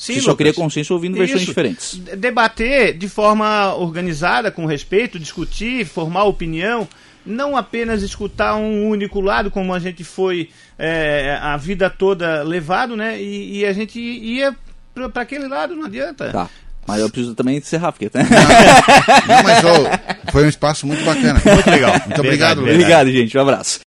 Sim, 0.04 0.20
só 0.20 0.36
queria 0.36 0.54
consenso 0.54 0.94
ouvindo 0.94 1.18
versões 1.18 1.44
Isso. 1.44 1.50
diferentes. 1.50 1.98
Debater 2.18 2.98
de 2.98 3.08
forma 3.08 3.74
organizada, 3.76 4.52
com 4.52 4.66
respeito, 4.66 5.18
discutir, 5.18 5.86
formar 5.86 6.26
opinião, 6.26 6.86
não 7.26 7.56
apenas 7.56 8.02
escutar 8.02 8.58
um 8.58 8.90
único 8.90 9.22
lado, 9.22 9.50
como 9.50 9.74
a 9.74 9.80
gente 9.80 10.04
foi 10.04 10.50
é, 10.78 11.40
a 11.42 11.56
vida 11.56 11.90
toda 11.90 12.44
levado, 12.44 12.98
né? 12.98 13.22
E, 13.22 13.60
e 13.60 13.66
a 13.66 13.72
gente 13.72 13.98
ia 13.98 14.54
para 14.94 15.22
aquele 15.22 15.48
lado, 15.48 15.74
não 15.74 15.86
adianta. 15.86 16.32
Tá. 16.32 16.50
Mas 16.86 17.00
eu 17.00 17.10
preciso 17.10 17.34
também 17.34 17.58
encerrar, 17.58 17.94
porque... 17.94 18.12
Né? 18.14 18.28
Não, 18.30 19.36
não 19.36 19.44
mas 19.44 19.64
oh, 19.64 20.32
foi 20.32 20.44
um 20.44 20.50
espaço 20.50 20.86
muito 20.86 21.04
bacana. 21.06 21.42
Muito 21.46 21.70
legal. 21.70 21.94
Muito 22.06 22.20
obrigado. 22.20 22.60
Obrigado, 22.60 23.10
gente. 23.10 23.38
Um 23.38 23.42
abraço. 23.42 23.80